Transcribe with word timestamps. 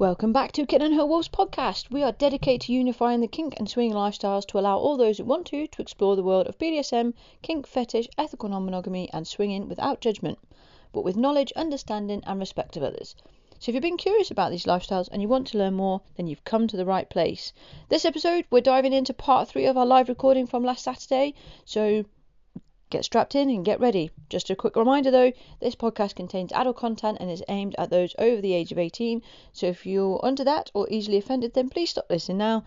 Welcome 0.00 0.32
back 0.32 0.52
to 0.52 0.64
Kitten 0.64 0.92
and 0.92 0.94
Her 0.94 1.04
Wolf's 1.04 1.28
podcast. 1.28 1.90
We 1.90 2.02
are 2.02 2.12
dedicated 2.12 2.62
to 2.62 2.72
unifying 2.72 3.20
the 3.20 3.28
kink 3.28 3.52
and 3.58 3.68
swinging 3.68 3.92
lifestyles 3.92 4.46
to 4.46 4.58
allow 4.58 4.78
all 4.78 4.96
those 4.96 5.18
who 5.18 5.24
want 5.24 5.44
to 5.48 5.66
to 5.66 5.82
explore 5.82 6.16
the 6.16 6.22
world 6.22 6.46
of 6.46 6.56
BDSM, 6.56 7.12
kink, 7.42 7.66
fetish, 7.66 8.08
ethical 8.16 8.48
non-monogamy, 8.48 9.10
and 9.12 9.28
swinging 9.28 9.68
without 9.68 10.00
judgment, 10.00 10.38
but 10.90 11.04
with 11.04 11.18
knowledge, 11.18 11.52
understanding, 11.54 12.22
and 12.26 12.40
respect 12.40 12.78
of 12.78 12.82
others. 12.82 13.14
So 13.58 13.68
if 13.68 13.74
you've 13.74 13.82
been 13.82 13.98
curious 13.98 14.30
about 14.30 14.50
these 14.52 14.64
lifestyles 14.64 15.10
and 15.12 15.20
you 15.20 15.28
want 15.28 15.48
to 15.48 15.58
learn 15.58 15.74
more, 15.74 16.00
then 16.16 16.26
you've 16.26 16.46
come 16.46 16.66
to 16.68 16.78
the 16.78 16.86
right 16.86 17.10
place. 17.10 17.52
This 17.90 18.06
episode, 18.06 18.46
we're 18.50 18.62
diving 18.62 18.94
into 18.94 19.12
part 19.12 19.50
three 19.50 19.66
of 19.66 19.76
our 19.76 19.84
live 19.84 20.08
recording 20.08 20.46
from 20.46 20.64
last 20.64 20.82
Saturday. 20.82 21.34
So 21.66 22.06
Get 22.90 23.04
strapped 23.04 23.36
in 23.36 23.48
and 23.50 23.64
get 23.64 23.78
ready. 23.78 24.10
Just 24.28 24.50
a 24.50 24.56
quick 24.56 24.74
reminder 24.74 25.12
though, 25.12 25.32
this 25.60 25.76
podcast 25.76 26.16
contains 26.16 26.50
adult 26.50 26.76
content 26.76 27.18
and 27.20 27.30
is 27.30 27.44
aimed 27.48 27.76
at 27.78 27.88
those 27.88 28.16
over 28.18 28.40
the 28.40 28.52
age 28.52 28.72
of 28.72 28.78
18. 28.78 29.22
So 29.52 29.66
if 29.66 29.86
you're 29.86 30.18
under 30.24 30.42
that 30.42 30.72
or 30.74 30.88
easily 30.90 31.16
offended, 31.16 31.54
then 31.54 31.68
please 31.68 31.90
stop 31.90 32.06
listening 32.10 32.38
now. 32.38 32.64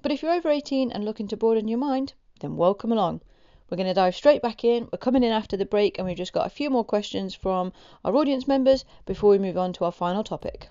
But 0.00 0.12
if 0.12 0.22
you're 0.22 0.32
over 0.32 0.48
18 0.48 0.92
and 0.92 1.04
looking 1.04 1.28
to 1.28 1.36
broaden 1.36 1.68
your 1.68 1.78
mind, 1.78 2.14
then 2.40 2.56
welcome 2.56 2.90
along. 2.90 3.20
We're 3.68 3.76
going 3.76 3.86
to 3.86 3.92
dive 3.92 4.16
straight 4.16 4.40
back 4.40 4.64
in. 4.64 4.88
We're 4.90 4.98
coming 4.98 5.22
in 5.22 5.32
after 5.32 5.58
the 5.58 5.66
break 5.66 5.98
and 5.98 6.06
we've 6.06 6.16
just 6.16 6.32
got 6.32 6.46
a 6.46 6.50
few 6.50 6.70
more 6.70 6.84
questions 6.84 7.34
from 7.34 7.74
our 8.02 8.16
audience 8.16 8.48
members 8.48 8.86
before 9.04 9.28
we 9.28 9.38
move 9.38 9.58
on 9.58 9.74
to 9.74 9.84
our 9.84 9.92
final 9.92 10.24
topic. 10.24 10.68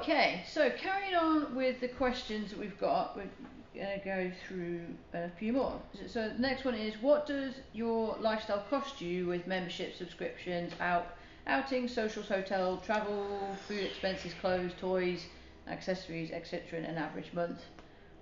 Okay, 0.00 0.42
so 0.48 0.70
carrying 0.70 1.14
on 1.14 1.54
with 1.54 1.80
the 1.80 1.88
questions 1.88 2.50
that 2.50 2.58
we've 2.58 2.78
got, 2.80 3.14
we're 3.16 3.28
going 3.74 3.98
to 3.98 4.04
go 4.04 4.32
through 4.48 4.80
a 5.12 5.28
few 5.38 5.52
more. 5.52 5.78
So 6.06 6.30
the 6.30 6.38
next 6.38 6.64
one 6.64 6.74
is, 6.74 6.94
what 7.02 7.26
does 7.26 7.54
your 7.74 8.16
lifestyle 8.18 8.64
cost 8.70 9.02
you 9.02 9.26
with 9.26 9.46
membership 9.46 9.94
subscriptions, 9.94 10.72
out 10.80 11.16
outings, 11.46 11.92
socials, 11.92 12.28
hotel, 12.28 12.78
travel, 12.78 13.54
food 13.68 13.84
expenses, 13.84 14.32
clothes, 14.40 14.72
toys, 14.80 15.26
accessories, 15.68 16.30
etc. 16.30 16.78
in 16.78 16.86
an 16.86 16.96
average 16.96 17.32
month? 17.34 17.60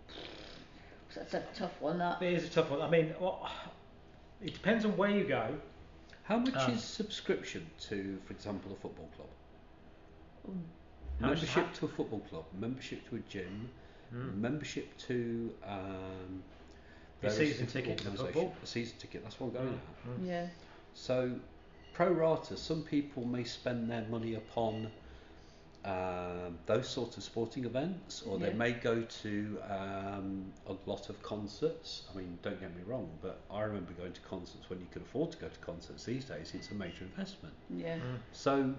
That's 1.14 1.34
a 1.34 1.44
tough 1.54 1.80
one. 1.80 1.98
That 1.98 2.20
It 2.20 2.32
is 2.32 2.44
a 2.44 2.50
tough 2.50 2.70
one. 2.70 2.82
I 2.82 2.90
mean, 2.90 3.14
well, 3.20 3.48
it 4.42 4.52
depends 4.52 4.84
on 4.84 4.96
where 4.96 5.10
you 5.10 5.24
go. 5.24 5.54
How 6.24 6.38
much 6.38 6.56
Um, 6.56 6.72
is 6.72 6.82
subscription 6.82 7.70
to, 7.88 8.18
for 8.26 8.32
example, 8.32 8.72
a 8.72 8.76
football 8.76 9.08
club? 9.16 9.28
How 10.44 10.52
much 10.52 10.64
is 10.64 10.77
membership 11.20 11.66
that? 11.66 11.74
to 11.74 11.86
a 11.86 11.88
football 11.88 12.20
club, 12.20 12.44
membership 12.52 13.08
to 13.10 13.16
a 13.16 13.20
gym, 13.20 13.70
Hmm. 14.10 14.40
membership 14.40 14.96
to 14.98 15.54
um, 15.62 16.42
A 17.22 17.28
various 17.28 17.38
season 17.38 17.66
different 17.66 17.70
ticket 17.70 17.98
to 17.98 18.08
organisations. 18.08 18.34
football. 18.34 18.56
A 18.62 18.66
season 18.66 18.98
ticket. 18.98 19.22
That's 19.22 19.38
what 19.40 19.48
I'm 19.48 19.52
going 19.52 19.74
at. 19.74 20.20
yeah, 20.24 20.46
So, 20.94 21.38
pro 21.92 22.10
rata, 22.12 22.56
some 22.56 22.82
people 22.82 23.24
may 23.24 23.44
spend 23.44 23.90
their 23.90 24.06
money 24.08 24.34
upon 24.34 24.90
um, 25.84 26.58
those 26.66 26.88
sorts 26.88 27.16
of 27.16 27.22
sporting 27.22 27.64
events, 27.64 28.22
or 28.22 28.38
they 28.38 28.52
may 28.52 28.72
go 28.72 29.02
to 29.02 29.58
um, 29.68 30.52
a 30.66 30.74
lot 30.86 31.08
of 31.08 31.22
concerts. 31.22 32.02
I 32.12 32.16
mean, 32.18 32.38
don't 32.42 32.60
get 32.60 32.74
me 32.74 32.82
wrong, 32.84 33.08
but 33.22 33.44
I 33.50 33.62
remember 33.62 33.92
going 33.92 34.12
to 34.12 34.20
concerts 34.22 34.68
when 34.68 34.80
you 34.80 34.86
could 34.90 35.02
afford 35.02 35.32
to 35.32 35.38
go 35.38 35.48
to 35.48 35.58
concerts. 35.60 36.04
These 36.04 36.26
days, 36.26 36.52
it's 36.54 36.70
a 36.70 36.74
major 36.74 37.04
investment. 37.04 37.54
yeah, 37.70 37.96
Mm. 37.98 38.18
So, 38.32 38.74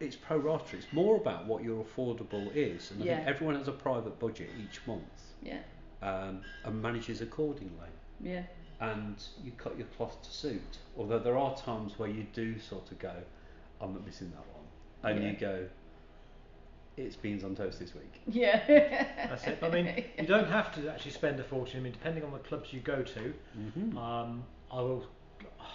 it's 0.00 0.16
pro 0.16 0.36
rata. 0.38 0.76
It's 0.76 0.92
more 0.92 1.16
about 1.16 1.46
what 1.46 1.62
your 1.64 1.84
affordable 1.84 2.50
is, 2.54 2.90
and 2.90 3.02
I 3.02 3.06
Yeah. 3.06 3.16
think 3.16 3.28
everyone 3.28 3.56
has 3.56 3.68
a 3.68 3.72
private 3.72 4.18
budget 4.18 4.50
each 4.62 4.80
month 4.86 5.22
yeah, 5.42 5.58
um, 6.02 6.42
and 6.64 6.82
manages 6.82 7.20
accordingly 7.22 7.88
yeah, 8.20 8.42
and 8.80 9.16
you 9.42 9.52
cut 9.52 9.76
your 9.78 9.86
cloth 9.96 10.20
to 10.22 10.30
suit. 10.30 10.78
Although 10.96 11.18
there 11.18 11.36
are 11.38 11.56
times 11.56 11.98
where 11.98 12.08
you 12.08 12.26
do 12.32 12.58
sort 12.58 12.90
of 12.92 12.98
go, 12.98 13.14
I'm 13.80 13.92
not 13.94 14.04
missing 14.04 14.30
that 14.32 14.46
one, 14.54 14.66
and 15.14 15.22
Yeah. 15.22 15.30
you 15.30 15.36
go, 15.36 15.68
it's 16.96 17.16
beans 17.16 17.44
on 17.44 17.54
toast 17.54 17.78
this 17.78 17.94
week. 17.94 18.20
yeah. 18.26 18.62
That's 19.28 19.46
it. 19.46 19.58
I 19.62 19.68
mean, 19.68 20.04
you 20.18 20.26
don't 20.26 20.48
have 20.48 20.74
to 20.76 20.90
actually 20.90 21.10
spend 21.10 21.38
a 21.40 21.44
fortune. 21.44 21.80
I 21.80 21.82
mean, 21.82 21.92
depending 21.92 22.24
on 22.24 22.32
the 22.32 22.38
clubs 22.38 22.72
you 22.72 22.80
go 22.80 23.02
to, 23.02 23.34
Mm-hmm. 23.58 23.98
um, 23.98 24.42
I 24.70 24.76
will, 24.80 25.04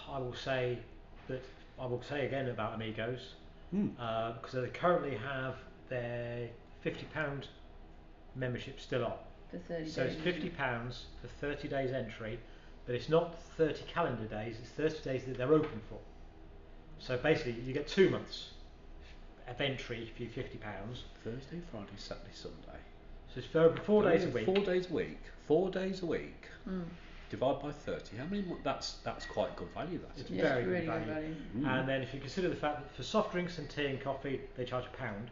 I 0.10 0.18
will 0.20 0.34
say 0.36 0.80
that 1.28 1.44
I 1.80 1.86
will 1.86 2.02
say 2.02 2.26
again 2.26 2.50
about 2.50 2.74
Amigos 2.76 3.36
Mm. 3.74 3.92
uh, 4.00 4.34
because 4.34 4.54
they 4.54 4.68
currently 4.68 5.16
have 5.16 5.56
their 5.90 6.50
fifty 6.82 7.06
pound 7.14 7.48
membership 8.36 8.80
still 8.80 9.06
on. 9.06 9.14
For 9.50 9.58
30 9.58 9.90
So 9.90 10.04
it's 10.04 10.16
fifty 10.16 10.50
pounds 10.50 11.06
for 11.22 11.28
thirty 11.28 11.68
days 11.68 11.92
entry, 11.92 12.40
but 12.86 12.96
it's 12.96 13.10
not 13.10 13.40
thirty 13.58 13.84
calendar 13.84 14.26
days. 14.26 14.58
It's 14.62 14.72
thirty 14.72 15.02
days 15.04 15.26
that 15.26 15.38
they're 15.38 15.54
open 15.54 15.82
for. 15.90 16.00
So 17.00 17.18
basically, 17.18 17.54
you 17.66 17.74
get 17.74 17.88
two 17.88 18.10
months 18.10 18.52
of 19.48 19.60
entry 19.60 20.12
for 20.16 20.24
your 20.24 20.32
fifty 20.32 20.58
pounds. 20.58 21.04
Thursday, 21.24 21.62
Friday, 21.72 21.88
Saturday, 21.98 22.30
Sunday. 22.34 22.80
So 23.34 23.40
it's 23.40 23.48
for 23.48 23.76
four 23.86 24.04
days 24.04 24.26
a 24.26 24.30
week. 24.30 24.46
Four 24.46 24.64
days 24.66 24.90
a 24.90 24.94
week. 24.94 25.20
Four 25.48 25.70
days 25.70 26.02
a 26.02 26.06
week. 26.06 26.46
Mm. 26.68 26.84
Divide 27.32 27.62
by 27.62 27.72
thirty. 27.72 28.18
How 28.18 28.26
many? 28.26 28.42
mo- 28.44 28.58
That's 28.62 28.96
that's 29.06 29.26
quite 29.26 29.56
good 29.56 29.70
value. 29.74 30.00
That 30.00 30.20
It's 30.20 30.30
is. 30.30 30.36
Yeah, 30.36 30.44
very 30.44 30.60
it's 30.60 30.66
good 30.66 30.72
really 30.74 30.86
good 30.86 31.08
value. 31.08 31.14
value. 31.14 31.36
Mm. 31.60 31.80
And 31.80 31.90
then 31.90 32.02
if 32.02 32.14
you 32.14 32.20
consider 32.20 32.50
the 32.50 32.56
fact 32.58 32.82
that 32.82 32.94
for 32.94 33.04
soft 33.04 33.32
drinks 33.32 33.58
and 33.58 33.70
tea 33.70 33.86
and 33.86 34.02
coffee 34.02 34.42
they 34.58 34.66
charge 34.66 34.84
a 34.86 34.98
pound. 34.98 35.32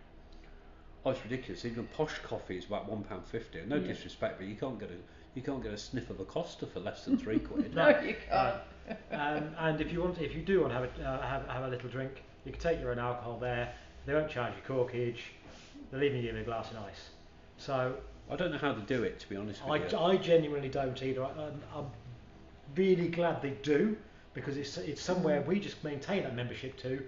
Oh, 1.06 1.12
it's 1.12 1.22
ridiculous. 1.24 1.66
Even 1.66 1.86
posh 1.88 2.18
coffee 2.20 2.58
is 2.58 2.66
about 2.66 2.90
one 2.90 3.04
pound 3.04 3.26
fifty. 3.26 3.60
No 3.68 3.76
Yeah. 3.76 3.88
disrespect, 3.88 4.38
but 4.40 4.48
you 4.48 4.56
can't 4.56 4.80
get 4.80 4.90
a 4.92 4.96
you 5.36 5.42
can't 5.42 5.62
get 5.62 5.74
a 5.74 5.78
sniff 5.78 6.10
of 6.10 6.22
a 6.22 6.26
Costa 6.26 6.66
for 6.66 6.80
less 6.80 7.04
than 7.04 7.18
three 7.18 7.40
quid. 7.40 7.76
No, 7.76 7.90
you 8.00 8.16
can't. 8.30 8.56
Um, 9.12 9.54
and 9.60 9.80
if 9.81 9.92
you 9.94 10.02
want, 10.02 10.20
if 10.20 10.34
you 10.34 10.42
do 10.42 10.62
want 10.62 10.72
to 10.74 10.80
have 10.80 10.90
a, 11.00 11.04
uh, 11.08 11.22
have, 11.22 11.48
have 11.48 11.64
a 11.66 11.68
little 11.68 11.90
drink, 11.90 12.24
you 12.44 12.52
can 12.52 12.60
take 12.60 12.80
your 12.80 12.90
own 12.90 12.98
alcohol 12.98 13.38
there. 13.38 13.72
They 14.08 14.16
won't 14.16 14.31
charge 14.31 14.54
you 14.56 14.64
corkage. 14.76 15.20
They'll 15.92 16.02
even 16.02 16.24
give 16.24 16.34
you 16.34 16.42
a 16.42 16.44
glass 16.44 16.72
of 16.72 16.78
ice. 16.78 17.10
So 17.58 17.98
I 18.30 18.36
don't 18.36 18.52
know 18.52 18.58
how 18.58 18.74
to 18.74 18.82
do 18.82 19.04
it, 19.04 19.20
to 19.22 19.30
be 19.30 19.36
honest 19.36 19.62
I, 19.66 19.72
with 19.80 19.92
you. 19.92 19.98
I 19.98 20.18
genuinely 20.18 20.70
don't 20.70 21.02
either. 21.02 21.24
I, 21.24 21.30
I'm, 21.30 21.62
I'm 21.76 21.86
really 22.76 23.08
glad 23.08 23.42
they 23.42 23.52
do 23.64 23.98
because 24.34 24.58
it's 24.58 24.78
it's 24.78 25.02
somewhere 25.02 25.42
we 25.42 25.60
just 25.60 25.84
maintain 25.84 26.24
that 26.24 26.36
membership 26.36 26.78
to 26.84 27.02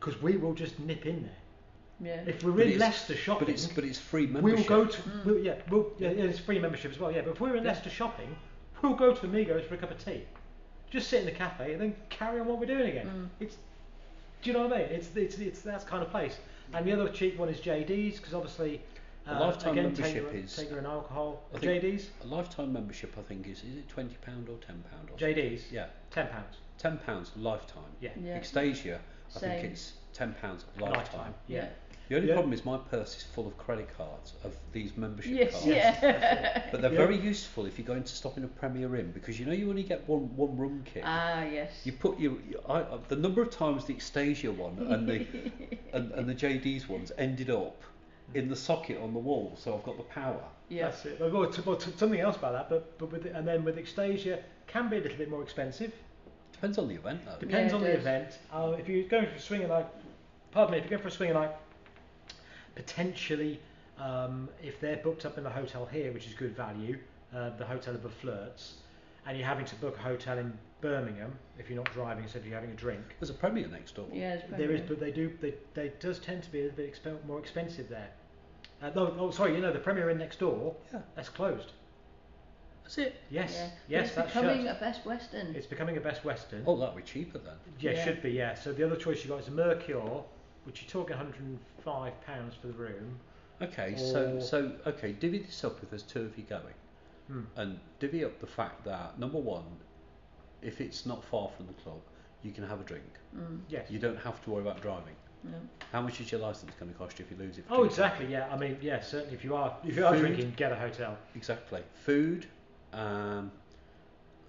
because 0.00 0.20
we 0.22 0.36
will 0.36 0.54
just 0.54 0.78
nip 0.80 1.04
in 1.06 1.22
there. 1.22 2.16
Yeah. 2.26 2.30
If 2.30 2.42
we're 2.42 2.52
But 2.52 2.62
in 2.62 2.68
it's- 2.72 2.80
Leicester 2.80 3.14
shopping, 3.16 3.46
But 3.46 3.54
it's 3.54 3.66
but 3.66 3.84
it's 3.84 3.98
free 3.98 4.26
we'll 4.26 4.42
membership. 4.42 4.66
go 4.66 4.84
to 4.86 5.02
Mm. 5.02 5.24
we'll, 5.24 5.38
yeah, 5.38 5.54
we'll, 5.70 5.92
yeah, 5.98 6.10
yeah, 6.10 6.24
it's 6.24 6.38
free 6.38 6.58
membership 6.58 6.90
as 6.92 6.98
well. 6.98 7.12
Yeah, 7.12 7.22
but 7.22 7.32
if 7.32 7.40
we're 7.40 7.54
in 7.56 7.62
Yeah. 7.64 7.70
Leicester 7.70 7.90
shopping, 7.90 8.34
we'll 8.82 8.94
go 8.94 9.14
to 9.14 9.26
Amigos 9.26 9.64
for 9.66 9.74
a 9.74 9.78
cup 9.78 9.90
of 9.90 10.04
tea, 10.04 10.22
just 10.90 11.08
sit 11.08 11.20
in 11.20 11.26
the 11.26 11.32
cafe 11.32 11.72
and 11.72 11.80
then 11.80 11.94
carry 12.08 12.40
on 12.40 12.46
what 12.46 12.58
we're 12.58 12.66
doing 12.66 12.88
again. 12.88 13.06
Mm. 13.06 13.28
It's 13.44 13.56
do 14.42 14.50
you 14.50 14.54
know 14.54 14.66
what 14.66 14.72
I 14.76 14.78
mean? 14.80 14.88
It's 14.90 15.14
it's 15.14 15.38
it's 15.38 15.60
that 15.62 15.86
kind 15.86 16.02
of 16.02 16.10
place. 16.10 16.38
And 16.72 16.84
the 16.86 16.92
other 16.92 17.08
cheap 17.10 17.36
one 17.38 17.48
is 17.50 17.60
JD's 17.60 18.16
because 18.18 18.32
obviously. 18.34 18.80
A 19.26 19.34
uh, 19.36 19.40
lifetime 19.40 19.72
again, 19.72 19.84
membership 19.84 20.14
your, 20.32 20.32
is- 20.32 20.54
take 20.56 20.68
your 20.70 20.78
own 20.80 20.86
alcohol. 20.86 21.42
I 21.54 21.58
think- 21.58 21.82
JD's, 21.82 22.08
A 22.22 22.26
lifetime 22.26 22.72
membership, 22.72 23.14
I 23.18 23.22
think, 23.22 23.46
is 23.48 23.58
is 23.64 23.76
it 23.78 23.88
twenty 23.88 24.16
pound 24.16 24.48
or 24.48 24.58
ten 24.58 24.82
pound 24.90 25.10
or 25.10 25.16
JD's. 25.16 25.70
Yeah, 25.72 25.86
ten 26.10 26.26
pounds. 26.28 26.56
ten 26.78 26.98
pounds 26.98 27.30
lifetime. 27.36 27.82
Yeah. 28.00 28.10
Yeah. 28.22 28.38
Xtasia, 28.38 28.98
I 29.34 29.38
Same. 29.38 29.50
think 29.50 29.64
it's 29.72 29.92
ten 30.12 30.34
pounds 30.40 30.64
lifetime. 30.78 31.34
Yeah. 31.48 31.68
The 32.10 32.16
only 32.16 32.28
Yeah. 32.28 32.34
problem 32.34 32.52
is 32.52 32.66
my 32.66 32.76
purse 32.76 33.16
is 33.16 33.22
full 33.22 33.46
of 33.46 33.56
credit 33.56 33.88
cards 33.96 34.34
of 34.44 34.54
these 34.72 34.94
membership 34.94 35.32
Yes, 35.32 35.52
cards. 35.52 35.66
yeah. 35.68 36.66
But 36.70 36.82
they're 36.82 36.92
Yeah. 36.92 36.98
very 36.98 37.16
useful 37.16 37.64
if 37.64 37.78
you're 37.78 37.86
going 37.86 38.02
to 38.04 38.12
stop 38.14 38.36
in 38.36 38.44
a 38.44 38.48
Premier 38.48 38.94
Inn 38.96 39.10
because 39.12 39.40
you 39.40 39.46
know 39.46 39.52
you 39.52 39.70
only 39.70 39.84
get 39.84 40.06
one 40.06 40.36
one 40.36 40.54
room 40.58 40.82
kit. 40.84 41.02
ah, 41.06 41.44
yes. 41.44 41.70
You 41.84 41.92
put 41.92 42.20
your, 42.20 42.32
you- 42.46 42.60
I, 42.68 42.80
uh, 42.80 42.98
the 43.08 43.16
number 43.16 43.40
of 43.40 43.48
times 43.50 43.86
the 43.86 43.94
Xtasia 43.94 44.54
one 44.54 44.76
and 44.92 45.08
the 45.08 45.26
and, 45.94 46.12
and 46.12 46.28
the 46.28 46.34
JD's 46.34 46.86
ones 46.90 47.10
ended 47.16 47.48
up 47.48 47.80
in 48.34 48.48
the 48.48 48.56
socket 48.56 48.98
on 49.00 49.12
the 49.12 49.18
wall, 49.18 49.56
so 49.56 49.74
I've 49.76 49.84
got 49.84 49.96
the 49.96 50.02
power. 50.04 50.42
yeah. 50.68 50.84
That's 50.86 51.04
it. 51.06 51.20
Well, 51.20 51.46
t- 51.50 51.62
well, 51.64 51.76
t- 51.76 51.92
something 51.96 52.20
else 52.20 52.36
about 52.36 52.52
that, 52.52 52.68
but 52.68 52.98
but 52.98 53.10
with 53.12 53.26
and 53.26 53.46
then 53.46 53.64
with 53.64 53.76
Xtasia 53.76 54.40
can 54.66 54.88
be 54.88 54.96
a 54.98 55.00
little 55.00 55.18
bit 55.18 55.30
more 55.30 55.42
expensive. 55.42 55.92
Depends 56.52 56.78
on 56.78 56.88
the 56.88 56.94
event 56.94 57.20
though. 57.24 57.38
Depends 57.38 57.72
Yeah, 57.72 57.78
on 57.78 57.84
it 57.84 57.86
the 57.88 57.92
does. 57.94 58.00
event. 58.02 58.38
Uh, 58.52 58.76
if 58.78 58.88
you're 58.88 59.08
going 59.08 59.26
for 59.26 59.34
a 59.36 59.40
swinger 59.40 59.68
night, 59.68 59.86
pardon 60.52 60.72
me, 60.72 60.78
if 60.78 60.84
you're 60.84 60.90
going 60.90 61.02
for 61.02 61.08
a 61.08 61.18
swinger 61.18 61.34
night, 61.34 61.50
potentially, 62.74 63.60
um, 63.98 64.48
if 64.62 64.80
they're 64.80 64.96
booked 64.98 65.24
up 65.26 65.38
in 65.38 65.44
the 65.44 65.50
hotel 65.50 65.86
here, 65.86 66.12
which 66.12 66.26
is 66.26 66.34
good 66.34 66.56
value, 66.56 66.98
uh, 67.34 67.50
the 67.56 67.64
hotel 67.64 67.94
above 67.94 68.12
Flirts, 68.14 68.74
and 69.26 69.36
you're 69.38 69.46
having 69.46 69.64
to 69.66 69.74
book 69.76 69.96
a 69.96 70.00
hotel 70.02 70.38
in 70.38 70.52
Birmingham 70.80 71.32
if 71.58 71.68
you're 71.70 71.76
not 71.82 71.92
driving, 71.92 72.26
so 72.26 72.38
if 72.38 72.44
you're 72.44 72.54
having 72.54 72.70
a 72.70 72.74
drink, 72.74 73.02
There's 73.20 73.30
a 73.30 73.34
Premier 73.34 73.66
next 73.68 73.94
door. 73.94 74.06
Yeah, 74.12 74.40
there 74.50 74.70
is, 74.70 74.80
but 74.82 75.00
they 75.00 75.10
do, 75.10 75.32
they, 75.40 75.54
they 75.74 75.92
does 76.00 76.18
tend 76.18 76.42
to 76.42 76.50
be 76.50 76.60
a 76.60 76.62
little 76.64 76.76
bit 76.76 76.92
exp- 76.94 77.24
more 77.26 77.38
expensive 77.38 77.88
there. 77.88 78.08
Uh, 78.82 78.90
no, 78.94 79.14
oh, 79.18 79.30
sorry, 79.30 79.54
you 79.54 79.60
know 79.60 79.72
the 79.72 79.78
Premier 79.78 80.10
Inn 80.10 80.18
next 80.18 80.38
door, 80.40 80.74
Yeah. 80.92 81.00
that's 81.14 81.28
closed. 81.28 81.72
That's 82.82 82.98
it. 82.98 83.16
Yes, 83.30 83.54
Yeah. 83.54 83.66
But 83.66 83.72
yes, 83.88 84.06
it's 84.08 84.14
that's 84.16 84.34
becoming 84.34 84.64
shut. 84.66 84.76
a 84.76 84.80
Best 84.80 85.06
Western. 85.06 85.54
It's 85.54 85.66
becoming 85.66 85.96
a 85.96 86.00
Best 86.00 86.24
Western. 86.24 86.62
Oh, 86.66 86.76
that'll 86.78 86.94
be 86.94 87.02
cheaper 87.02 87.38
then. 87.38 87.54
Yeah, 87.80 87.92
Yeah. 87.92 88.04
should 88.04 88.22
be, 88.22 88.30
yeah. 88.32 88.54
So 88.54 88.72
the 88.72 88.84
other 88.84 88.96
choice 88.96 89.18
you've 89.20 89.28
got 89.30 89.40
is 89.40 89.48
a 89.48 89.52
Mercure, 89.52 90.22
which 90.64 90.82
you're 90.82 90.90
talking 90.90 91.16
105 91.16 92.20
pounds 92.26 92.54
for 92.56 92.66
the 92.66 92.74
room. 92.74 93.18
Okay, 93.62 93.96
so 93.96 94.36
Or- 94.36 94.40
so 94.40 94.72
okay, 94.86 95.12
divvy 95.12 95.38
this 95.38 95.64
up 95.64 95.82
if 95.82 95.88
there's 95.90 96.02
two 96.02 96.22
of 96.22 96.36
you 96.36 96.44
going, 96.44 96.74
Hmm. 97.28 97.44
and 97.56 97.80
divvy 98.00 98.22
up 98.24 98.38
the 98.40 98.46
fact 98.46 98.84
that 98.84 99.18
number 99.18 99.38
one, 99.38 99.64
if 100.60 100.80
it's 100.82 101.06
not 101.06 101.24
far 101.24 101.48
from 101.50 101.66
the 101.68 101.72
club, 101.74 102.00
you 102.42 102.52
can 102.52 102.64
have 102.68 102.80
a 102.80 102.84
drink. 102.84 103.18
Mm. 103.34 103.60
Yes. 103.68 103.90
You 103.90 103.98
don't 103.98 104.18
have 104.18 104.42
to 104.44 104.50
worry 104.50 104.60
about 104.62 104.82
driving. 104.82 105.16
No. 105.44 105.58
How 105.92 106.00
much 106.00 106.20
is 106.20 106.32
your 106.32 106.40
license 106.40 106.72
going 106.80 106.90
to 106.92 106.98
cost 106.98 107.18
you 107.18 107.24
if 107.24 107.30
you 107.30 107.36
lose 107.44 107.58
it? 107.58 107.64
Oh, 107.70 107.84
exactly. 107.84 108.26
Yeah. 108.26 108.48
I 108.50 108.56
mean, 108.56 108.76
yeah. 108.80 109.00
Certainly, 109.00 109.34
if 109.34 109.44
you 109.44 109.54
are 109.54 109.76
if 109.86 109.96
you 109.96 110.06
are 110.06 110.12
Food. 110.14 110.20
drinking, 110.20 110.54
get 110.56 110.72
a 110.72 110.76
hotel. 110.76 111.16
Exactly. 111.36 111.82
Food, 112.04 112.46
um, 112.92 113.52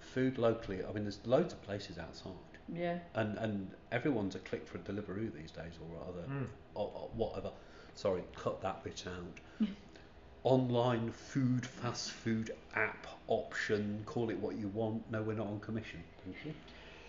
food 0.00 0.38
locally. 0.38 0.80
I 0.88 0.92
mean, 0.92 1.04
there's 1.04 1.20
loads 1.26 1.52
of 1.52 1.62
places 1.62 1.98
outside, 1.98 2.32
Yeah. 2.72 2.98
and 3.14 3.36
and 3.38 3.70
everyone's 3.92 4.34
a 4.34 4.38
click 4.40 4.66
for 4.66 4.78
a 4.78 4.80
Deliveroo 4.80 5.32
these 5.34 5.50
days, 5.50 5.74
or 5.80 6.08
other, 6.08 6.26
Mm. 6.28 6.46
or, 6.74 6.90
or 6.94 7.10
whatever. 7.14 7.50
Sorry, 7.94 8.22
cut 8.34 8.60
that 8.62 8.82
bit 8.84 9.04
out. 9.06 9.68
Online 10.44 11.10
food, 11.10 11.66
fast 11.66 12.12
food 12.12 12.52
app 12.74 13.06
option. 13.26 14.02
Call 14.06 14.30
it 14.30 14.38
what 14.38 14.54
you 14.56 14.68
want. 14.68 15.10
No, 15.10 15.20
we're 15.22 15.34
not 15.36 15.48
on 15.48 15.58
commission. 15.60 16.02
Thank 16.24 16.36
you. 16.44 16.54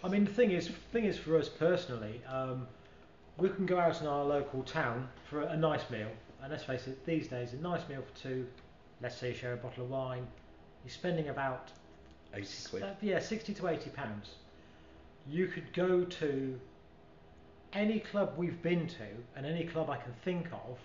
I 0.04 0.08
mean, 0.10 0.26
the 0.26 0.32
thing 0.34 0.52
is, 0.52 0.70
thing 0.92 1.06
is 1.06 1.18
for 1.18 1.38
us 1.38 1.48
personally, 1.50 2.22
um, 2.28 2.68
we 3.38 3.50
can 3.50 3.66
go 3.66 3.80
out 3.80 4.02
in 4.02 4.08
our 4.08 4.24
local 4.24 4.64
town 4.64 5.08
for 5.30 5.42
a, 5.42 5.48
a 5.48 5.58
nice 5.58 5.90
meal, 5.90 6.10
and 6.42 6.52
let's 6.52 6.64
face 6.64 6.88
it, 6.88 7.06
these 7.06 7.28
days 7.28 7.54
a 7.54 7.58
nice 7.58 7.88
meal 7.88 8.02
for 8.02 8.18
two, 8.20 8.48
let's 9.02 9.16
say 9.16 9.30
you 9.30 9.36
share 9.36 9.54
a 9.54 9.58
bottle 9.58 9.84
of 9.84 9.90
wine, 9.90 10.28
you're 10.84 10.92
spending 10.92 11.30
about 11.30 11.72
Eighty 12.34 12.48
quid. 12.70 12.84
uh, 12.84 12.94
yeah, 13.02 13.20
sixty 13.20 13.54
to 13.54 13.68
eighty 13.68 13.90
pounds. 13.90 14.32
You 15.30 15.48
could 15.48 15.72
go 15.74 16.04
to 16.04 16.60
any 17.74 18.00
club 18.00 18.34
we've 18.38 18.62
been 18.62 18.88
to, 18.88 19.08
and 19.36 19.46
any 19.46 19.66
club 19.66 19.90
I 19.90 19.98
can 19.98 20.14
think 20.24 20.48
of, 20.52 20.78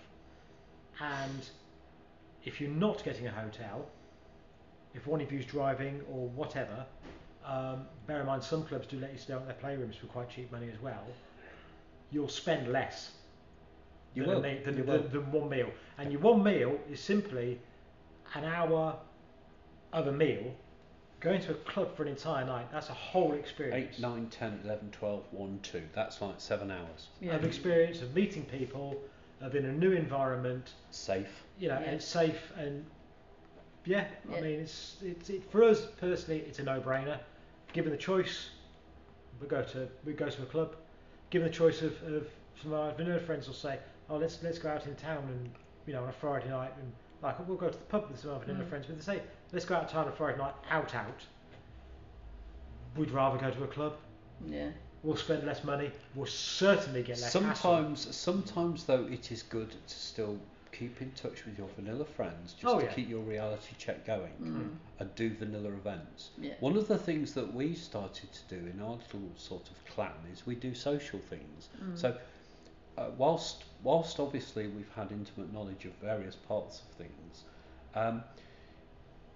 and 0.99 1.49
if 2.43 2.59
you're 2.59 2.69
not 2.69 3.03
getting 3.03 3.27
a 3.27 3.31
hotel, 3.31 3.85
if 4.93 5.07
one 5.07 5.21
of 5.21 5.31
you's 5.31 5.45
driving 5.45 6.01
or 6.11 6.27
whatever, 6.29 6.85
um, 7.45 7.85
bear 8.05 8.19
in 8.19 8.25
mind 8.25 8.43
some 8.43 8.63
clubs 8.63 8.85
do 8.87 8.99
let 8.99 9.11
you 9.11 9.17
stay 9.17 9.33
at 9.33 9.45
their 9.45 9.55
playrooms 9.55 9.95
for 9.97 10.07
quite 10.07 10.29
cheap 10.29 10.51
money 10.51 10.69
as 10.73 10.79
well. 10.81 11.03
You'll 12.13 12.29
spend 12.29 12.71
less 12.71 13.11
You 14.13 14.23
than, 14.23 14.31
will. 14.35 14.45
a 14.45 14.63
than, 14.63 14.77
You 14.77 14.83
than, 14.83 14.85
will. 14.85 15.09
than 15.09 15.31
one 15.31 15.49
meal, 15.49 15.69
and 15.97 16.11
your 16.11 16.21
one 16.21 16.43
meal 16.43 16.79
is 16.89 16.99
simply 17.01 17.59
an 18.35 18.45
hour 18.45 18.95
of 19.91 20.07
a 20.07 20.11
meal. 20.11 20.53
Going 21.19 21.41
to 21.41 21.51
a 21.51 21.55
club 21.55 21.95
for 21.95 22.03
an 22.03 22.09
entire 22.09 22.45
night, 22.45 22.67
that's 22.71 22.89
a 22.89 22.93
whole 22.93 23.31
experience. 23.33 23.95
Eight, 23.95 23.99
nine, 24.01 24.27
ten, 24.29 24.59
eleven, 24.63 24.91
twelve, 24.91 25.23
one, 25.31 25.59
two. 25.63 25.81
That's 25.93 26.21
like 26.21 26.35
seven 26.37 26.69
hours. 26.69 27.07
Yeah. 27.21 27.35
Of 27.35 27.45
experience 27.45 28.01
of 28.01 28.13
meeting 28.13 28.43
people, 28.45 29.01
of 29.41 29.55
in 29.55 29.65
a 29.65 29.71
new 29.71 29.93
environment, 29.93 30.73
Safe. 30.91 31.43
you 31.57 31.69
know, 31.69 31.79
Yeah. 31.79 31.85
and 31.85 31.95
it's 31.95 32.05
safe 32.05 32.51
and 32.57 32.85
yeah, 33.85 34.05
I 34.31 34.39
mean 34.41 34.59
it's 34.59 34.97
it's 35.01 35.29
it, 35.29 35.49
for 35.51 35.63
us 35.63 35.87
personally 35.99 36.41
it's 36.41 36.59
a 36.59 36.63
no-brainer. 36.63 37.17
Given 37.73 37.91
the 37.91 37.97
choice, 37.97 38.49
we 39.41 39.47
go 39.47 39.63
to 39.63 39.87
we 40.05 40.13
go 40.13 40.29
to 40.29 40.41
a 40.43 40.45
club. 40.45 40.75
Given 41.33 41.47
the 41.47 41.53
choice 41.53 41.81
of, 41.81 41.93
of 42.03 42.27
some 42.61 42.73
of 42.73 42.79
our 42.79 42.91
vanilla 42.93 43.19
friends 43.19 43.47
will 43.47 43.55
say, 43.55 43.79
oh 44.07 44.17
let's 44.17 44.37
let's 44.43 44.59
go 44.59 44.69
out 44.69 44.85
in 44.85 44.93
town 44.93 45.23
and 45.27 45.49
you 45.87 45.93
know 45.93 46.03
on 46.03 46.09
a 46.09 46.13
Friday 46.13 46.47
night 46.47 46.71
and 46.79 46.91
like 47.23 47.47
we'll 47.47 47.57
go 47.57 47.69
to 47.69 47.75
the 47.77 47.83
pub 47.85 48.05
with 48.11 48.19
some 48.19 48.29
of 48.29 48.35
our 48.37 48.45
vanilla 48.45 48.63
Mm. 48.63 48.69
friends, 48.69 48.85
but 48.85 48.95
they 48.97 49.01
say 49.03 49.23
let's 49.51 49.65
go 49.65 49.73
out 49.73 49.87
to 49.87 49.93
town 49.95 50.05
on 50.05 50.09
a 50.13 50.15
Friday 50.15 50.37
night 50.37 50.53
out 50.69 50.93
out. 50.93 51.21
We'd 52.95 53.09
rather 53.09 53.39
go 53.39 53.49
to 53.49 53.63
a 53.63 53.67
club. 53.67 53.95
Yeah. 54.45 54.69
We'll 55.01 55.17
spend 55.17 55.43
less 55.43 55.63
money. 55.63 55.89
We'll 56.13 56.27
certainly 56.27 57.01
get 57.01 57.19
less. 57.19 57.33
hassle. 57.33 57.53
Sometimes, 57.55 58.15
sometimes 58.15 58.83
though, 58.83 59.07
it 59.11 59.31
is 59.31 59.41
good 59.41 59.71
to 59.71 59.95
still 59.95 60.37
keep 60.73 61.01
in 61.01 61.11
touch 61.11 61.45
with 61.45 61.57
your 61.57 61.67
vanilla 61.75 62.03
friends, 62.05 62.53
just 62.53 62.65
Oh, 62.65 62.79
to 62.79 62.85
yeah. 62.85 62.93
keep 62.93 63.07
your 63.09 63.21
reality 63.21 63.75
check 63.77 64.05
going, 64.05 64.33
Mm. 64.41 64.75
and 64.99 65.15
do 65.15 65.29
vanilla 65.35 65.69
events. 65.69 66.31
Yeah. 66.37 66.55
One 66.59 66.75
of 66.75 66.87
the 66.87 66.97
things 66.97 67.33
that 67.35 67.53
we 67.53 67.73
started 67.75 68.29
to 68.33 68.59
do 68.59 68.67
in 68.67 68.81
our 68.81 68.95
little 68.97 69.31
sort 69.37 69.69
of 69.69 69.85
clan 69.85 70.11
is 70.31 70.45
we 70.45 70.55
do 70.55 70.73
social 70.73 71.19
things. 71.19 71.69
Mm. 71.81 71.97
So, 71.97 72.17
uh, 72.97 73.11
whilst 73.17 73.63
whilst 73.83 74.19
obviously 74.19 74.67
we've 74.67 74.91
had 74.93 75.11
intimate 75.11 75.51
knowledge 75.53 75.85
of 75.85 75.93
various 75.95 76.35
parts 76.35 76.81
of 76.81 76.87
things, 76.95 77.43
um, 77.95 78.23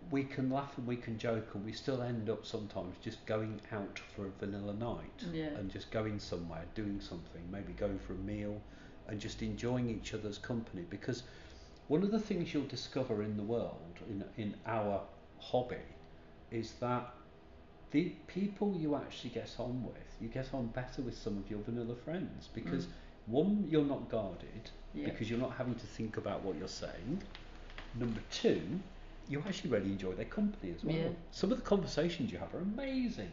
we 0.09 0.23
can 0.23 0.49
laugh 0.49 0.77
and 0.77 0.87
we 0.87 0.95
can 0.95 1.17
joke, 1.17 1.53
and 1.53 1.65
we 1.65 1.73
still 1.73 2.01
end 2.01 2.29
up 2.29 2.45
sometimes 2.45 2.95
just 3.01 3.25
going 3.25 3.59
out 3.73 3.99
for 3.99 4.25
a 4.27 4.29
vanilla 4.39 4.73
night 4.73 5.25
Yeah. 5.33 5.47
and 5.57 5.69
just 5.69 5.91
going 5.91 6.19
somewhere, 6.19 6.63
doing 6.75 7.01
something, 7.01 7.41
maybe 7.51 7.73
going 7.73 7.99
for 7.99 8.13
a 8.13 8.17
meal, 8.17 8.61
and 9.07 9.19
just 9.19 9.41
enjoying 9.41 9.89
each 9.89 10.13
other's 10.13 10.37
company. 10.37 10.83
Because 10.89 11.23
one 11.87 12.03
of 12.03 12.11
the 12.11 12.19
things 12.19 12.53
you'll 12.53 12.65
discover 12.67 13.23
in 13.23 13.37
the 13.37 13.43
world, 13.43 13.99
in 14.09 14.23
in 14.37 14.55
our 14.65 15.01
hobby, 15.39 15.85
is 16.51 16.73
that 16.79 17.13
the 17.91 18.09
people 18.27 18.75
you 18.77 18.95
actually 18.95 19.29
get 19.29 19.55
on 19.59 19.83
with, 19.83 20.17
you 20.19 20.27
get 20.27 20.53
on 20.53 20.67
better 20.67 21.01
with 21.01 21.17
some 21.17 21.37
of 21.37 21.49
your 21.49 21.59
vanilla 21.61 21.95
friends 21.95 22.49
because 22.53 22.85
Mm. 22.85 22.91
one, 23.27 23.65
you're 23.69 23.85
not 23.85 24.09
guarded 24.09 24.71
Yeah. 24.93 25.05
because 25.05 25.29
you're 25.29 25.39
not 25.39 25.53
having 25.53 25.75
to 25.75 25.85
think 25.87 26.17
about 26.17 26.43
what 26.43 26.57
you're 26.57 26.67
saying. 26.67 27.23
Number 27.95 28.21
two, 28.29 28.61
you 29.29 29.41
actually 29.47 29.69
really 29.71 29.91
enjoy 29.91 30.13
their 30.13 30.25
company 30.25 30.73
as 30.73 30.83
well. 30.83 30.95
Yeah. 30.95 31.09
Some 31.31 31.51
of 31.51 31.57
the 31.57 31.63
conversations 31.63 32.31
you 32.31 32.37
have 32.39 32.53
are 32.53 32.59
amazing. 32.59 33.31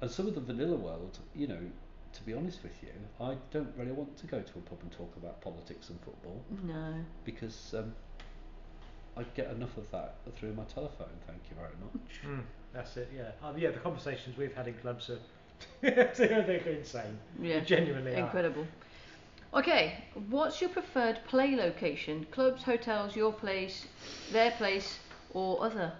And 0.00 0.10
some 0.10 0.26
of 0.26 0.34
the 0.34 0.40
vanilla 0.40 0.76
world, 0.76 1.18
you 1.34 1.46
know, 1.46 1.70
to 2.12 2.22
be 2.24 2.34
honest 2.34 2.62
with 2.62 2.72
you, 2.82 2.90
I 3.20 3.36
don't 3.50 3.72
really 3.76 3.92
want 3.92 4.16
to 4.18 4.26
go 4.26 4.40
to 4.40 4.52
a 4.58 4.62
pub 4.62 4.78
and 4.82 4.92
talk 4.92 5.12
about 5.16 5.40
politics 5.40 5.88
and 5.90 5.98
football 6.00 6.42
No. 6.64 6.94
because 7.24 7.74
um, 7.76 7.92
I 9.16 9.24
get 9.34 9.50
enough 9.50 9.76
of 9.76 9.90
that 9.92 10.16
through 10.36 10.54
my 10.54 10.64
telephone. 10.64 11.08
Thank 11.26 11.40
you 11.50 11.56
very 11.56 11.74
much. 11.82 12.22
Mm, 12.26 12.44
that's 12.72 12.96
it. 12.96 13.10
Yeah. 13.14 13.30
Um, 13.46 13.56
yeah. 13.58 13.70
The 13.70 13.78
conversations 13.78 14.36
we've 14.36 14.54
had 14.54 14.68
in 14.68 14.74
clubs 14.74 15.10
are 15.10 15.18
they're 15.80 16.58
insane. 16.66 17.18
Yeah. 17.40 17.60
They 17.60 17.64
genuinely 17.64 18.14
are. 18.14 18.24
Incredible. 18.24 18.66
Okay, 19.54 20.02
what's 20.30 20.62
your 20.62 20.70
preferred 20.70 21.20
play 21.28 21.54
location? 21.56 22.26
Clubs, 22.30 22.62
hotels, 22.62 23.14
your 23.14 23.32
place, 23.34 23.86
their 24.32 24.50
place, 24.52 24.98
or 25.34 25.62
other? 25.62 25.92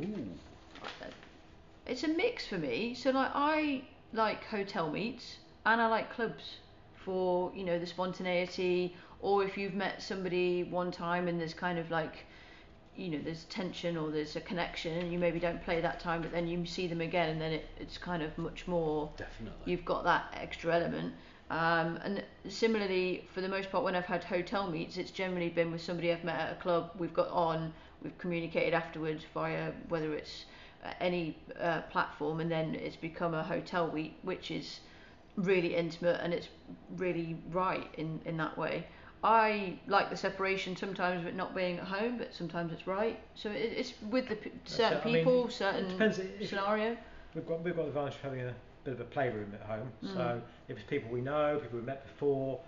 Ooh. 0.00 0.28
It's 1.86 2.02
a 2.02 2.08
mix 2.08 2.46
for 2.46 2.58
me. 2.58 2.94
So 2.94 3.10
like 3.10 3.30
I 3.34 3.82
like 4.12 4.44
hotel 4.44 4.90
meets 4.90 5.36
and 5.64 5.80
I 5.80 5.86
like 5.86 6.12
clubs 6.12 6.56
for 6.94 7.52
you 7.54 7.64
know 7.64 7.78
the 7.78 7.86
spontaneity. 7.86 8.94
Or 9.20 9.44
if 9.44 9.56
you've 9.56 9.74
met 9.74 10.02
somebody 10.02 10.64
one 10.64 10.90
time 10.90 11.28
and 11.28 11.40
there's 11.40 11.54
kind 11.54 11.78
of 11.78 11.90
like 11.90 12.26
you 12.96 13.10
know 13.10 13.18
there's 13.22 13.44
tension 13.44 13.96
or 13.96 14.10
there's 14.10 14.36
a 14.36 14.40
connection 14.40 14.96
and 14.98 15.12
you 15.12 15.18
maybe 15.18 15.38
don't 15.38 15.62
play 15.62 15.80
that 15.82 16.00
time 16.00 16.22
but 16.22 16.32
then 16.32 16.48
you 16.48 16.64
see 16.64 16.86
them 16.86 17.02
again 17.02 17.28
and 17.28 17.40
then 17.40 17.52
it, 17.52 17.66
it's 17.78 17.98
kind 17.98 18.22
of 18.22 18.36
much 18.38 18.66
more 18.66 19.10
Definitely. 19.18 19.70
you've 19.70 19.84
got 19.84 20.04
that 20.04 20.34
extra 20.34 20.74
element. 20.74 21.12
Um, 21.48 21.98
and 22.02 22.24
similarly, 22.48 23.28
for 23.32 23.40
the 23.40 23.48
most 23.48 23.70
part, 23.70 23.84
when 23.84 23.94
I've 23.94 24.04
had 24.06 24.24
hotel 24.24 24.68
meets, 24.68 24.96
it's 24.96 25.12
generally 25.12 25.48
been 25.48 25.70
with 25.70 25.80
somebody 25.80 26.10
I've 26.12 26.24
met 26.24 26.40
at 26.40 26.52
a 26.52 26.56
club. 26.56 26.90
We've 26.98 27.14
got 27.14 27.28
on, 27.28 27.72
we've 28.02 28.16
communicated 28.18 28.74
afterwards 28.74 29.24
via 29.32 29.70
whether 29.88 30.12
it's 30.14 30.46
any 31.00 31.38
uh, 31.60 31.82
platform, 31.82 32.40
and 32.40 32.50
then 32.50 32.74
it's 32.74 32.96
become 32.96 33.34
a 33.34 33.42
hotel 33.42 33.90
meet, 33.92 34.14
which 34.22 34.50
is 34.50 34.80
really 35.36 35.76
intimate 35.76 36.18
and 36.22 36.32
it's 36.32 36.48
really 36.96 37.36
right 37.50 37.88
in, 37.98 38.20
in 38.24 38.36
that 38.38 38.56
way. 38.56 38.86
I 39.22 39.78
like 39.86 40.10
the 40.10 40.16
separation 40.16 40.76
sometimes 40.76 41.22
of 41.22 41.26
it 41.26 41.34
not 41.34 41.54
being 41.54 41.78
at 41.78 41.84
home, 41.84 42.18
but 42.18 42.34
sometimes 42.34 42.72
it's 42.72 42.86
right. 42.86 43.18
So 43.34 43.50
it, 43.50 43.72
it's 43.76 43.94
with 44.10 44.28
the 44.28 44.36
p- 44.36 44.52
certain. 44.64 45.00
I 45.02 45.04
mean, 45.04 45.16
people, 45.16 45.48
certain 45.50 45.88
depends 45.88 46.20
scenario. 46.48 46.96
We've 47.34 47.46
got 47.46 47.62
we've 47.64 47.74
got 47.74 47.82
the 47.82 47.88
advantage 47.88 48.14
of 48.14 48.20
having 48.20 48.40
a 48.40 48.54
bit 48.84 48.94
of 48.94 49.00
a 49.00 49.04
playroom 49.04 49.52
at 49.54 49.66
home. 49.66 49.90
Mm. 50.04 50.14
So 50.14 50.42
if 50.68 50.76
it's 50.76 50.88
people 50.88 51.10
we 51.10 51.20
know, 51.22 51.58
people 51.60 51.78
we've 51.78 51.86
met 51.86 52.06
before, 52.06 52.60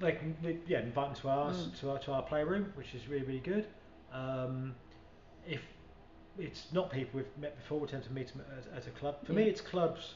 they 0.00 0.12
can 0.12 0.36
yeah 0.66 0.80
invite 0.80 1.14
them 1.14 1.22
to 1.22 1.28
ours 1.28 1.56
Mm. 1.68 1.80
to 1.80 1.90
our 1.90 1.98
to 2.00 2.12
our 2.12 2.22
playroom, 2.22 2.72
which 2.74 2.94
is 2.94 3.08
really 3.08 3.24
really 3.24 3.40
good. 3.40 3.66
Um, 4.12 4.74
if 5.46 5.62
it's 6.38 6.66
not 6.72 6.90
people 6.90 7.20
we've 7.20 7.38
met 7.40 7.56
before, 7.56 7.80
we 7.80 7.86
tend 7.88 8.04
to 8.04 8.12
meet 8.12 8.28
them 8.28 8.42
at, 8.72 8.76
at 8.78 8.86
a 8.86 8.90
club. 8.90 9.16
For 9.24 9.32
me, 9.32 9.44
it's 9.44 9.60
clubs 9.60 10.14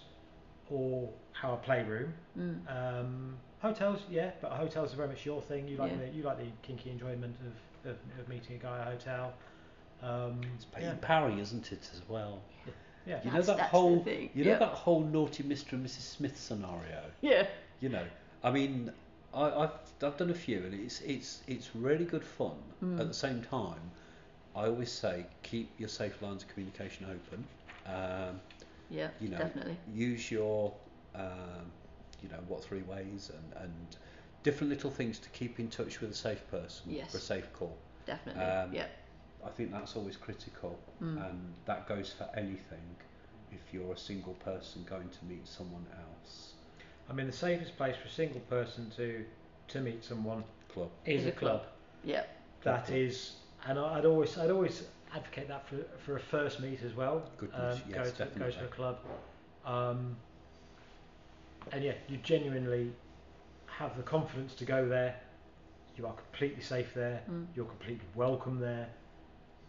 or 0.71 1.09
our 1.43 1.57
playroom. 1.59 2.13
Mm. 2.39 2.61
Um, 3.01 3.37
hotels, 3.61 4.01
yeah, 4.11 4.31
but 4.41 4.53
hotels 4.53 4.93
are 4.93 4.97
very 4.97 5.09
much 5.09 5.25
your 5.25 5.41
thing. 5.43 5.69
You 5.69 5.77
like 5.77 5.93
Yeah. 5.93 5.99
the 6.07 6.09
you 6.17 6.23
like 6.23 6.39
the 6.39 6.51
kinky 6.63 6.91
enjoyment 6.91 7.37
of, 7.85 7.91
of, 7.93 7.97
of 8.21 8.29
meeting 8.29 8.57
a 8.57 8.59
guy 8.59 8.79
at 8.81 8.89
a 8.89 8.91
hotel. 8.91 9.33
Um, 10.03 10.41
It's 10.55 10.65
Peyton 10.67 10.89
yeah, 10.91 10.95
Parry, 11.07 11.41
isn't 11.41 11.73
it, 11.73 11.89
as 11.93 12.03
well? 12.09 12.41
yeah. 13.07 13.17
You 13.25 13.31
That's- 13.31 13.47
know 13.49 13.55
that 13.57 13.71
whole, 13.71 14.03
thing, 14.05 14.31
you 14.35 14.45
know 14.45 14.51
yeah. 14.53 14.59
that 14.59 14.69
whole 14.75 15.01
naughty 15.01 15.43
Mr. 15.43 15.73
and 15.73 15.85
Mrs. 15.87 16.03
Smith 16.03 16.37
scenario. 16.39 17.03
Yeah. 17.21 17.47
You 17.81 17.89
know, 17.89 18.05
I 18.45 18.51
mean, 18.51 18.93
I, 19.35 19.51
I've 19.51 19.71
I've 20.03 20.17
done 20.17 20.31
a 20.31 20.35
few, 20.35 20.59
and 20.59 20.75
it's 20.75 21.01
it's 21.01 21.43
it's 21.47 21.75
really 21.75 22.05
good 22.05 22.25
fun. 22.25 22.57
Mm. 22.83 23.01
At 23.01 23.09
the 23.09 23.15
same 23.15 23.43
time, 23.43 23.81
I 24.59 24.67
always 24.67 24.91
say 24.91 25.25
keep 25.43 25.69
your 25.79 25.89
safe 25.89 26.21
lines 26.23 26.43
of 26.43 26.49
communication 26.51 27.07
open. 27.07 27.45
Um, 27.87 28.41
Yeah, 28.91 29.11
you 29.21 29.29
know, 29.29 29.39
definitely. 29.39 29.77
use 29.93 30.31
your, 30.31 30.73
um, 31.15 31.67
you 32.23 32.29
know, 32.33 32.41
what3words 32.49 33.31
and 33.31 33.49
and 33.63 33.97
different 34.43 34.71
little 34.75 34.91
things 34.91 35.19
to 35.19 35.29
keep 35.31 35.59
in 35.61 35.69
touch 35.69 36.01
with 36.01 36.11
a 36.11 36.15
safe 36.15 36.43
person 36.51 36.85
Yes. 36.93 37.11
for 37.11 37.19
a 37.19 37.21
safe 37.21 37.53
call. 37.53 37.77
Definitely. 38.07 38.43
Um, 38.43 38.73
yeah. 38.73 38.87
I 39.45 39.51
think 39.51 39.71
that's 39.73 39.95
always 39.97 40.17
critical, 40.17 40.79
Mm. 41.01 41.17
and 41.27 41.55
that 41.67 41.87
goes 41.89 42.13
for 42.13 42.29
anything. 42.35 42.97
if 43.51 43.73
you're 43.73 43.95
a 43.95 43.99
single 43.99 44.35
person 44.35 44.85
going 44.85 45.09
to 45.09 45.25
meet 45.25 45.47
someone 45.49 45.87
else. 46.05 46.53
I 47.09 47.15
mean, 47.15 47.27
the 47.27 47.33
safest 47.47 47.73
place 47.79 47.97
for 47.97 48.07
a 48.09 48.11
single 48.23 48.41
person 48.57 48.91
to 48.99 49.25
to 49.73 49.81
meet 49.81 50.05
someone 50.05 50.45
Club. 50.69 50.91
is, 51.07 51.21
Is 51.23 51.27
a 51.27 51.29
a 51.29 51.33
club. 51.33 51.61
club. 51.63 51.73
Yeah. 52.05 52.25
That 52.63 52.85
Club. 52.87 52.97
is, 52.99 53.17
and 53.67 53.79
I- 53.79 53.99
I'd 53.99 54.05
always 54.05 54.37
I'd 54.39 54.51
always 54.51 54.85
advocate 55.15 55.49
that 55.49 55.67
for 55.69 55.77
for 56.05 56.17
a 56.17 56.21
first 56.21 56.61
meet 56.61 56.83
as 56.83 56.95
well. 56.95 57.23
Goodness, 57.39 57.77
um, 57.77 57.83
yes, 57.89 58.13
go 58.13 58.25
to 58.25 58.39
go 58.39 58.51
to 58.51 58.65
a 58.65 58.69
club, 58.69 58.99
um, 59.65 60.17
and 61.73 61.83
yeah, 61.85 61.95
you 62.09 62.17
genuinely 62.19 62.93
have 63.67 63.97
the 63.97 64.03
confidence 64.03 64.55
to 64.57 64.65
go 64.65 64.89
there. 64.89 65.21
You 65.97 66.07
are 66.07 66.15
completely 66.15 66.63
safe 66.63 66.95
there. 66.95 67.23
Mm. 67.31 67.47
You're 67.55 67.67
completely 67.67 68.07
welcome 68.15 68.61
there. 68.61 68.89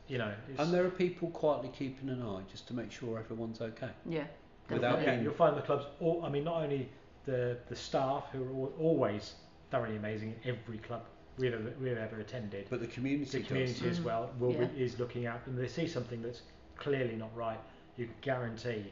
You 0.07 0.17
know, 0.19 0.33
it's, 0.49 0.59
And 0.59 0.73
there 0.73 0.85
are 0.85 0.89
people 0.89 1.29
quietly 1.31 1.69
keeping 1.69 2.09
an 2.09 2.21
eye 2.23 2.41
just 2.49 2.67
to 2.67 2.73
make 2.73 2.91
sure 2.91 3.19
everyone's 3.19 3.61
okay. 3.61 3.89
Yeah. 4.07 4.25
Without 4.69 5.01
yeah, 5.01 5.19
you'll 5.19 5.33
find 5.33 5.55
the 5.57 5.61
clubs. 5.61 5.85
All, 5.99 6.23
I 6.23 6.29
mean, 6.29 6.43
not 6.43 6.63
only 6.63 6.89
the 7.25 7.57
the 7.67 7.75
staff 7.75 8.25
who 8.31 8.43
are 8.43 8.49
al- 8.67 8.73
always 8.79 9.35
thoroughly 9.71 9.97
amazing 9.97 10.35
in 10.43 10.51
every 10.51 10.77
club 10.79 11.03
we've 11.39 11.53
ever, 11.53 11.73
we've 11.81 11.97
ever 11.97 12.19
attended. 12.19 12.67
But 12.69 12.81
the 12.81 12.87
community, 12.87 13.39
the 13.39 13.47
community 13.47 13.73
does. 13.81 13.97
as 13.97 13.99
Mhm. 13.99 14.03
well 14.03 14.31
will 14.39 14.51
Yeah. 14.51 14.65
be, 14.65 14.83
is 14.83 14.99
looking 14.99 15.25
out 15.25 15.39
and 15.47 15.57
they 15.57 15.67
see 15.67 15.87
something 15.87 16.21
that's 16.21 16.41
clearly 16.75 17.15
not 17.15 17.35
right. 17.35 17.59
You 17.97 18.05
can 18.05 18.15
guarantee 18.21 18.91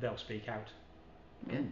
they'll 0.00 0.16
speak 0.16 0.48
out. 0.48 0.68
Yeah. 1.48 1.58
Mm. 1.58 1.70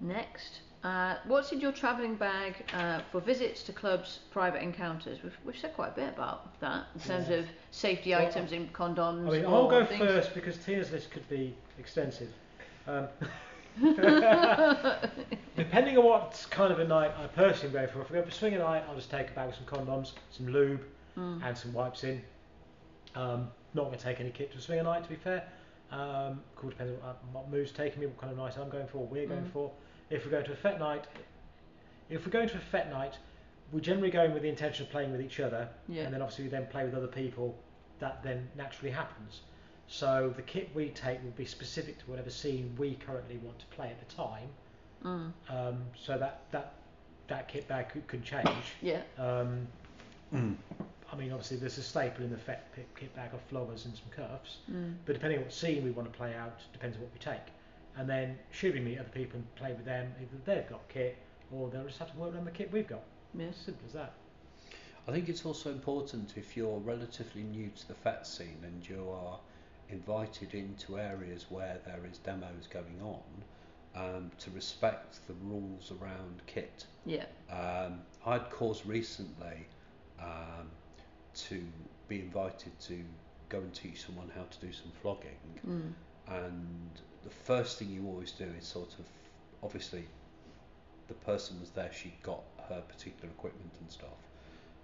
Next, 0.00 0.60
uh, 0.82 1.16
what's 1.26 1.52
in 1.52 1.60
your 1.60 1.70
travelling 1.72 2.16
bag 2.16 2.56
uh, 2.74 3.00
for 3.12 3.20
visits 3.20 3.62
to 3.64 3.72
clubs, 3.72 4.18
private 4.32 4.62
encounters? 4.62 5.22
We've, 5.22 5.36
we've 5.44 5.56
said 5.56 5.74
quite 5.74 5.92
a 5.92 5.94
bit 5.94 6.08
about 6.08 6.58
that 6.60 6.86
in 6.94 7.00
terms 7.00 7.28
Yeah. 7.28 7.36
of 7.36 7.46
safety 7.70 8.10
Well, 8.10 8.26
items 8.26 8.52
in 8.52 8.68
condoms. 8.68 9.28
I 9.28 9.30
mean, 9.30 9.46
I'll 9.46 9.68
go 9.70 9.84
things. 9.86 10.00
first 10.04 10.34
because 10.34 10.58
Tina's 10.58 10.90
list 10.90 11.10
could 11.10 11.28
be 11.28 11.54
extensive. 11.78 12.32
Um, 12.86 13.08
depending 15.56 15.96
on 15.98 16.04
what 16.04 16.46
kind 16.50 16.72
of 16.72 16.78
a 16.78 16.84
night 16.84 17.12
I 17.18 17.26
personally 17.28 17.72
go 17.72 17.86
for, 17.86 18.00
if 18.02 18.10
I 18.10 18.14
go 18.14 18.22
for 18.22 18.28
a 18.28 18.32
swinging 18.32 18.58
night, 18.60 18.84
I'll 18.88 18.94
just 18.96 19.10
take 19.10 19.30
a 19.30 19.32
bag 19.32 19.46
with 19.48 19.56
some 19.56 19.66
condoms, 19.66 20.12
some 20.30 20.48
lube, 20.48 20.80
Mm. 21.16 21.42
and 21.46 21.56
some 21.58 21.74
wipes 21.74 22.04
in. 22.04 22.22
Um, 23.14 23.50
not 23.74 23.84
going 23.84 23.98
to 23.98 24.02
take 24.02 24.18
any 24.20 24.30
kit 24.30 24.50
to 24.52 24.56
a 24.58 24.60
swinger 24.62 24.82
night, 24.82 25.02
to 25.02 25.10
be 25.10 25.16
fair. 25.16 25.46
Um, 25.90 26.40
cool, 26.56 26.70
depends 26.70 26.90
on 26.94 26.98
what, 27.06 27.18
what 27.32 27.50
mood's 27.50 27.70
taking 27.70 28.00
me, 28.00 28.06
what 28.06 28.16
kind 28.18 28.32
of 28.32 28.38
night 28.38 28.56
I'm 28.58 28.70
going 28.70 28.86
for, 28.86 28.96
what 28.98 29.10
we're 29.12 29.26
going 29.28 29.42
Mm. 29.44 29.52
for. 29.52 29.70
If 30.08 30.24
we're 30.24 30.30
going 30.30 30.46
to 30.46 30.52
a 30.52 30.56
fet 30.56 30.78
night, 30.80 31.04
if 32.08 32.24
we're 32.24 32.32
going 32.32 32.48
to 32.48 32.56
a 32.56 32.60
fet 32.60 32.88
night, 32.90 33.18
we're 33.72 33.80
generally 33.80 34.10
going 34.10 34.32
with 34.32 34.42
the 34.42 34.48
intention 34.48 34.86
of 34.86 34.90
playing 34.90 35.12
with 35.12 35.20
each 35.20 35.38
other, 35.38 35.68
Yeah. 35.86 36.04
and 36.04 36.14
then 36.14 36.22
obviously 36.22 36.44
we 36.44 36.50
then 36.50 36.66
play 36.68 36.84
with 36.84 36.94
other 36.94 37.06
people. 37.08 37.58
That 37.98 38.22
then 38.22 38.48
naturally 38.56 38.90
happens. 38.90 39.42
So 39.92 40.32
the 40.34 40.40
kit 40.42 40.70
we 40.74 40.88
take 40.88 41.22
will 41.22 41.32
be 41.32 41.44
specific 41.44 41.98
to 41.98 42.04
whatever 42.10 42.30
scene 42.30 42.74
we 42.78 42.94
currently 42.94 43.36
want 43.36 43.58
to 43.58 43.66
play 43.66 43.88
at 43.88 44.08
the 44.08 44.14
time. 44.14 44.48
Mm. 45.04 45.32
Um, 45.50 45.82
so 46.02 46.16
that 46.16 46.40
that 46.50 46.72
that 47.28 47.46
kit 47.46 47.68
bag 47.68 47.90
could, 47.90 48.06
could 48.08 48.24
change. 48.24 48.48
Yeah. 48.80 49.02
Um, 49.18 49.66
Mm. 50.32 50.56
I 51.12 51.16
mean, 51.16 51.30
obviously, 51.30 51.58
there's 51.58 51.76
a 51.76 51.82
staple 51.82 52.24
in 52.24 52.30
the 52.30 52.38
fet 52.38 52.72
kit 52.96 53.14
bag 53.14 53.34
of 53.34 53.40
floggers 53.50 53.84
and 53.84 53.94
some 53.94 54.08
cuffs, 54.16 54.60
Mm. 54.70 54.94
but 55.04 55.12
depending 55.12 55.40
on 55.40 55.44
what 55.44 55.52
scene 55.52 55.84
we 55.84 55.90
want 55.90 56.10
to 56.10 56.16
play 56.16 56.34
out, 56.34 56.58
depends 56.72 56.96
on 56.96 57.02
what 57.02 57.12
we 57.12 57.18
take. 57.18 57.52
And 57.98 58.08
then, 58.08 58.38
should 58.50 58.72
we 58.72 58.80
meet 58.80 58.98
other 58.98 59.10
people 59.10 59.36
and 59.36 59.54
play 59.56 59.74
with 59.74 59.84
them, 59.84 60.10
either 60.18 60.38
they've 60.46 60.66
got 60.70 60.88
kit 60.88 61.18
or 61.52 61.68
they'll 61.68 61.84
just 61.84 61.98
have 61.98 62.10
to 62.12 62.16
work 62.18 62.34
around 62.34 62.46
the 62.46 62.50
kit 62.50 62.72
we've 62.72 62.86
got. 62.88 63.02
Yeah. 63.34 63.48
As 63.48 63.56
simple 63.56 63.84
as 63.88 63.92
that. 63.92 64.14
I 65.06 65.12
think 65.12 65.28
it's 65.28 65.44
also 65.44 65.68
important 65.70 66.32
if 66.38 66.56
you're 66.56 66.78
relatively 66.78 67.42
new 67.42 67.68
to 67.76 67.88
the 67.88 67.94
FET 67.94 68.26
scene 68.26 68.56
and 68.62 68.88
you 68.88 69.06
are 69.10 69.38
invited 69.92 70.54
into 70.54 70.98
areas 70.98 71.46
where 71.48 71.78
there 71.86 72.00
is 72.10 72.18
demos 72.18 72.66
going 72.70 73.00
on, 73.02 73.22
um, 73.94 74.30
to 74.38 74.50
respect 74.50 75.18
the 75.28 75.34
rules 75.44 75.92
around 76.00 76.40
kit. 76.46 76.86
Yeah. 77.06 77.26
Um, 77.50 78.00
I'd 78.26 78.50
caused 78.50 78.86
recently 78.86 79.66
um, 80.20 80.68
to 81.34 81.62
be 82.08 82.20
invited 82.20 82.78
to 82.80 82.98
go 83.48 83.58
and 83.58 83.72
teach 83.74 84.04
someone 84.04 84.30
how 84.34 84.44
to 84.44 84.66
do 84.66 84.72
some 84.72 84.90
flogging, 85.02 85.36
Mm. 85.68 85.92
and 86.28 86.90
the 87.22 87.30
first 87.30 87.78
thing 87.78 87.90
you 87.90 88.06
always 88.06 88.32
do 88.32 88.46
is 88.58 88.66
sort 88.66 88.88
of 88.98 89.04
obviously 89.62 90.04
the 91.08 91.14
person 91.14 91.60
was 91.60 91.70
there 91.70 91.92
she'd 91.92 92.20
got 92.22 92.42
her 92.68 92.80
particular 92.88 93.28
equipment 93.28 93.70
and 93.80 93.90
stuff 93.90 94.08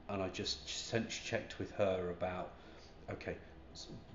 and 0.08 0.22
I 0.22 0.28
just 0.28 0.68
sense 0.68 1.16
checked 1.16 1.58
with 1.58 1.72
her 1.72 2.10
about 2.10 2.50
okay 3.10 3.36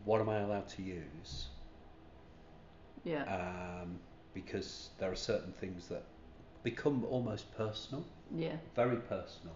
what 0.06 0.22
am 0.22 0.30
I 0.30 0.40
allowed 0.40 0.68
to 0.70 0.82
use 0.82 1.48
Yeah. 3.04 3.24
um, 3.28 4.00
because 4.34 4.90
there 5.00 5.12
are 5.12 5.16
certain 5.16 5.54
things 5.54 5.88
that 5.88 6.04
become 6.64 7.04
almost 7.06 7.52
personal 7.58 8.06
yeah. 8.36 8.56
very 8.76 8.98
personal 8.98 9.56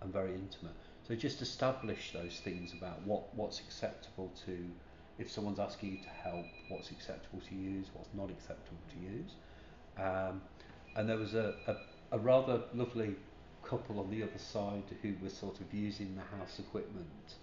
and 0.00 0.12
very 0.12 0.34
intimate. 0.34 0.74
So 1.06 1.14
just 1.14 1.40
establish 1.42 2.12
those 2.12 2.40
things 2.40 2.72
about 2.72 3.02
what, 3.02 3.34
what's 3.34 3.60
acceptable 3.60 4.32
to, 4.46 4.70
if 5.18 5.30
someone's 5.30 5.58
asking 5.58 5.92
you 5.92 5.98
to 5.98 6.08
help, 6.08 6.46
what's 6.68 6.90
acceptable 6.90 7.40
to 7.48 7.54
use, 7.54 7.86
what's 7.94 8.08
not 8.14 8.30
acceptable 8.30 8.80
to 8.90 8.98
use. 8.98 9.34
Um, 9.98 10.42
and 10.96 11.08
there 11.08 11.16
was 11.16 11.34
a, 11.34 11.54
a, 11.66 11.76
a 12.12 12.18
rather 12.18 12.62
lovely 12.74 13.16
couple 13.62 14.00
on 14.00 14.10
the 14.10 14.22
other 14.22 14.38
side 14.38 14.84
who 15.02 15.14
were 15.22 15.30
sort 15.30 15.60
of 15.60 15.72
using 15.72 16.14
the 16.16 16.36
house 16.36 16.58
equipment, 16.58 17.34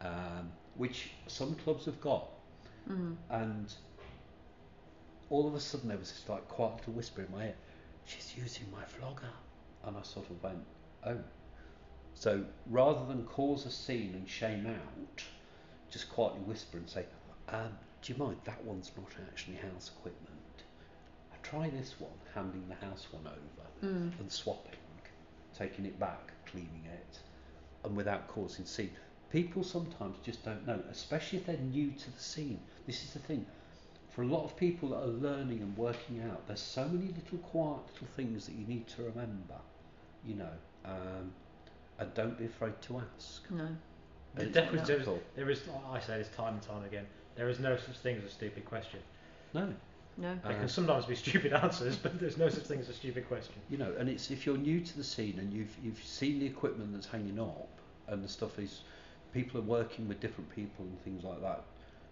um, 0.00 0.52
which 0.76 1.10
some 1.26 1.54
clubs 1.56 1.84
have 1.86 2.00
got. 2.00 2.28
Mm. 2.90 3.16
And 3.30 3.72
all 5.30 5.46
of 5.48 5.54
a 5.54 5.60
sudden 5.60 5.88
there 5.88 5.98
was 5.98 6.10
this 6.10 6.28
like 6.28 6.46
quiet 6.48 6.76
little 6.78 6.92
whisper 6.94 7.22
in 7.22 7.32
my 7.32 7.44
ear, 7.46 7.54
she's 8.04 8.34
using 8.36 8.64
my 8.70 8.84
flogger. 8.84 9.30
And 9.86 9.96
I 9.96 10.02
sort 10.02 10.28
of 10.30 10.42
went, 10.42 10.64
oh. 11.06 11.18
So 12.14 12.44
rather 12.70 13.04
than 13.06 13.24
cause 13.24 13.66
a 13.66 13.70
scene 13.70 14.14
and 14.14 14.28
shame 14.28 14.66
out, 14.66 15.22
just 15.90 16.08
quietly 16.10 16.40
whisper 16.40 16.78
and 16.78 16.88
say, 16.88 17.04
um, 17.48 17.70
do 18.02 18.12
you 18.12 18.18
mind, 18.18 18.36
that 18.44 18.62
one's 18.64 18.90
not 18.96 19.10
actually 19.28 19.56
house 19.56 19.90
equipment. 19.98 20.30
I 21.32 21.36
try 21.42 21.70
this 21.70 21.94
one, 21.98 22.12
handing 22.34 22.68
the 22.68 22.86
house 22.86 23.06
one 23.10 23.26
over 23.26 23.38
Mm. 23.82 24.18
and 24.18 24.32
swapping, 24.32 24.78
taking 25.58 25.84
it 25.84 25.98
back, 25.98 26.32
cleaning 26.46 26.84
it, 26.86 27.18
and 27.84 27.94
without 27.96 28.28
causing 28.28 28.64
scene. 28.64 28.92
People 29.34 29.64
sometimes 29.64 30.16
just 30.24 30.44
don't 30.44 30.64
know, 30.64 30.80
especially 30.92 31.38
if 31.40 31.46
they're 31.46 31.56
new 31.56 31.90
to 31.90 32.10
the 32.12 32.20
scene. 32.20 32.60
This 32.86 33.02
is 33.02 33.14
the 33.14 33.18
thing. 33.18 33.44
For 34.10 34.22
a 34.22 34.26
lot 34.26 34.44
of 34.44 34.56
people 34.56 34.90
that 34.90 34.98
are 35.02 35.06
learning 35.08 35.60
and 35.60 35.76
working 35.76 36.22
out, 36.22 36.46
there's 36.46 36.60
so 36.60 36.86
many 36.88 37.08
little 37.12 37.38
quiet 37.38 37.80
little 37.92 38.06
things 38.14 38.46
that 38.46 38.54
you 38.54 38.64
need 38.68 38.86
to 38.94 39.02
remember, 39.02 39.56
you 40.24 40.36
know, 40.36 40.52
um, 40.84 41.32
and 41.98 42.14
don't 42.14 42.38
be 42.38 42.44
afraid 42.44 42.80
to 42.82 43.02
ask. 43.16 43.50
No. 43.50 43.66
There 44.36 44.46
It's 44.46 44.54
definitely 44.54 44.86
there 44.86 44.98
is, 44.98 45.04
helpful. 45.04 45.22
there 45.34 45.50
is, 45.50 45.62
I 45.90 45.98
say 45.98 46.18
this 46.18 46.28
time 46.28 46.54
and 46.54 46.62
time 46.62 46.84
again, 46.84 47.06
there 47.34 47.48
is 47.48 47.58
no 47.58 47.76
such 47.76 47.96
thing 47.98 48.16
as 48.16 48.22
a 48.24 48.30
stupid 48.30 48.64
question. 48.64 49.00
No, 49.52 49.74
No. 50.16 50.38
There 50.44 50.52
Uh, 50.52 50.58
can 50.60 50.68
sometimes 50.68 51.06
be 51.06 51.16
stupid 51.16 51.52
answers, 51.64 51.96
but 51.96 52.20
there's 52.20 52.36
no 52.38 52.48
such 52.48 52.64
thing 52.66 52.78
as 52.78 52.88
a 52.88 52.94
stupid 52.94 53.26
question. 53.26 53.54
you 53.68 53.78
know, 53.78 53.92
and 53.98 54.08
it's 54.08 54.30
if 54.30 54.46
you're 54.46 54.56
new 54.56 54.80
to 54.80 54.96
the 54.96 55.02
scene 55.02 55.40
and 55.40 55.52
you've 55.52 55.76
you've 55.82 56.04
seen 56.04 56.38
the 56.38 56.46
equipment 56.46 56.92
that's 56.92 57.08
hanging 57.08 57.40
up 57.40 57.68
and 58.06 58.22
the 58.22 58.28
stuff 58.28 58.60
is 58.60 58.82
people 59.34 59.60
are 59.60 59.64
working 59.64 60.08
with 60.08 60.20
different 60.20 60.48
people 60.54 60.84
and 60.86 60.98
things 61.04 61.24
like 61.24 61.40
that. 61.42 61.62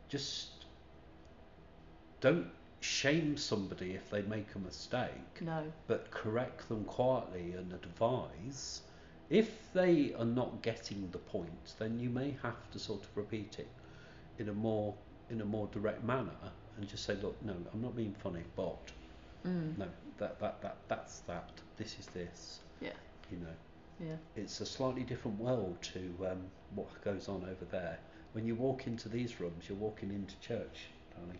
Just 0.08 0.66
don't 2.20 2.48
shame 2.80 3.36
somebody 3.36 3.92
if 3.92 4.10
they 4.10 4.22
make 4.22 4.48
a 4.54 4.58
mistake, 4.58 5.40
No. 5.40 5.64
but 5.86 6.10
correct 6.10 6.68
them 6.68 6.84
quietly 6.84 7.52
and 7.52 7.72
advise. 7.72 8.82
If 9.30 9.72
they 9.72 10.12
are 10.18 10.24
not 10.24 10.60
getting 10.62 11.08
the 11.12 11.18
point, 11.18 11.74
then 11.78 11.98
you 11.98 12.10
may 12.10 12.36
have 12.42 12.70
to 12.72 12.78
sort 12.78 13.04
of 13.04 13.16
repeat 13.16 13.58
it 13.58 13.68
in 14.38 14.48
a 14.48 14.52
more 14.52 14.94
in 15.30 15.40
a 15.40 15.44
more 15.44 15.66
direct 15.72 16.04
manner 16.04 16.36
and 16.76 16.86
just 16.86 17.04
say, 17.04 17.14
look, 17.22 17.40
no, 17.42 17.54
I'm 17.72 17.80
not 17.80 17.96
being 17.96 18.14
funny, 18.14 18.42
but 18.56 18.76
Mm. 19.46 19.76
no, 19.78 19.86
that, 20.18 20.38
that, 20.38 20.60
that, 20.62 20.76
that's 20.88 21.20
that. 21.20 21.50
This 21.76 21.98
is 21.98 22.06
this. 22.06 22.60
Yeah. 22.80 22.90
You 23.30 23.38
know, 23.38 23.54
Yeah. 24.02 24.16
it's 24.36 24.60
a 24.60 24.66
slightly 24.66 25.02
different 25.04 25.38
world 25.38 25.76
to 25.94 26.00
um, 26.30 26.42
what 26.74 26.88
goes 27.04 27.28
on 27.28 27.44
over 27.44 27.64
there. 27.70 27.98
When 28.32 28.44
you 28.46 28.54
walk 28.54 28.86
into 28.86 29.08
these 29.08 29.38
rooms, 29.40 29.64
you're 29.68 29.78
walking 29.78 30.10
into 30.10 30.34
church, 30.40 30.86
darling. 31.14 31.38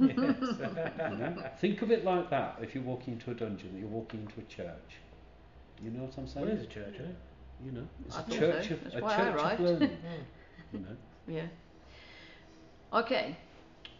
You 0.00 0.14
know? 1.18 1.50
Think 1.60 1.82
of 1.82 1.90
it 1.90 2.04
like 2.04 2.30
that. 2.30 2.58
If 2.62 2.74
you're 2.74 2.84
walking 2.84 3.14
into 3.14 3.30
a 3.30 3.34
dungeon, 3.34 3.76
you're 3.78 3.88
walking 3.88 4.20
into 4.20 4.40
a 4.40 4.44
church. 4.44 4.96
You 5.82 5.90
know 5.90 6.04
what 6.04 6.16
I'm 6.16 6.26
saying? 6.26 6.46
Well, 6.46 6.54
it 6.54 6.60
is 6.60 6.64
a 6.64 6.68
church, 6.68 6.94
isn't? 6.94 7.16
You 7.64 7.72
know, 7.72 7.88
it's 8.06 8.16
I 8.16 8.20
a 8.20 8.22
thought 8.22 8.38
church 8.38 8.68
so. 8.68 8.74
of 8.74 8.84
That's 8.84 8.94
a 8.94 9.00
church 9.00 9.18
of 9.28 9.34
arrived. 9.36 9.60
learning. 9.60 9.96
you 10.72 10.78
know. 10.80 10.96
Yeah. 11.26 11.46
Okay. 12.92 13.36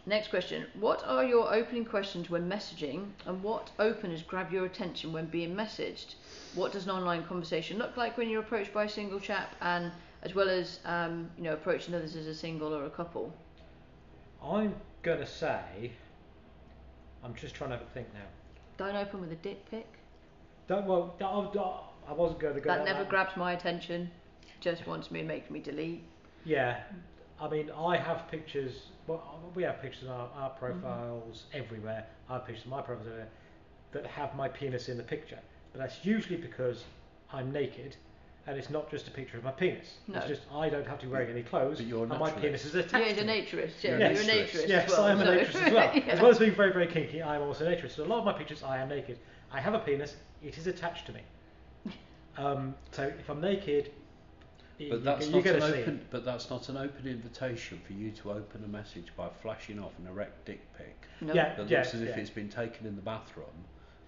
Next 0.05 0.29
question. 0.29 0.65
What 0.79 1.03
are 1.05 1.23
your 1.23 1.53
opening 1.53 1.85
questions 1.85 2.29
when 2.29 2.49
messaging, 2.49 3.09
and 3.25 3.43
what 3.43 3.69
openers 3.79 4.23
grab 4.23 4.51
your 4.51 4.65
attention 4.65 5.11
when 5.13 5.25
being 5.27 5.55
messaged? 5.55 6.15
What 6.55 6.71
does 6.71 6.85
an 6.85 6.91
online 6.91 7.23
conversation 7.25 7.77
look 7.77 7.95
like 7.97 8.17
when 8.17 8.29
you're 8.29 8.41
approached 8.41 8.73
by 8.73 8.85
a 8.85 8.89
single 8.89 9.19
chap, 9.19 9.55
and 9.61 9.91
as 10.23 10.33
well 10.35 10.49
as 10.49 10.79
um, 10.85 11.29
you 11.37 11.43
know 11.43 11.53
approaching 11.53 11.93
others 11.93 12.15
as 12.15 12.27
a 12.27 12.33
single 12.35 12.73
or 12.73 12.85
a 12.85 12.89
couple? 12.89 13.33
I'm 14.43 14.75
gonna 15.03 15.25
say. 15.25 15.91
I'm 17.23 17.35
just 17.35 17.53
trying 17.55 17.71
to 17.71 17.79
think 17.93 18.07
now. 18.13 18.21
Don't 18.77 18.95
open 18.95 19.19
with 19.21 19.31
a 19.31 19.35
dick 19.35 19.69
pic. 19.69 19.85
Don't 20.67 20.85
well. 20.85 21.15
don't- 21.19 21.53
don't- 21.53 21.81
I 22.07 22.13
wasn't 22.13 22.39
going 22.39 22.55
to 22.55 22.61
go. 22.61 22.69
That 22.69 22.85
never 22.85 23.05
grabs 23.05 23.37
my 23.37 23.53
attention. 23.53 24.09
Just 24.61 24.87
wants 24.87 25.11
me 25.11 25.19
and 25.19 25.27
makes 25.27 25.51
me 25.51 25.59
delete. 25.59 26.01
Yeah, 26.43 26.79
I 27.39 27.47
mean, 27.47 27.69
I 27.69 27.97
have 27.97 28.27
pictures. 28.31 28.87
Well, 29.05 29.21
we 29.53 29.61
have 29.63 29.79
pictures 29.79 30.09
on 30.09 30.29
our, 30.35 30.49
Mm-hmm. 30.49 30.57
profiles 30.59 31.43
everywhere. 31.53 32.07
I 32.27 32.33
have 32.33 32.45
pictures 32.47 32.65
of 32.65 32.71
my 32.71 32.81
profiles 32.81 33.07
everywhere 33.07 33.27
that 33.91 34.07
have 34.07 34.35
my 34.35 34.47
penis 34.49 34.89
in 34.89 34.97
the 34.97 35.03
picture, 35.03 35.37
but 35.71 35.79
that's 35.81 36.03
usually 36.05 36.37
because 36.37 36.83
I'm 37.31 37.51
naked, 37.51 37.95
and 38.47 38.57
it's 38.57 38.69
not 38.69 38.89
just 38.89 39.07
a 39.07 39.11
picture 39.11 39.37
of 39.37 39.43
my 39.43 39.51
penis. 39.51 39.95
No. 40.07 40.17
It's 40.19 40.27
just 40.27 40.41
I 40.53 40.69
don't 40.69 40.87
have 40.87 40.99
to 40.99 41.05
be 41.05 41.11
wearing 41.11 41.29
any 41.29 41.43
clothes, 41.43 41.77
But 41.77 41.85
you're 41.87 42.05
a 42.05 42.09
and 42.09 42.19
my 42.19 42.31
penis 42.31 42.65
is 42.65 42.75
attached. 42.75 42.93
Yeah, 42.93 43.07
he's 43.09 43.17
to 43.17 43.23
a 43.23 43.25
me. 43.27 43.41
naturist. 43.41 43.83
Yeah, 43.83 43.89
You're 43.91 43.99
you're 43.99 44.07
a 44.07 44.11
a 44.11 44.15
naturist. 44.15 44.49
naturist. 44.63 44.67
Yes, 44.67 44.85
as 44.85 44.91
well, 44.91 45.03
I 45.05 45.11
am 45.11 45.21
a 45.21 45.25
naturist 45.25 45.55
as 45.55 45.73
well. 45.73 45.91
Yeah. 45.95 46.03
As 46.07 46.19
well 46.21 46.31
as 46.31 46.39
being 46.39 46.55
very, 46.55 46.71
very 46.73 46.87
kinky, 46.87 47.21
I 47.21 47.35
am 47.35 47.41
also 47.43 47.65
a 47.65 47.69
naturist. 47.75 47.91
So 47.95 48.03
a 48.03 48.05
lot 48.05 48.19
of 48.19 48.25
my 48.25 48.33
pictures, 48.33 48.63
I 48.63 48.77
am 48.79 48.89
naked. 48.89 49.19
I 49.51 49.59
have 49.59 49.73
a 49.73 49.79
penis. 49.79 50.15
It 50.43 50.57
is 50.57 50.67
attached 50.67 51.05
to 51.07 51.13
me. 51.13 51.21
Um, 52.37 52.73
so 52.91 53.03
if 53.03 53.29
I'm 53.29 53.41
naked, 53.41 53.91
y- 54.79 54.87
But 54.89 55.03
that's 55.03 55.27
you're 55.27 55.43
not 55.43 55.55
an 55.55 55.63
open. 55.63 55.95
it. 55.95 56.09
But 56.09 56.23
that's 56.23 56.49
not 56.49 56.69
an 56.69 56.77
open 56.77 57.05
invitation 57.05 57.81
for 57.85 57.91
you 57.91 58.11
to 58.11 58.31
open 58.31 58.63
a 58.63 58.67
message 58.67 59.07
by 59.17 59.27
flashing 59.41 59.77
off 59.77 59.91
an 59.99 60.07
erect 60.07 60.45
dick 60.45 60.61
pic 60.77 60.95
No. 61.19 61.33
Yeah. 61.33 61.55
that 61.55 61.69
yeah, 61.69 61.79
looks 61.79 61.93
as 61.95 62.01
if 62.01 62.09
yeah. 62.09 62.15
it's 62.15 62.29
been 62.29 62.47
taken 62.47 62.87
in 62.87 62.95
the 62.95 63.01
bathroom, 63.01 63.45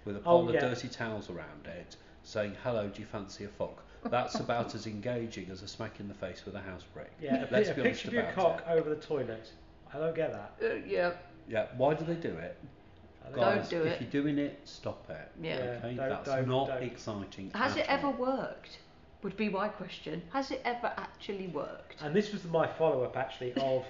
with 0.05 0.15
a 0.15 0.19
Oh, 0.19 0.39
pile 0.39 0.49
of 0.49 0.53
yeah. 0.55 0.61
dirty 0.61 0.87
towels 0.87 1.29
around 1.29 1.65
it, 1.67 1.95
saying 2.23 2.55
"Hello, 2.63 2.87
do 2.87 2.99
you 2.99 3.05
fancy 3.05 3.45
a 3.45 3.47
fuck?" 3.47 3.83
That's 4.03 4.35
about 4.35 4.73
as 4.73 4.87
engaging 4.87 5.49
as 5.51 5.61
a 5.61 5.67
smack 5.67 5.99
in 5.99 6.07
the 6.07 6.13
face 6.15 6.43
with 6.45 6.55
a 6.55 6.59
house 6.61 6.83
brick. 6.93 7.11
Yeah, 7.21 7.45
Let's 7.51 7.69
a 7.69 7.73
be 7.75 7.81
honest 7.81 8.03
picture 8.03 8.07
of 8.07 8.13
your 8.25 8.33
cock 8.33 8.63
it. 8.67 8.71
over 8.71 8.89
the 8.89 8.95
toilet. 8.95 9.51
I 9.93 9.97
don't 9.99 10.15
get 10.15 10.31
that. 10.31 10.53
Uh, 10.63 10.75
yeah. 10.87 11.11
Yeah. 11.47 11.67
Why 11.77 11.93
do 11.93 12.03
they 12.05 12.15
do 12.15 12.29
it? 12.29 12.57
I 13.23 13.29
don't 13.29 13.39
Don't 13.39 13.55
Guys, 13.57 13.69
do 13.69 13.83
if 13.83 13.93
it. 13.93 14.01
you're 14.01 14.23
doing 14.23 14.39
it, 14.39 14.59
stop 14.63 15.07
it. 15.09 15.31
Yeah. 15.39 15.53
Okay, 15.83 15.95
don't- 15.95 16.09
that's 16.09 16.27
don't- 16.29 16.47
not 16.47 16.67
don't. 16.69 16.83
exciting. 16.83 17.51
Has 17.53 17.73
at 17.73 17.79
it 17.79 17.85
ever 17.89 18.09
worked? 18.09 18.79
Would 19.21 19.37
be 19.37 19.49
my 19.49 19.67
question. 19.67 20.23
Has 20.33 20.49
it 20.49 20.61
ever 20.65 20.91
actually 20.97 21.45
worked? 21.47 22.01
And 22.01 22.15
this 22.15 22.31
was 22.33 22.43
my 22.45 22.65
follow-up 22.65 23.15
actually 23.15 23.53
of 23.53 23.85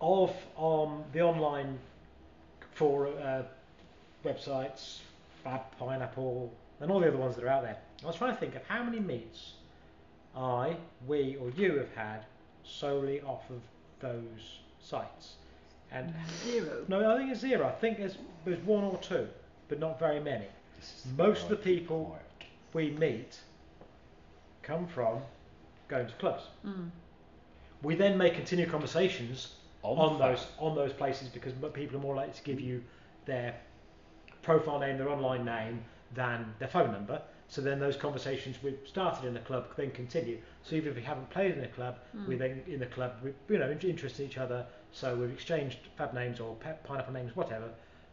of 0.00 0.34
um, 0.58 1.04
the 1.12 1.20
online 1.20 1.78
for 2.72 3.06
uh, 3.06 3.42
websites, 4.24 5.00
Bad 5.44 5.62
Pineapple, 5.78 6.52
and 6.80 6.90
all 6.90 7.00
the 7.00 7.08
other 7.08 7.16
ones 7.16 7.34
that 7.36 7.44
are 7.44 7.48
out 7.48 7.62
there. 7.62 7.76
I 8.02 8.06
was 8.06 8.16
trying 8.16 8.34
to 8.34 8.40
think 8.40 8.54
of 8.54 8.62
how 8.66 8.82
many 8.82 9.00
meets 9.00 9.54
I, 10.36 10.76
we, 11.06 11.36
or 11.40 11.50
you 11.50 11.76
have 11.78 11.92
had 11.94 12.24
solely 12.64 13.20
off 13.22 13.48
of 13.50 13.60
those 14.00 14.58
sites. 14.80 15.34
And 15.92 16.14
Zero. 16.44 16.84
no, 16.88 17.12
I 17.12 17.18
think 17.18 17.32
it's 17.32 17.40
zero. 17.40 17.66
I 17.66 17.72
think 17.72 17.98
there's 17.98 18.16
there's 18.44 18.60
one 18.60 18.84
or 18.84 18.96
two, 18.98 19.26
but 19.68 19.80
not 19.80 19.98
very 19.98 20.20
many. 20.20 20.46
Most 21.16 21.44
of 21.44 21.48
the 21.50 21.56
people- 21.56 22.04
quiet. 22.06 22.24
We 22.72 22.90
meet 22.92 23.40
come 24.62 24.86
from 24.86 25.18
going 25.88 26.06
to 26.06 26.12
clubs. 26.14 26.44
Mm. 26.64 26.90
We 27.82 27.96
then 27.96 28.16
may 28.16 28.30
continue 28.30 28.66
conversations 28.66 29.54
On 29.82 29.98
on, 29.98 30.18
those 30.18 30.46
on 30.58 30.76
those 30.76 30.92
places 30.92 31.28
because 31.28 31.52
people 31.72 31.96
are 31.96 32.00
more 32.00 32.14
likely 32.14 32.34
to 32.34 32.42
give 32.44 32.60
you 32.60 32.84
their 33.24 33.56
profile 34.42 34.78
name, 34.78 34.98
their 34.98 35.08
online 35.08 35.44
name, 35.44 35.82
than 36.14 36.52
their 36.58 36.68
phone 36.68 36.92
number. 36.92 37.20
So 37.48 37.60
then 37.60 37.80
those 37.80 37.96
conversations 37.96 38.56
we've 38.62 38.78
started 38.86 39.26
in 39.26 39.34
the 39.34 39.40
club 39.40 39.66
then 39.76 39.90
continue. 39.90 40.38
So 40.62 40.76
even 40.76 40.90
if 40.90 40.96
we 40.96 41.02
haven't 41.02 41.28
played 41.30 41.52
in 41.56 41.64
a 41.64 41.68
club, 41.68 41.98
we 42.28 42.36
Mm. 42.36 42.38
then 42.38 42.62
in 42.68 42.80
the 42.80 42.86
club 42.86 43.12
we 43.24 43.32
you 43.48 43.58
know 43.58 43.70
in- 43.70 43.78
interested 43.80 44.22
in 44.22 44.28
each 44.30 44.38
other. 44.38 44.66
So 44.92 45.14
we've 45.16 45.30
exchanged 45.30 45.78
fab 45.96 46.14
names 46.14 46.38
or 46.40 46.54
pe- 46.56 46.76
pineapple 46.84 47.12
names, 47.12 47.34
whatever, 47.34 47.70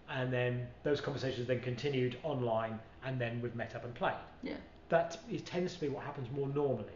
and 0.09 0.31
then 0.33 0.67
those 0.83 1.01
conversations 1.01 1.47
then 1.47 1.59
continued 1.59 2.17
online, 2.23 2.79
and 3.03 3.19
then 3.21 3.41
we've 3.41 3.55
met 3.55 3.75
up 3.75 3.83
and 3.83 3.93
played. 3.93 4.13
Yeah. 4.41 4.55
That 4.89 5.17
is, 5.29 5.41
tends 5.43 5.73
to 5.75 5.79
be 5.81 5.89
what 5.89 6.03
happens 6.03 6.29
more 6.31 6.47
normally. 6.47 6.93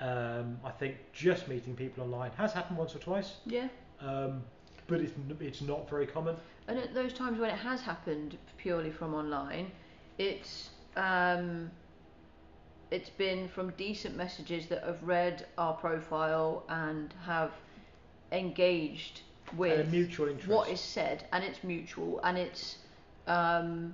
Um, 0.00 0.58
I 0.64 0.70
think 0.70 0.96
just 1.12 1.46
meeting 1.46 1.76
people 1.76 2.02
online 2.04 2.30
has 2.38 2.52
happened 2.54 2.78
once 2.78 2.94
or 2.94 3.00
twice 3.00 3.34
Yeah. 3.44 3.68
um, 4.00 4.42
but 4.86 5.00
it's, 5.00 5.12
it's 5.40 5.60
not 5.60 5.88
very 5.90 6.06
common. 6.06 6.36
And 6.70 6.78
at 6.78 6.94
those 6.94 7.12
times 7.12 7.40
when 7.40 7.50
it 7.50 7.58
has 7.58 7.80
happened 7.80 8.38
purely 8.56 8.92
from 8.92 9.12
online, 9.12 9.72
it's 10.18 10.70
um, 10.96 11.68
it's 12.92 13.10
been 13.10 13.48
from 13.48 13.70
decent 13.72 14.16
messages 14.16 14.66
that 14.68 14.84
have 14.84 15.02
read 15.02 15.46
our 15.58 15.72
profile 15.74 16.64
and 16.68 17.12
have 17.26 17.50
engaged 18.30 19.22
and 19.50 19.58
a 19.58 19.58
with 19.58 19.92
mutual 19.92 20.28
interest. 20.28 20.48
what 20.48 20.68
is 20.68 20.80
said, 20.80 21.24
and 21.32 21.42
it's 21.42 21.64
mutual, 21.64 22.20
and 22.22 22.38
it's 22.38 22.78
um, 23.26 23.92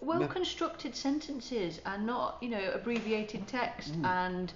well 0.00 0.28
constructed 0.28 0.94
sentences, 0.94 1.80
and 1.84 2.06
not 2.06 2.38
you 2.40 2.48
know 2.48 2.70
abbreviated 2.72 3.48
text 3.48 4.00
Mm. 4.00 4.04
and 4.06 4.52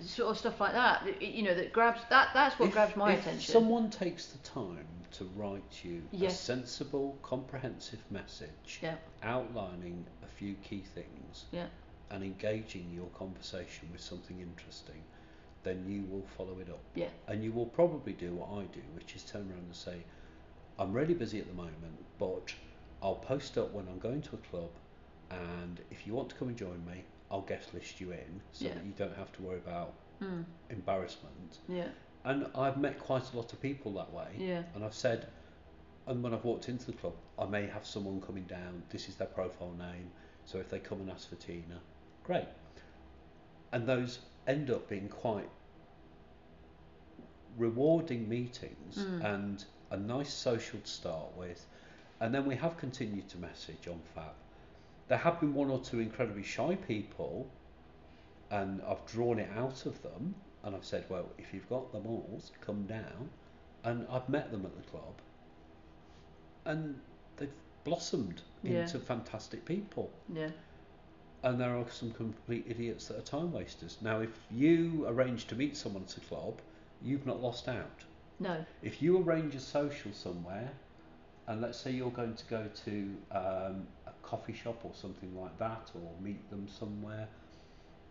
sort 0.00 0.30
of 0.30 0.38
stuff 0.38 0.60
like 0.60 0.72
that. 0.72 1.22
You 1.22 1.42
know 1.42 1.54
that 1.54 1.72
grabs 1.72 2.00
that. 2.10 2.28
That's 2.34 2.58
what 2.58 2.68
if, 2.68 2.72
grabs 2.72 2.96
my 2.96 3.12
if 3.14 3.20
attention. 3.20 3.52
someone 3.52 3.90
takes 3.90 4.26
the 4.26 4.38
time 4.38 4.86
to 5.12 5.24
write 5.36 5.84
you 5.84 6.02
a 6.26 6.30
sensible, 6.30 7.16
comprehensive 7.22 8.00
message 8.10 8.80
Yeah. 8.82 8.96
outlining 9.22 10.04
a 10.24 10.26
few 10.26 10.54
key 10.56 10.80
things 10.94 11.44
Yeah. 11.52 11.66
and 12.10 12.24
engaging 12.24 12.90
your 12.92 13.06
conversation 13.10 13.88
with 13.92 14.00
something 14.00 14.40
interesting, 14.40 15.02
then 15.62 15.84
you 15.88 16.02
will 16.12 16.26
follow 16.36 16.58
it 16.58 16.68
up. 16.68 16.80
Yeah. 16.94 17.08
And 17.28 17.44
you 17.44 17.52
will 17.52 17.66
probably 17.66 18.12
do 18.12 18.34
what 18.34 18.50
I 18.60 18.64
do, 18.66 18.80
which 18.94 19.14
is 19.14 19.22
turn 19.22 19.42
around 19.50 19.64
and 19.66 19.76
say, 19.76 20.02
I'm 20.78 20.92
really 20.92 21.14
busy 21.14 21.38
at 21.38 21.46
the 21.46 21.54
moment, 21.54 22.04
but 22.18 22.52
I'll 23.00 23.14
post 23.14 23.56
up 23.56 23.72
when 23.72 23.86
I'm 23.88 24.00
going 24.00 24.22
to 24.22 24.34
a 24.34 24.38
club, 24.50 24.70
and 25.30 25.80
if 25.90 26.06
you 26.06 26.14
want 26.14 26.28
to 26.30 26.34
come 26.34 26.48
and 26.48 26.56
join 26.56 26.84
me, 26.84 27.04
I'll 27.34 27.40
guest 27.40 27.74
list 27.74 28.00
you 28.00 28.12
in 28.12 28.40
so 28.52 28.66
Yeah. 28.66 28.74
that 28.74 28.84
you 28.84 28.92
don't 28.92 29.16
have 29.16 29.32
to 29.32 29.42
worry 29.42 29.58
about 29.58 29.92
Mm. 30.20 30.44
embarrassment. 30.70 31.58
Yeah. 31.68 31.88
And 32.24 32.46
I've 32.54 32.78
met 32.78 33.00
quite 33.00 33.32
a 33.32 33.36
lot 33.36 33.52
of 33.52 33.60
people 33.60 33.92
that 33.94 34.12
way. 34.12 34.36
Yeah. 34.38 34.62
And 34.74 34.84
I've 34.84 34.94
said, 34.94 35.26
and 36.06 36.22
when 36.22 36.32
I've 36.32 36.44
walked 36.44 36.68
into 36.68 36.86
the 36.86 36.92
club, 36.92 37.14
I 37.36 37.46
may 37.46 37.66
have 37.66 37.84
someone 37.84 38.20
coming 38.20 38.44
down. 38.44 38.84
This 38.90 39.08
is 39.08 39.16
their 39.16 39.26
profile 39.26 39.72
name. 39.72 40.12
So 40.44 40.58
if 40.58 40.68
they 40.70 40.78
come 40.78 41.00
and 41.00 41.10
ask 41.10 41.28
for 41.28 41.34
Tina, 41.34 41.80
great. 42.22 42.46
And 43.72 43.84
those 43.88 44.20
end 44.46 44.70
up 44.70 44.88
being 44.88 45.08
quite 45.08 45.50
rewarding 47.56 48.28
meetings 48.28 48.96
Mm. 48.98 49.24
and 49.24 49.64
a 49.90 49.96
nice 49.96 50.32
social 50.32 50.78
to 50.80 50.86
start 50.86 51.36
with. 51.36 51.66
And 52.20 52.32
then 52.32 52.46
we 52.46 52.54
have 52.56 52.76
continued 52.76 53.28
to 53.30 53.38
message 53.38 53.88
on 53.88 54.00
Fab. 54.14 54.34
There 55.08 55.18
have 55.18 55.40
been 55.40 55.54
one 55.54 55.70
or 55.70 55.80
two 55.80 56.00
incredibly 56.00 56.42
shy 56.42 56.76
people, 56.76 57.48
and 58.50 58.80
I've 58.82 59.04
drawn 59.06 59.38
it 59.38 59.50
out 59.56 59.86
of 59.86 60.00
them, 60.02 60.34
and 60.62 60.74
I've 60.74 60.84
said, 60.84 61.04
well, 61.08 61.28
if 61.38 61.52
you've 61.52 61.68
got 61.68 61.92
the 61.92 61.98
balls, 61.98 62.52
come 62.60 62.86
down. 62.86 63.28
And 63.84 64.06
I've 64.10 64.28
met 64.30 64.50
them 64.50 64.64
at 64.64 64.74
the 64.76 64.90
club, 64.90 65.14
and 66.64 66.98
they've 67.36 67.52
blossomed 67.84 68.40
Yeah. 68.62 68.82
into 68.82 68.98
fantastic 68.98 69.64
people. 69.66 70.10
Yeah. 70.32 70.50
And 71.42 71.60
there 71.60 71.76
are 71.76 71.90
some 71.90 72.10
complete 72.12 72.64
idiots 72.66 73.08
that 73.08 73.18
are 73.18 73.22
time 73.22 73.52
wasters. 73.52 73.98
Now, 74.00 74.20
if 74.20 74.30
you 74.50 75.04
arrange 75.06 75.46
to 75.48 75.54
meet 75.54 75.76
someone 75.76 76.04
at 76.04 76.16
a 76.16 76.20
club, 76.20 76.60
you've 77.02 77.26
not 77.26 77.42
lost 77.42 77.68
out. 77.68 78.04
No. 78.40 78.64
If 78.82 79.02
you 79.02 79.22
arrange 79.22 79.54
a 79.54 79.60
social 79.60 80.12
somewhere, 80.12 80.70
and 81.46 81.60
let's 81.60 81.78
say 81.78 81.90
you're 81.90 82.10
going 82.10 82.34
to 82.34 82.44
go 82.46 82.66
to 82.84 83.16
um, 83.32 83.86
a 84.06 84.12
coffee 84.22 84.54
shop 84.54 84.80
or 84.84 84.92
something 84.94 85.34
like 85.38 85.56
that, 85.58 85.90
or 85.94 86.12
meet 86.22 86.48
them 86.50 86.66
somewhere, 86.68 87.28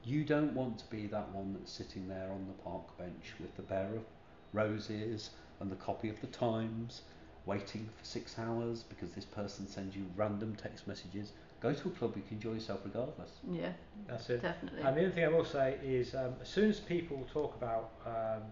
you 0.04 0.24
don't 0.24 0.54
want 0.54 0.78
to 0.80 0.86
be 0.89 1.08
that 1.08 1.30
one 1.30 1.54
that's 1.54 1.72
sitting 1.72 2.08
there 2.08 2.30
on 2.32 2.46
the 2.48 2.63
park 2.63 2.98
bench 2.98 3.34
with 3.39 3.56
the 3.56 3.62
bear 3.63 3.88
of 3.96 4.04
roses 4.52 5.32
and 5.60 5.72
the 5.72 5.76
copy 5.78 6.10
of 6.10 6.19
the 6.22 6.28
Times, 6.28 7.04
waiting 7.46 7.89
for 7.98 8.06
six 8.06 8.38
hours 8.38 8.84
because 8.84 9.12
this 9.12 9.26
person 9.26 9.67
sends 9.67 9.96
you 9.96 10.06
random 10.15 10.56
text 10.56 10.88
messages. 10.88 11.32
Go 11.62 11.74
to 11.74 11.88
a 11.88 11.91
club, 11.91 12.13
you 12.15 12.22
can 12.28 12.38
enjoy 12.38 12.54
yourself 12.54 12.82
regardless. 12.84 13.32
Yeah. 13.50 13.72
That's 14.08 14.30
it. 14.30 14.41
Definitely. 14.41 14.82
And 14.82 14.98
the 14.98 15.02
other 15.06 15.12
thing 15.12 15.24
I 15.24 15.30
will 15.30 15.46
say 15.46 15.78
is, 15.84 16.13
um, 16.13 16.34
as 16.41 16.50
soon 16.50 16.69
as 16.69 16.80
people 16.82 17.26
talk 17.32 17.56
about 17.56 17.91
um, 18.06 18.43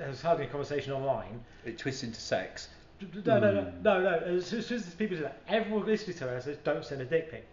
as 0.00 0.20
having 0.20 0.48
a 0.48 0.50
conversation 0.50 0.92
online, 0.92 1.40
It 1.64 1.78
twists 1.78 2.02
into 2.02 2.20
sex. 2.20 2.68
D- 3.00 3.06
d- 3.06 3.22
no, 3.26 3.38
no, 3.38 3.52
no, 3.52 3.60
Mm. 3.62 3.82
no, 3.82 4.00
no. 4.02 4.10
As 4.36 4.46
soon 4.46 4.58
as 4.60 4.66
soon 4.66 4.82
people 4.82 5.16
do 5.16 5.22
that, 5.24 5.38
everyone 5.48 5.86
listening 5.86 6.16
to 6.18 6.30
us 6.36 6.44
says, 6.44 6.56
"Don't 6.64 6.84
send 6.84 7.00
a 7.00 7.04
dick 7.04 7.30
pic." 7.30 7.46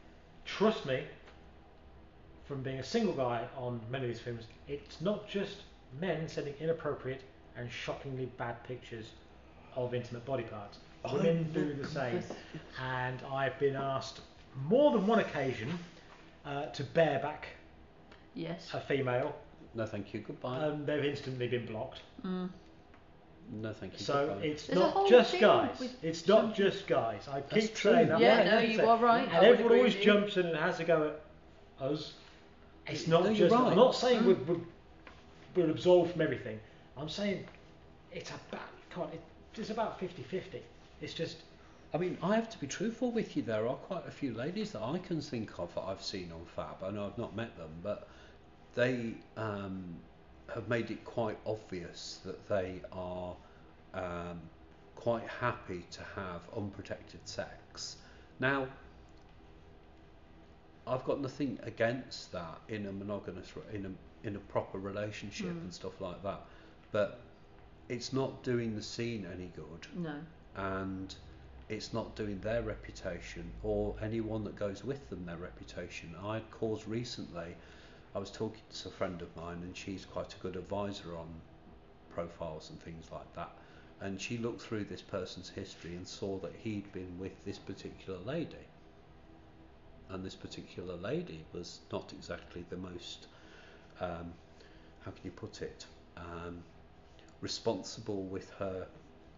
Trust 0.46 0.86
me. 0.86 1.04
From 2.46 2.64
being 2.64 2.80
a 2.80 2.84
single 2.84 3.14
guy 3.14 3.48
on 3.56 3.80
many 3.90 4.06
of 4.06 4.10
these 4.12 4.20
films, 4.20 4.44
it's 4.68 5.00
not 5.00 5.28
just 5.28 5.58
men 6.00 6.28
sending 6.28 6.54
inappropriate 6.60 7.22
and 7.56 7.72
shockingly 7.72 8.26
bad 8.38 8.62
pictures 8.66 9.12
of 9.76 9.94
intimate 9.94 10.26
body 10.26 10.44
parts. 10.44 10.80
Women 11.14 11.50
do 11.54 11.74
the 11.74 11.88
same. 11.88 12.22
and 12.82 13.20
I've 13.32 13.58
been 13.58 13.76
asked 13.78 14.20
more 14.66 14.92
than 14.92 15.08
one 15.08 15.20
occasion 15.20 15.80
uh, 16.46 16.66
to 16.68 16.84
bareback 16.84 17.48
Yes. 18.34 18.70
a 18.74 18.82
female, 18.82 19.36
No, 19.74 19.86
thank 19.86 20.14
you. 20.14 20.20
Goodbye. 20.20 20.66
and 20.66 20.86
they've 20.86 21.06
instantly 21.06 21.48
been 21.48 21.66
blocked. 21.66 22.02
Mm. 22.26 22.50
No, 23.54 23.74
thank 23.74 23.94
you. 23.94 24.00
So 24.00 24.40
it's 24.42 24.68
There's 24.68 24.80
a 24.80 24.90
whole 24.90 25.02
not 25.04 25.10
just 25.10 25.32
thing 25.32 25.42
guys. 25.42 25.78
with 25.80 26.04
It's 26.04 26.26
not 26.28 26.42
some- 26.42 26.54
just 26.54 26.88
guys. 26.88 27.28
I 27.28 27.42
That's 27.42 27.68
keep 27.68 27.76
true. 27.76 27.92
saying 27.92 28.08
that. 28.08 28.20
Yeah, 28.22 28.44
no, 28.46 28.60
you 28.60 28.78
saying- 28.78 28.88
are 28.90 28.98
right. 28.98 29.28
I 29.28 29.32
And 29.32 29.32
would 29.34 29.44
everyone 29.44 29.66
agree 29.66 29.78
always 29.80 29.94
with 29.96 30.06
you. 30.06 30.14
jumps 30.14 30.38
in 30.38 30.46
and 30.46 30.56
has 30.58 30.78
to 30.78 30.84
go 30.86 31.14
at 31.82 31.86
us. 31.86 32.14
It's 32.88 33.08
not 33.08 33.24
No, 33.24 33.30
you're 33.30 33.50
just. 33.50 33.54
right. 33.54 33.72
I'm 33.72 33.76
not 33.76 33.94
saying 33.96 34.26
we're, 34.26 34.36
we're, 34.36 34.62
we're 35.56 35.70
absolved 35.70 36.14
from 36.14 36.22
everything. 36.22 36.60
I'm 36.98 37.10
saying 37.10 37.46
it's 38.14 38.30
about. 38.32 38.62
God, 38.96 39.14
it, 39.14 39.22
it's 39.60 39.70
about 39.70 40.00
50-50. 40.00 40.62
It's 41.02 41.14
just. 41.14 41.38
I 41.94 41.98
mean, 41.98 42.18
I 42.24 42.36
have 42.36 42.50
to 42.52 42.58
be 42.58 42.68
truthful 42.68 43.12
with 43.12 43.36
you. 43.36 43.44
There 43.44 43.68
are 43.68 43.76
quite 43.76 44.08
a 44.08 44.12
few 44.12 44.34
ladies 44.34 44.72
that 44.72 44.82
I 44.82 44.98
can 45.00 45.20
think 45.20 45.60
of 45.60 45.74
that 45.76 45.82
I've 45.82 46.02
seen 46.02 46.32
on 46.32 46.46
Fab. 46.56 46.82
I 46.82 46.90
know 46.90 47.06
I've 47.06 47.18
not 47.18 47.36
met 47.36 47.58
them, 47.58 47.70
but 47.84 48.08
they 48.76 49.14
um, 49.36 49.84
have 50.54 50.68
made 50.70 50.92
it 50.92 51.04
quite 51.06 51.38
obvious 51.46 52.20
that 52.26 52.48
they 52.50 52.82
are 52.92 53.36
um, 53.94 54.40
quite 54.96 55.28
happy 55.28 55.86
to 55.92 56.02
have 56.16 56.42
unprotected 56.56 57.20
sex. 57.26 57.98
Now, 58.40 58.68
I've 60.88 61.04
got 61.04 61.22
nothing 61.22 61.60
against 61.64 62.32
that 62.32 62.60
in 62.68 62.86
a 62.88 62.92
monogamous, 62.92 63.52
in 63.74 63.86
a 63.86 63.92
in 64.28 64.36
a 64.36 64.40
proper 64.40 64.78
relationship 64.78 65.48
Mm. 65.48 65.62
and 65.62 65.74
stuff 65.74 66.00
like 66.00 66.22
that, 66.24 66.42
but 66.92 67.22
it's 67.90 68.14
not 68.14 68.44
doing 68.44 68.76
the 68.76 68.82
scene 68.82 69.26
any 69.34 69.48
good 69.56 69.88
No. 69.96 70.16
and 70.56 71.16
it's 71.70 71.92
not 71.92 72.16
doing 72.16 72.40
their 72.42 72.62
reputation 72.62 73.52
or 73.64 73.96
anyone 74.02 74.44
that 74.44 74.56
goes 74.56 74.84
with 74.84 75.10
them 75.10 75.26
their 75.26 75.38
reputation. 75.38 76.16
I 76.24 76.36
had 76.36 76.52
calls 76.52 76.88
recently. 76.88 77.56
I 78.14 78.20
was 78.20 78.32
talking 78.32 78.62
to 78.70 78.88
a 78.88 78.92
friend 78.92 79.22
of 79.22 79.36
mine, 79.36 79.60
and 79.64 79.76
she's 79.76 80.06
quite 80.06 80.34
a 80.34 80.38
good 80.38 80.56
advisor 80.56 81.16
on 81.18 81.28
profiles 82.14 82.70
and 82.70 82.82
things 82.82 83.06
like 83.12 83.34
that. 83.36 83.52
And 84.02 84.20
she 84.20 84.38
looked 84.38 84.62
through 84.62 84.86
this 84.86 85.02
person's 85.02 85.50
history 85.50 85.96
and 85.96 86.08
saw 86.08 86.38
that 86.40 86.54
he'd 86.58 86.92
been 86.92 87.18
with 87.20 87.46
this 87.46 87.58
particular 87.58 88.20
lady. 88.20 88.66
And 90.10 90.26
this 90.26 90.36
particular 90.36 90.96
lady 90.96 91.46
was 91.54 91.80
not 91.92 92.12
exactly 92.12 92.66
the 92.70 92.78
most, 92.78 93.28
um, 94.02 94.34
how 95.06 95.12
can 95.12 95.22
you 95.24 95.32
put 95.32 95.62
it, 95.62 95.86
um, 96.18 96.64
responsible 97.40 98.24
with 98.24 98.50
her 98.52 98.88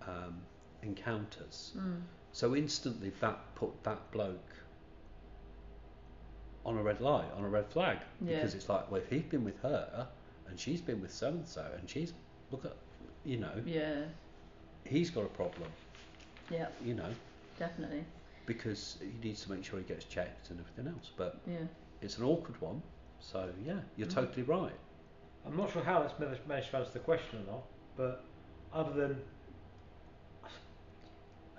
um, 0.08 0.42
encounters. 0.82 1.74
Mm. 1.78 2.02
So 2.32 2.56
instantly 2.56 3.12
that 3.20 3.40
put 3.56 3.84
that 3.84 4.12
bloke 4.12 4.63
on 6.66 6.78
a 6.78 6.84
red 6.84 7.02
light, 7.02 7.30
on 7.36 7.44
a 7.44 7.50
red 7.50 7.68
flag, 7.68 7.98
Yeah. 8.22 8.36
because 8.36 8.56
it's 8.56 8.70
like, 8.70 8.90
well, 8.90 9.02
if 9.02 9.10
he's 9.10 9.24
been 9.24 9.44
with 9.44 9.60
her 9.62 10.08
and 10.48 10.60
she's 10.60 10.82
been 10.82 11.02
with 11.02 11.12
so 11.12 11.28
and 11.30 11.48
so, 11.48 11.66
and 11.78 11.90
she's 11.90 12.14
look 12.52 12.66
at, 12.66 12.76
you 13.26 13.38
know, 13.38 13.62
Yeah. 13.66 14.06
he's 14.86 15.10
got 15.10 15.26
a 15.26 15.30
problem, 15.30 15.70
Yeah. 16.50 16.68
you 16.84 16.94
know, 16.94 17.14
Definitely. 17.60 18.06
because 18.46 18.98
he 19.02 19.12
needs 19.28 19.44
to 19.44 19.52
make 19.52 19.64
sure 19.64 19.80
he 19.80 19.86
gets 19.86 20.06
checked 20.06 20.50
and 20.52 20.60
everything 20.60 20.88
else. 20.88 21.12
But 21.18 21.40
Yeah. 21.46 21.66
it's 22.02 22.18
an 22.18 22.24
awkward 22.26 22.60
one. 22.62 22.82
So 23.20 23.54
yeah, 23.64 23.80
you're 23.96 24.08
Mm. 24.08 24.14
totally 24.14 24.44
right. 24.44 24.74
I'm 25.46 25.56
not 25.58 25.72
sure 25.72 25.84
how 25.84 26.02
that's 26.02 26.18
managed 26.20 26.46
managed 26.48 26.72
to 26.72 26.78
answer 26.78 26.92
the 26.94 27.00
question 27.00 27.40
or 27.44 27.52
not, 27.52 27.64
but 27.98 28.24
other 28.72 28.94
than. 28.94 29.24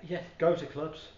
Yeah, 0.02 0.22
go 0.38 0.54
to 0.54 0.66
clubs. 0.66 1.08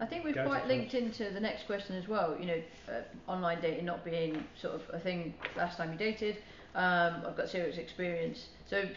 I 0.00 0.06
think 0.06 0.24
we've 0.24 0.34
Go 0.34 0.44
quite 0.44 0.66
linked 0.66 0.94
into 0.94 1.30
the 1.30 1.40
next 1.40 1.66
question 1.66 1.96
as 1.96 2.08
well. 2.08 2.36
You 2.38 2.46
know, 2.46 2.62
uh, 2.88 3.30
online 3.30 3.60
dating 3.60 3.84
not 3.84 4.04
being 4.04 4.44
sort 4.60 4.74
of 4.74 4.82
a 4.92 4.98
thing 4.98 5.34
last 5.56 5.76
time 5.76 5.92
you 5.92 5.98
dated. 5.98 6.38
Um, 6.74 7.22
I've 7.26 7.36
got 7.36 7.48
serious 7.48 7.78
experience. 7.78 8.48
So 8.66 8.88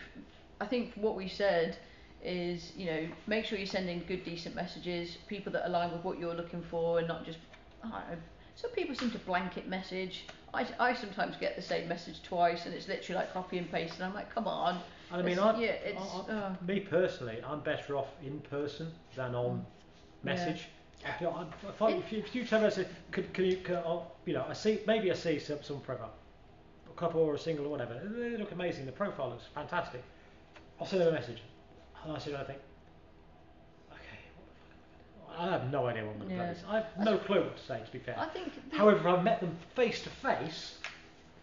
I 0.59 0.65
think 0.65 0.93
what 0.95 1.15
we 1.15 1.27
said 1.27 1.77
is, 2.23 2.75
you 2.75 2.87
know, 2.87 3.07
make 3.27 3.45
sure 3.45 3.57
you're 3.57 3.67
sending 3.67 4.03
good, 4.07 4.23
decent 4.23 4.55
messages, 4.55 5.17
people 5.27 5.51
that 5.53 5.67
align 5.67 5.91
with 5.91 6.03
what 6.03 6.19
you're 6.19 6.33
looking 6.33 6.63
for, 6.63 6.99
and 6.99 7.07
not 7.07 7.25
just. 7.25 7.37
I 7.83 7.89
don't 7.89 8.09
know. 8.11 8.17
Some 8.55 8.71
people 8.71 8.95
seem 8.95 9.11
to 9.11 9.19
blanket 9.19 9.67
message. 9.67 10.25
I, 10.51 10.67
I 10.79 10.93
sometimes 10.95 11.35
get 11.37 11.55
the 11.55 11.61
same 11.61 11.87
message 11.87 12.23
twice, 12.23 12.65
and 12.65 12.73
it's 12.73 12.87
literally 12.87 13.19
like 13.19 13.31
copy 13.31 13.59
and 13.59 13.69
paste, 13.71 13.95
and 13.95 14.03
I'm 14.05 14.15
like, 14.15 14.33
come 14.33 14.47
on. 14.47 14.81
And 15.11 15.21
I 15.21 15.23
mean, 15.23 15.37
I, 15.37 15.61
yeah, 15.61 15.67
it's, 15.67 16.01
I, 16.01 16.31
I, 16.31 16.35
uh, 16.35 16.55
me 16.65 16.79
personally, 16.79 17.39
I'm 17.45 17.59
better 17.59 17.95
off 17.95 18.07
in 18.23 18.39
person 18.39 18.91
than 19.15 19.35
on 19.35 19.59
Mm. 19.59 19.65
message. 20.23 20.67
I 21.05 21.11
feel, 21.19 21.29
I, 21.29 21.67
if, 21.69 21.81
I, 21.81 21.91
if, 21.91 22.11
you, 22.11 22.19
if 22.19 22.35
you 22.35 22.43
tell 22.45 22.59
me, 22.59 22.67
I 22.67 22.69
say, 22.69 22.85
could, 23.11 23.33
can 23.33 23.45
you, 23.45 23.57
can, 23.57 23.75
I'll, 23.77 24.07
oh, 24.09 24.11
you 24.25 24.33
know, 24.33 24.45
I 24.49 24.53
see, 24.53 24.79
maybe 24.87 25.11
I 25.11 25.13
see 25.15 25.39
some, 25.39 25.59
some 25.61 25.79
profile, 25.81 26.11
a 26.89 26.99
couple 26.99 27.21
or 27.21 27.35
a 27.35 27.39
single 27.39 27.65
or 27.65 27.69
whatever. 27.69 27.93
They 28.03 28.35
look 28.37 28.51
amazing. 28.51 28.85
The 28.85 28.91
profile 28.91 29.29
looks 29.29 29.45
fantastic. 29.53 30.03
I'll 30.79 30.85
send 30.87 31.01
them 31.01 31.09
a 31.09 31.11
message, 31.11 31.41
and 32.03 32.13
I 32.13 32.19
sit 32.19 32.31
there 32.31 32.39
and 32.39 32.47
think, 32.47 32.59
okay, 33.91 34.19
what 34.35 34.47
the 34.49 35.35
fuck 35.35 35.39
am 35.39 35.49
I? 35.49 35.49
I 35.49 35.59
have 35.59 35.71
no 35.71 35.85
idea 35.87 36.03
what 36.05 36.13
I'm 36.13 36.17
going 36.19 36.29
to 36.29 36.35
Yeah. 36.35 36.53
do. 36.53 36.59
I 36.67 36.75
have 36.75 36.87
no 36.99 37.17
clue 37.19 37.41
what 37.41 37.57
to 37.57 37.63
say. 37.63 37.81
To 37.85 37.91
be 37.91 37.99
fair. 37.99 38.15
I 38.19 38.27
think. 38.27 38.51
However, 38.73 38.97
if 38.99 39.05
I've 39.05 39.23
met 39.23 39.39
them 39.39 39.55
face 39.75 40.01
to 40.03 40.09
face, 40.09 40.79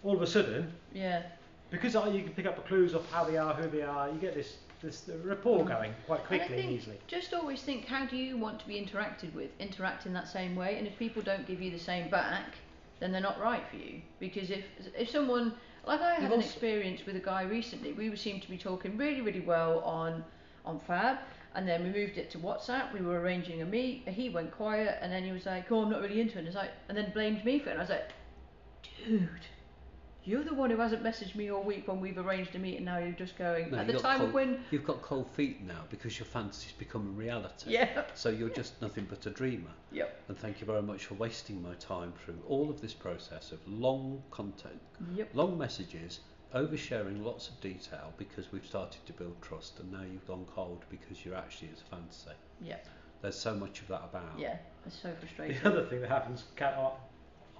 all 0.02 0.14
of 0.16 0.22
a 0.22 0.26
sudden, 0.26 0.72
Yeah. 0.92 1.22
because 1.70 1.96
I, 1.96 2.08
you 2.08 2.22
can 2.22 2.32
pick 2.32 2.46
up 2.46 2.56
the 2.56 2.62
clues 2.62 2.92
of 2.92 3.08
how 3.10 3.24
they 3.24 3.36
are, 3.38 3.54
who 3.54 3.68
they 3.70 3.82
are, 3.82 4.08
you 4.10 4.18
get 4.18 4.34
this 4.34 4.56
this 4.82 5.00
the 5.00 5.18
rapport 5.18 5.64
going 5.64 5.94
quite 6.06 6.20
And 6.20 6.24
I 6.24 6.38
quickly 6.38 6.56
and 6.56 6.64
think 6.64 6.80
easily. 6.80 6.98
Just 7.06 7.34
always 7.34 7.62
think, 7.62 7.86
how 7.86 8.06
do 8.06 8.16
you 8.16 8.36
want 8.36 8.60
to 8.60 8.66
be 8.66 8.74
interacted 8.74 9.34
with? 9.34 9.50
Interact 9.58 10.06
in 10.06 10.12
that 10.14 10.28
same 10.28 10.56
way, 10.56 10.78
and 10.78 10.86
if 10.86 10.98
people 10.98 11.22
don't 11.22 11.46
give 11.46 11.60
you 11.60 11.70
the 11.70 11.78
same 11.78 12.10
back, 12.10 12.54
then 13.00 13.12
they're 13.12 13.20
not 13.20 13.40
right 13.40 13.62
for 13.70 13.76
you. 13.76 14.00
Because 14.20 14.50
if 14.50 14.64
if 14.96 15.10
someone, 15.10 15.54
like 15.86 16.00
I 16.00 16.14
had 16.14 16.32
an 16.32 16.40
experience 16.40 17.06
with 17.06 17.16
a 17.16 17.20
guy 17.20 17.42
recently, 17.42 17.92
we 17.92 18.14
seemed 18.16 18.42
to 18.42 18.50
be 18.50 18.58
talking 18.58 18.96
really 18.96 19.20
really 19.20 19.40
well 19.40 19.80
on 19.80 20.24
on 20.64 20.80
Fab, 20.80 21.18
and 21.54 21.68
then 21.68 21.82
we 21.84 21.90
moved 21.90 22.18
it 22.18 22.30
to 22.30 22.38
WhatsApp. 22.38 22.92
We 22.92 23.00
were 23.00 23.20
arranging 23.20 23.62
a 23.62 23.66
meet. 23.66 24.08
He 24.08 24.28
went 24.28 24.50
quiet, 24.52 24.98
and 25.00 25.12
then 25.12 25.24
he 25.24 25.32
was 25.32 25.46
like, 25.46 25.70
"Oh, 25.70 25.82
I'm 25.82 25.90
not 25.90 26.00
really 26.00 26.20
into 26.20 26.38
it." 26.38 26.46
And, 26.46 26.54
like, 26.54 26.70
and 26.88 26.96
then 26.96 27.12
blamed 27.12 27.44
me 27.44 27.58
for 27.58 27.68
it. 27.68 27.72
And 27.72 27.80
I 27.80 27.82
was 27.82 27.90
like, 27.90 28.10
"Dude." 29.06 29.46
You're 30.26 30.42
the 30.42 30.54
one 30.54 30.70
who 30.70 30.78
hasn't 30.78 31.02
messaged 31.02 31.34
me 31.34 31.50
all 31.50 31.62
week 31.62 31.86
when 31.86 32.00
we've 32.00 32.16
arranged 32.16 32.54
a 32.54 32.58
meeting. 32.58 32.84
now 32.84 32.98
you're 32.98 33.12
just 33.12 33.36
going 33.36 33.70
No, 33.70 33.78
at 33.78 33.86
the 33.86 33.92
got 33.94 34.02
time 34.02 34.20
of 34.22 34.32
when. 34.32 34.60
You've 34.70 34.84
got 34.84 35.02
cold 35.02 35.30
feet 35.30 35.62
now 35.62 35.82
because 35.90 36.18
your 36.18 36.24
fantasy's 36.26 36.72
become 36.72 37.06
a 37.08 37.10
reality. 37.10 37.72
Yeah. 37.72 38.04
So 38.14 38.30
you're 38.30 38.48
just 38.48 38.80
nothing 38.80 39.06
but 39.08 39.26
a 39.26 39.30
dreamer. 39.30 39.70
Yep. 39.92 40.22
And 40.28 40.38
thank 40.38 40.60
you 40.60 40.66
very 40.66 40.80
much 40.82 41.04
for 41.04 41.14
wasting 41.14 41.62
my 41.62 41.74
time 41.74 42.12
through 42.24 42.38
all 42.48 42.70
of 42.70 42.80
this 42.80 42.94
process 42.94 43.52
of 43.52 43.58
long 43.68 44.22
content, 44.30 44.80
Yep. 45.14 45.30
long 45.34 45.58
messages, 45.58 46.20
oversharing 46.54 47.22
lots 47.22 47.48
of 47.48 47.60
detail 47.60 48.14
because 48.16 48.50
we've 48.50 48.64
started 48.66 49.04
to 49.06 49.12
build 49.12 49.40
trust 49.42 49.78
and 49.80 49.92
now 49.92 50.02
you've 50.10 50.26
gone 50.26 50.46
cold 50.54 50.84
because 50.88 51.24
you're 51.24 51.34
actually 51.36 51.68
it's 51.68 51.82
a 51.82 51.84
fantasy. 51.84 52.30
Yep. 52.62 52.86
There's 53.20 53.38
so 53.38 53.54
much 53.54 53.80
of 53.82 53.88
that 53.88 54.04
about. 54.04 54.38
Yeah, 54.38 54.56
it's 54.86 55.00
so 55.02 55.10
frustrating. 55.18 55.58
The 55.62 55.68
other 55.68 55.84
thing 55.84 56.00
that 56.00 56.10
happens, 56.10 56.44
uh, 56.60 56.90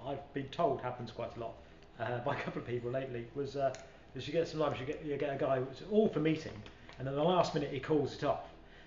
I've 0.05 0.33
been 0.33 0.47
told 0.49 0.81
happens 0.81 1.11
quite 1.11 1.35
a 1.37 1.39
lot 1.39 1.55
uh, 1.99 2.19
by 2.19 2.35
a 2.35 2.41
couple 2.41 2.61
of 2.61 2.67
people 2.67 2.91
lately, 2.91 3.25
was 3.35 3.55
uh, 3.55 3.73
is 4.15 4.27
you 4.27 4.33
get 4.33 4.47
sometimes 4.47 4.79
you 4.79 4.85
get 4.85 5.03
you 5.05 5.17
get 5.17 5.33
a 5.33 5.37
guy 5.37 5.59
who's 5.59 5.81
all 5.91 6.07
for 6.09 6.19
meeting, 6.19 6.53
and 6.99 7.07
at 7.07 7.15
the 7.15 7.23
last 7.23 7.53
minute 7.53 7.71
he 7.71 7.79
calls 7.79 8.13
it 8.15 8.23
off. 8.23 8.43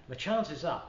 The 0.08 0.16
chances 0.16 0.64
are 0.64 0.82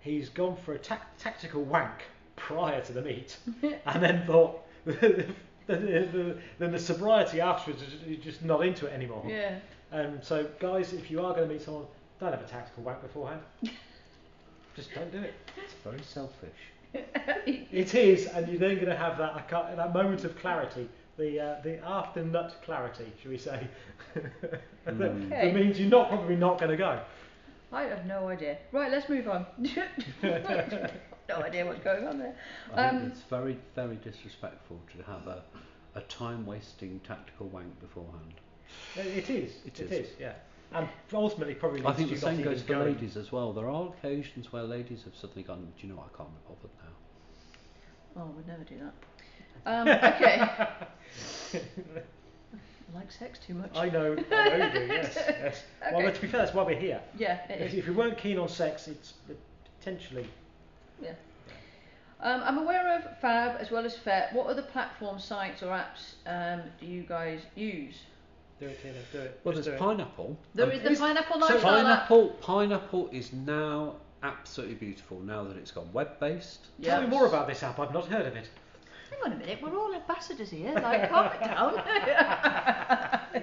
he's 0.00 0.28
gone 0.28 0.56
for 0.64 0.74
a 0.74 0.78
tac- 0.78 1.16
tactical 1.18 1.62
wank 1.64 2.02
prior 2.36 2.80
to 2.82 2.92
the 2.92 3.02
meet, 3.02 3.36
and 3.86 4.02
then 4.02 4.24
thought. 4.26 4.62
the, 4.86 5.26
the, 5.66 6.36
then 6.60 6.70
the 6.70 6.78
sobriety 6.78 7.40
afterwards 7.40 7.82
is 7.82 8.22
just 8.22 8.44
not 8.44 8.64
into 8.64 8.86
it 8.86 8.92
anymore. 8.92 9.24
yeah. 9.26 9.58
Um, 9.92 10.18
so, 10.22 10.46
guys, 10.60 10.92
if 10.92 11.10
you 11.10 11.20
are 11.24 11.32
going 11.34 11.48
to 11.48 11.52
meet 11.54 11.62
someone, 11.62 11.86
don't 12.20 12.32
have 12.32 12.40
a 12.40 12.46
tactical 12.46 12.82
wank 12.82 13.02
beforehand. 13.02 13.40
Just 14.76 14.94
don't 14.94 15.10
do 15.10 15.18
it. 15.18 15.34
It's 15.64 15.74
very 15.84 16.02
selfish. 16.02 16.50
It 17.46 17.94
is, 17.94 18.26
and 18.26 18.48
you're 18.48 18.58
then 18.58 18.74
going 18.76 18.88
to 18.88 18.96
have 18.96 19.18
that 19.18 19.48
that 19.48 19.92
moment 19.92 20.24
of 20.24 20.38
clarity, 20.38 20.88
the 21.16 21.40
uh, 21.40 21.62
the 21.62 21.78
after 21.86 22.22
nut 22.24 22.54
clarity, 22.64 23.12
shall 23.22 23.30
we 23.30 23.38
say? 23.38 23.66
that, 24.14 24.62
Mm. 24.94 25.26
Okay. 25.32 25.46
that 25.48 25.54
means 25.54 25.80
you're 25.80 25.88
not 25.90 26.08
probably 26.08 26.36
not 26.36 26.58
going 26.58 26.70
to 26.70 26.76
go. 26.76 27.00
I 27.72 27.82
have 27.82 28.06
no 28.06 28.28
idea. 28.28 28.56
Right, 28.72 28.90
let's 28.92 29.08
move 29.08 29.26
on. 29.28 29.44
no 30.22 31.36
idea 31.42 31.66
what's 31.66 31.82
going 31.82 32.06
on 32.06 32.18
there. 32.18 32.34
I 32.74 32.86
Um, 32.88 33.00
think 33.00 33.12
it's 33.12 33.22
very, 33.22 33.58
very 33.74 33.96
disrespectful 33.96 34.80
to 34.96 35.02
have 35.04 35.26
a, 35.26 35.42
a 35.96 36.00
time 36.02 36.46
wasting 36.46 37.00
tactical 37.00 37.48
wank 37.48 37.78
beforehand. 37.80 38.34
It 38.96 39.06
it 39.06 39.30
is. 39.30 39.52
It 39.66 39.80
it 39.80 39.92
is. 39.92 40.06
is. 40.06 40.12
Yeah. 40.20 40.34
And 40.72 40.88
ultimately, 41.12 41.54
probably 41.54 41.82
I 41.82 41.86
leads 41.88 41.96
think 41.98 42.08
to 42.10 42.14
the 42.14 42.20
you 42.20 42.26
not 42.26 42.30
same 42.30 42.40
even 42.40 42.52
goes 42.52 42.62
for 42.62 42.68
going. 42.74 42.94
ladies 42.94 43.16
as 43.16 43.32
well. 43.32 43.52
There 43.52 43.68
are 43.68 43.88
occasions 43.88 44.52
where 44.52 44.62
ladies 44.64 45.02
have 45.04 45.14
suddenly 45.16 45.42
gone, 45.42 45.66
Do 45.76 45.86
you 45.86 45.92
know 45.92 45.98
what, 46.00 46.10
I 46.14 46.16
can't 46.16 46.28
be 46.30 46.40
bothered 46.48 46.70
now. 46.84 48.22
Oh, 48.22 48.26
we'd 48.36 48.46
never 48.46 48.64
do 48.64 48.78
that. 48.78 48.94
Um, 49.64 49.88
okay. 49.88 50.40
I 50.40 50.68
like 52.94 53.10
sex 53.10 53.38
too 53.38 53.54
much. 53.54 53.70
I 53.76 53.88
know, 53.88 54.16
I 54.32 54.48
know 54.48 54.66
you 54.66 54.72
do. 54.72 54.86
Yes, 54.86 55.14
yes. 55.16 55.62
Well, 55.92 56.02
Okay. 56.02 56.12
to 56.12 56.20
be 56.20 56.26
fair, 56.28 56.40
that's 56.42 56.54
why 56.54 56.62
we're 56.62 56.78
here. 56.78 57.00
Yeah, 57.18 57.40
it 57.48 57.60
If, 57.60 57.74
if 57.74 57.86
you 57.86 57.94
weren't 57.94 58.18
keen 58.18 58.38
on 58.38 58.48
sex, 58.48 58.88
it's 58.88 59.14
potentially. 59.80 60.26
Yeah. 61.02 61.12
Um, 62.20 62.42
I'm 62.44 62.58
aware 62.58 62.96
of 62.98 63.18
Fab 63.20 63.56
as 63.60 63.70
well 63.70 63.84
as 63.84 63.96
FET. 63.96 64.32
What 64.32 64.46
other 64.46 64.62
platform 64.62 65.18
sites 65.18 65.62
or 65.62 65.66
apps 65.66 66.14
um, 66.26 66.62
do 66.80 66.86
you 66.86 67.02
guys 67.02 67.40
use? 67.54 67.96
Do 68.58 68.66
it, 68.66 68.80
Tina. 68.82 68.94
Do 69.12 69.18
it. 69.20 69.40
Well, 69.44 69.54
Just 69.54 69.68
there's 69.68 69.78
pineapple. 69.78 70.36
There 70.54 70.64
Um, 70.64 70.72
is 70.72 70.82
the 70.82 70.92
is- 70.92 70.98
pineapple 70.98 71.40
so 71.40 71.46
lifestyle. 71.54 71.76
app. 71.76 72.08
pineapple. 72.08 72.28
Pineapple 72.40 73.08
is 73.12 73.32
now 73.34 73.96
absolutely 74.22 74.76
beautiful 74.76 75.20
now 75.20 75.44
that 75.44 75.58
it's 75.58 75.70
gone 75.70 75.92
web 75.92 76.18
based. 76.18 76.68
Tell 76.82 77.02
me 77.02 77.06
more 77.06 77.26
about 77.26 77.46
this 77.48 77.62
app. 77.62 77.78
I've 77.78 77.92
not 77.92 78.06
heard 78.06 78.24
of 78.26 78.34
it. 78.34 78.48
Hang 79.10 79.20
on 79.24 79.32
a 79.32 79.36
minute, 79.36 79.58
we're 79.62 79.76
all 79.78 79.94
ambassadors 79.94 80.50
here. 80.50 80.72
Like, 80.74 81.08
calm 81.10 81.30
it 81.32 81.40
down. 81.40 81.74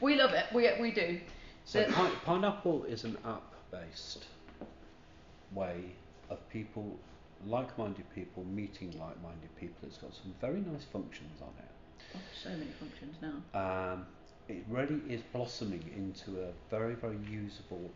we 0.00 0.16
love 0.16 0.32
it. 0.32 0.46
We 0.54 0.68
we 0.80 0.90
do. 0.90 1.20
So 1.64 1.84
The- 1.84 1.92
pi- 1.92 2.10
pineapple 2.24 2.84
is 2.84 3.04
an 3.04 3.16
app-based 3.24 4.24
way 5.52 5.84
of 6.28 6.48
people, 6.50 6.96
like-minded 7.46 8.04
people, 8.14 8.44
meeting 8.44 8.90
like-minded 8.98 9.54
people. 9.58 9.76
It's 9.88 9.98
got 9.98 10.14
some 10.14 10.34
very 10.40 10.60
nice 10.60 10.84
functions 10.92 11.40
on 11.40 11.52
it. 11.58 11.70
Oh, 12.14 12.18
so 12.42 12.50
many 12.50 12.70
functions 12.78 13.16
now. 13.22 13.92
Um, 13.92 14.06
it 14.48 14.64
really 14.68 15.00
is 15.08 15.20
blossoming 15.32 15.82
into 15.96 16.40
a 16.42 16.50
very, 16.70 16.94
very 16.94 17.18
usable 17.30 17.90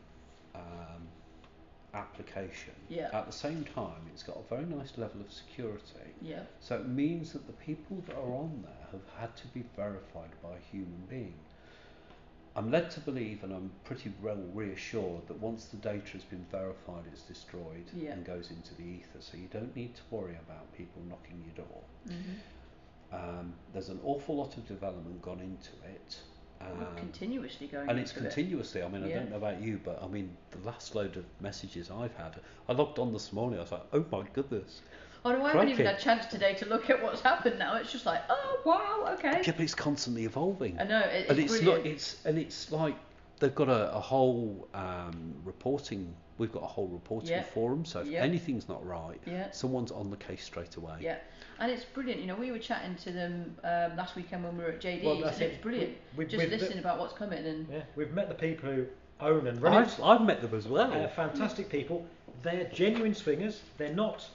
um, 0.54 1.08
application. 1.94 2.74
Yeah. 2.88 3.08
At 3.12 3.26
the 3.26 3.32
same 3.32 3.64
time, 3.74 4.02
it's 4.12 4.22
got 4.22 4.36
a 4.36 4.54
very 4.54 4.66
nice 4.66 4.92
level 4.98 5.20
of 5.20 5.32
security. 5.32 6.10
Yeah. 6.20 6.40
So 6.60 6.76
it 6.76 6.88
means 6.88 7.32
that 7.32 7.46
the 7.46 7.52
people 7.54 8.02
that 8.06 8.16
are 8.16 8.34
on 8.34 8.62
there 8.62 8.88
have 8.92 9.20
had 9.20 9.36
to 9.36 9.46
be 9.48 9.64
verified 9.76 10.30
by 10.42 10.50
a 10.50 10.70
human 10.70 11.02
being. 11.08 11.34
I'm 12.56 12.70
led 12.70 12.90
to 12.92 13.00
believe, 13.00 13.42
and 13.42 13.52
I'm 13.52 13.70
pretty 13.84 14.12
well 14.22 14.40
reassured, 14.52 15.26
that 15.26 15.40
once 15.40 15.64
the 15.66 15.76
data 15.78 16.12
has 16.12 16.22
been 16.22 16.46
verified, 16.52 17.02
it's 17.12 17.22
destroyed 17.22 17.86
Yeah. 17.96 18.12
and 18.12 18.24
goes 18.24 18.50
into 18.50 18.74
the 18.76 18.84
ether. 18.84 19.20
So 19.20 19.36
you 19.36 19.48
don't 19.52 19.74
need 19.74 19.94
to 19.96 20.02
worry 20.10 20.36
about 20.46 20.72
people 20.76 21.02
knocking 21.08 21.42
your 21.44 21.66
door. 21.66 21.82
Mm-hmm. 22.08 22.34
Um, 23.12 23.54
there's 23.72 23.88
an 23.88 24.00
awful 24.04 24.36
lot 24.36 24.56
of 24.56 24.66
development 24.66 25.20
gone 25.22 25.40
into 25.40 25.70
it. 25.88 26.18
Um, 26.60 26.86
continuously 26.96 27.66
going. 27.66 27.88
and 27.90 27.98
it's 27.98 28.12
into 28.12 28.26
it. 28.26 28.32
continuously. 28.34 28.82
I 28.82 28.88
mean, 28.88 29.04
I 29.04 29.08
don't 29.10 29.30
know 29.30 29.36
about 29.36 29.60
you, 29.60 29.80
but 29.84 30.02
I 30.02 30.06
mean, 30.06 30.34
the 30.50 30.66
last 30.66 30.94
load 30.94 31.16
of 31.16 31.24
messages 31.40 31.90
I've 31.90 32.14
had, 32.16 32.36
I 32.68 32.72
logged 32.72 32.98
on 32.98 33.12
this 33.12 33.32
morning. 33.32 33.58
I 33.58 33.62
was 33.62 33.72
like, 33.72 33.82
oh 33.92 34.04
my 34.10 34.24
goodness. 34.32 34.80
Oh 35.26 35.32
no, 35.32 35.44
I 35.44 35.52
haven't 35.52 35.68
even 35.70 35.86
had 35.86 35.96
a 35.96 36.00
chance 36.00 36.26
today 36.26 36.54
to 36.54 36.66
look 36.66 36.90
at 36.90 37.02
what's 37.02 37.20
happened 37.22 37.58
now. 37.58 37.76
It's 37.76 37.90
just 37.92 38.06
like, 38.06 38.22
oh 38.28 38.60
wow, 38.64 39.14
okay. 39.14 39.42
Yeah, 39.44 39.52
but 39.52 39.60
it's 39.60 39.74
constantly 39.74 40.24
evolving. 40.24 40.78
I 40.78 40.84
know 40.84 41.00
it's 41.00 41.30
and 41.30 41.38
it's 41.38 41.58
brilliant. 41.58 41.84
not. 41.84 41.92
It's 41.92 42.24
and 42.26 42.38
it's 42.38 42.70
like 42.72 42.96
they've 43.40 43.54
got 43.54 43.68
a, 43.68 43.94
a 43.94 44.00
whole 44.00 44.68
um, 44.74 45.34
reporting. 45.44 46.14
We've 46.36 46.52
got 46.52 46.62
a 46.62 46.66
whole 46.66 46.88
reporting 46.88 47.30
Yeah. 47.30 47.42
forum. 47.42 47.84
So 47.84 48.00
if 48.00 48.08
Yeah. 48.08 48.22
anything's 48.22 48.68
not 48.68 48.84
right, 48.86 49.20
Yeah. 49.26 49.50
someone's 49.50 49.92
on 49.92 50.10
the 50.10 50.16
case 50.16 50.44
straight 50.44 50.76
away. 50.76 50.96
Yeah, 51.00 51.16
and 51.60 51.70
it's 51.70 51.84
brilliant. 51.84 52.20
You 52.20 52.26
know, 52.26 52.34
we 52.36 52.50
were 52.50 52.58
chatting 52.58 52.94
to 52.96 53.12
them 53.12 53.56
um, 53.64 53.96
last 53.96 54.16
weekend 54.16 54.44
when 54.44 54.56
we 54.56 54.64
were 54.64 54.70
at 54.70 54.80
JD's, 54.80 55.04
Well, 55.04 55.20
that's 55.20 55.36
and 55.36 55.44
it. 55.46 55.52
it's 55.54 55.62
brilliant. 55.62 55.94
We- 56.16 56.24
we- 56.24 56.30
just 56.30 56.44
we've- 56.44 56.54
listening 56.56 56.78
about 56.78 56.98
what's 56.98 57.14
coming 57.14 57.44
and 57.44 57.66
Yeah, 57.70 57.82
we've 57.96 58.12
met 58.12 58.28
the 58.28 58.34
people 58.34 58.70
who 58.70 58.86
own 59.20 59.46
and 59.46 59.60
run 59.62 59.74
it. 59.74 59.76
I've, 59.86 60.02
I've 60.02 60.22
met 60.22 60.40
them 60.42 60.54
as 60.54 60.66
well. 60.66 60.92
Uh, 60.92 61.08
fantastic 61.08 61.68
people. 61.68 62.04
They're 62.42 62.64
genuine 62.72 63.14
swingers. 63.14 63.62
They're 63.78 63.94
not 63.94 64.26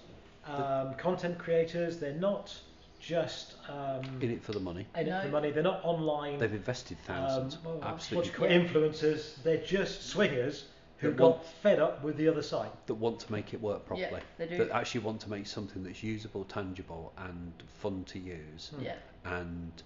um, 0.47 0.93
content 0.95 1.38
creators. 1.38 1.97
They're 1.97 2.13
not 2.13 2.55
just 2.99 3.55
um, 3.69 4.01
in 4.21 4.32
it 4.32 4.43
for 4.43 4.51
the 4.51 4.60
money. 4.60 4.86
in 4.95 5.08
it 5.08 5.21
for 5.21 5.27
No. 5.27 5.32
money. 5.32 5.51
They're 5.51 5.63
not 5.63 5.82
online. 5.84 6.38
They've 6.39 6.51
invested 6.51 6.97
um, 7.08 7.15
thousands. 7.15 7.58
well, 7.63 7.75
what 7.75 7.82
do 7.84 7.88
absolutely. 7.88 8.32
you 8.32 8.36
call 8.36 8.47
influencers. 8.47 9.41
They're 9.43 9.63
just 9.63 10.08
swingers 10.10 10.65
who 10.99 11.09
That 11.09 11.17
got 11.17 11.31
want- 11.38 11.45
fed 11.45 11.79
up 11.79 12.03
with 12.03 12.17
the 12.17 12.27
other 12.27 12.41
side. 12.41 12.69
that 12.85 12.93
want 12.95 13.19
to 13.21 13.31
make 13.31 13.53
it 13.53 13.62
work 13.62 13.85
properly 13.85 14.01
Yeah, 14.01 14.09
properly. 14.09 14.27
they 14.38 14.47
do. 14.47 14.57
That 14.65 14.71
actually 14.75 15.01
want 15.01 15.21
to 15.21 15.29
make 15.29 15.47
something 15.47 15.83
that's 15.83 16.03
usable, 16.03 16.43
tangible, 16.45 17.13
and 17.17 17.53
fun 17.67 18.03
to 18.05 18.19
use, 18.19 18.69
Hmm. 18.75 18.83
yeah, 18.83 18.95
and 19.25 19.83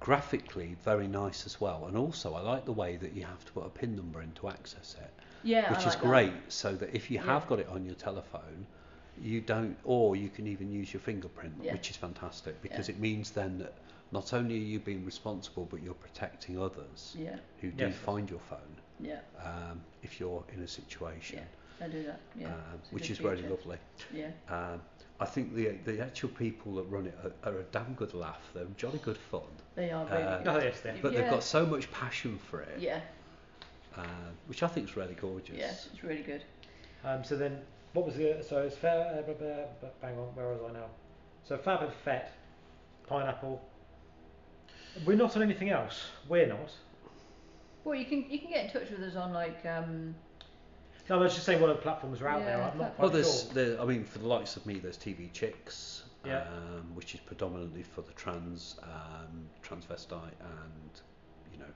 graphically 0.00 0.76
very 0.82 1.06
nice 1.06 1.44
as 1.46 1.60
well. 1.60 1.86
And 1.86 1.96
also, 1.96 2.34
I 2.34 2.40
like 2.40 2.64
the 2.64 2.72
way 2.72 2.96
that 2.96 3.12
you 3.12 3.24
have 3.24 3.44
to 3.44 3.52
put 3.52 3.66
a 3.66 3.68
pin 3.68 3.94
number 3.96 4.22
in 4.22 4.32
to 4.32 4.48
access 4.48 4.96
it, 5.00 5.10
yeah, 5.42 5.66
I 5.68 5.70
which 5.72 5.80
is 5.80 5.86
like 5.86 5.94
that. 5.96 6.02
great. 6.02 6.32
So 6.48 6.74
that 6.76 6.94
if 6.94 7.10
you 7.10 7.18
Yeah. 7.18 7.24
have 7.26 7.46
got 7.46 7.58
it 7.60 7.68
on 7.68 7.84
your 7.84 7.94
telephone, 7.94 8.66
you 9.20 9.40
don't, 9.40 9.76
or 9.84 10.16
you 10.16 10.28
can 10.30 10.46
even 10.46 10.70
use 10.72 10.92
your 10.92 11.00
fingerprint, 11.00 11.54
Yeah. 11.62 11.72
which 11.72 11.90
is 11.90 11.96
fantastic 11.96 12.60
because 12.62 12.88
Yeah. 12.88 12.94
it 12.94 13.00
means 13.00 13.30
then 13.30 13.58
that 13.58 13.74
not 14.10 14.32
only 14.32 14.54
are 14.54 14.58
you 14.58 14.80
being 14.80 15.04
responsible, 15.04 15.66
but 15.66 15.82
you're 15.82 15.94
protecting 15.94 16.58
others 16.58 17.14
Yeah, 17.18 17.38
who 17.60 17.70
do 17.70 17.84
Yes. 17.86 17.94
find 17.96 18.28
your 18.30 18.40
phone 18.40 18.76
yeah, 19.04 19.20
um, 19.44 19.80
if 20.02 20.18
you're 20.18 20.42
in 20.54 20.62
a 20.62 20.68
situation. 20.68 21.40
I 21.80 21.88
do 21.88 22.02
that. 22.04 22.20
Yeah, 22.36 22.46
um, 22.48 22.54
which 22.92 23.10
is 23.10 23.20
really 23.20 23.36
feature. 23.42 23.50
lovely. 23.50 23.78
Yeah, 24.12 24.28
Um, 24.48 24.80
I 25.20 25.24
think 25.26 25.54
the 25.54 25.72
the 25.84 26.00
actual 26.00 26.30
people 26.30 26.74
that 26.76 26.84
run 26.84 27.06
it 27.06 27.16
are, 27.24 27.50
are 27.52 27.58
a 27.58 27.62
damn 27.64 27.94
good 27.94 28.14
laugh. 28.14 28.40
They're 28.54 28.64
jolly 28.76 28.98
good 29.02 29.16
fun, 29.18 29.42
they 29.74 29.90
are 29.90 30.04
really 30.06 30.22
Uh, 30.22 30.38
good. 30.38 30.48
Oh 30.48 30.58
yes, 30.58 30.80
they. 30.80 30.94
but 31.02 31.12
Yeah. 31.12 31.20
they've 31.22 31.30
got 31.30 31.42
so 31.42 31.66
much 31.66 31.90
passion 31.92 32.38
for 32.38 32.60
it, 32.62 32.78
Yeah, 32.78 33.00
uh, 33.96 34.02
which 34.46 34.62
I 34.62 34.68
think 34.68 34.88
is 34.88 34.96
really 34.96 35.14
gorgeous. 35.14 35.56
yeah, 35.56 35.70
it's 35.92 36.02
really 36.04 36.22
good. 36.22 36.42
Um, 37.04 37.22
so 37.24 37.36
then, 37.36 37.60
what 37.92 38.06
was 38.06 38.14
the 38.16 38.42
so 38.48 38.62
it's 38.62 38.76
fair? 38.76 39.22
Uh, 39.28 39.88
bang 40.00 40.16
on, 40.18 40.28
where 40.36 40.48
was 40.48 40.60
I 40.68 40.72
now? 40.72 40.86
So 41.46 41.58
Fab 41.58 41.82
and 41.82 41.92
Fet, 41.92 42.32
pineapple. 43.06 43.60
We're 45.04 45.16
not 45.16 45.34
on 45.36 45.42
anything 45.42 45.70
else. 45.70 46.04
We're 46.28 46.46
not. 46.46 46.70
Well, 47.84 47.94
you 47.94 48.06
can 48.06 48.24
you 48.30 48.38
can 48.38 48.50
get 48.50 48.64
in 48.66 48.70
touch 48.70 48.90
with 48.90 49.00
us 49.00 49.14
on 49.16 49.32
like 49.32 49.64
um, 49.66 50.14
No, 51.10 51.16
I 51.16 51.18
was 51.18 51.34
just 51.34 51.44
saying 51.46 51.60
what 51.60 51.70
other 51.70 51.80
platforms 51.80 52.20
are 52.22 52.28
out 52.28 52.40
there. 52.40 52.56
Yeah, 52.58 52.70
I'm 52.70 52.78
not 52.78 52.98
Well, 52.98 53.10
quite 53.10 53.12
there's, 53.12 53.42
sure. 53.44 53.52
there, 53.52 53.80
I 53.80 53.84
mean, 53.84 54.04
for 54.04 54.18
the 54.18 54.26
likes 54.26 54.56
of 54.56 54.64
me, 54.64 54.78
there's 54.78 54.96
TV 54.96 55.30
Chix, 55.32 56.02
Yeah. 56.24 56.44
um, 56.48 56.94
which 56.94 57.14
is 57.14 57.20
predominantly 57.20 57.82
for 57.82 58.00
the 58.00 58.12
trans, 58.12 58.76
um, 58.82 59.48
transvestite, 59.62 60.32
and 60.40 61.00
you 61.52 61.58
know, 61.58 61.70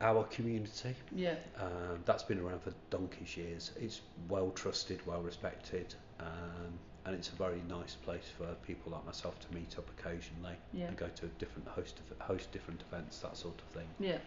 our 0.00 0.24
community. 0.24 0.94
yeah, 1.12 1.34
Um, 1.60 2.02
that's 2.04 2.22
been 2.22 2.38
around 2.38 2.62
for 2.62 2.72
donkey's 2.90 3.36
years. 3.36 3.72
It's 3.80 4.00
well 4.28 4.50
trusted, 4.52 5.04
well 5.06 5.22
respected, 5.22 5.94
um, 6.20 6.78
and 7.04 7.14
it's 7.14 7.30
a 7.30 7.36
very 7.36 7.60
nice 7.68 7.96
place 7.96 8.28
for 8.36 8.46
people 8.66 8.92
like 8.92 9.04
myself 9.04 9.38
to 9.40 9.54
meet 9.54 9.76
up 9.78 9.88
occasionally 9.98 10.56
Yeah. 10.72 10.86
and 10.88 10.96
go 10.96 11.08
to 11.08 11.26
different 11.38 11.66
host 11.68 11.98
of, 12.00 12.18
host 12.20 12.52
different 12.52 12.82
events, 12.82 13.18
that 13.20 13.36
sort 13.36 13.60
of 13.60 13.66
thing. 13.68 13.88
yeah, 13.98 14.18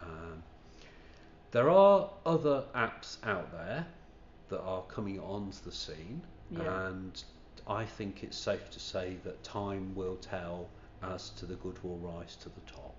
Um, 0.00 0.42
there 1.50 1.70
are 1.70 2.10
other 2.26 2.64
apps 2.74 3.16
out 3.24 3.50
there 3.52 3.86
that 4.48 4.60
are 4.60 4.82
coming 4.82 5.18
onto 5.20 5.58
the 5.64 5.72
scene, 5.72 6.22
Yeah. 6.50 6.88
and 6.88 7.24
I 7.66 7.84
think 7.86 8.22
it's 8.22 8.36
safe 8.36 8.70
to 8.70 8.80
say 8.80 9.16
that 9.24 9.42
time 9.42 9.94
will 9.94 10.16
tell 10.16 10.68
as 11.02 11.30
to 11.30 11.46
the 11.46 11.54
good 11.56 11.82
will 11.82 11.98
rise 11.98 12.36
to 12.36 12.48
the 12.48 12.60
top. 12.62 12.94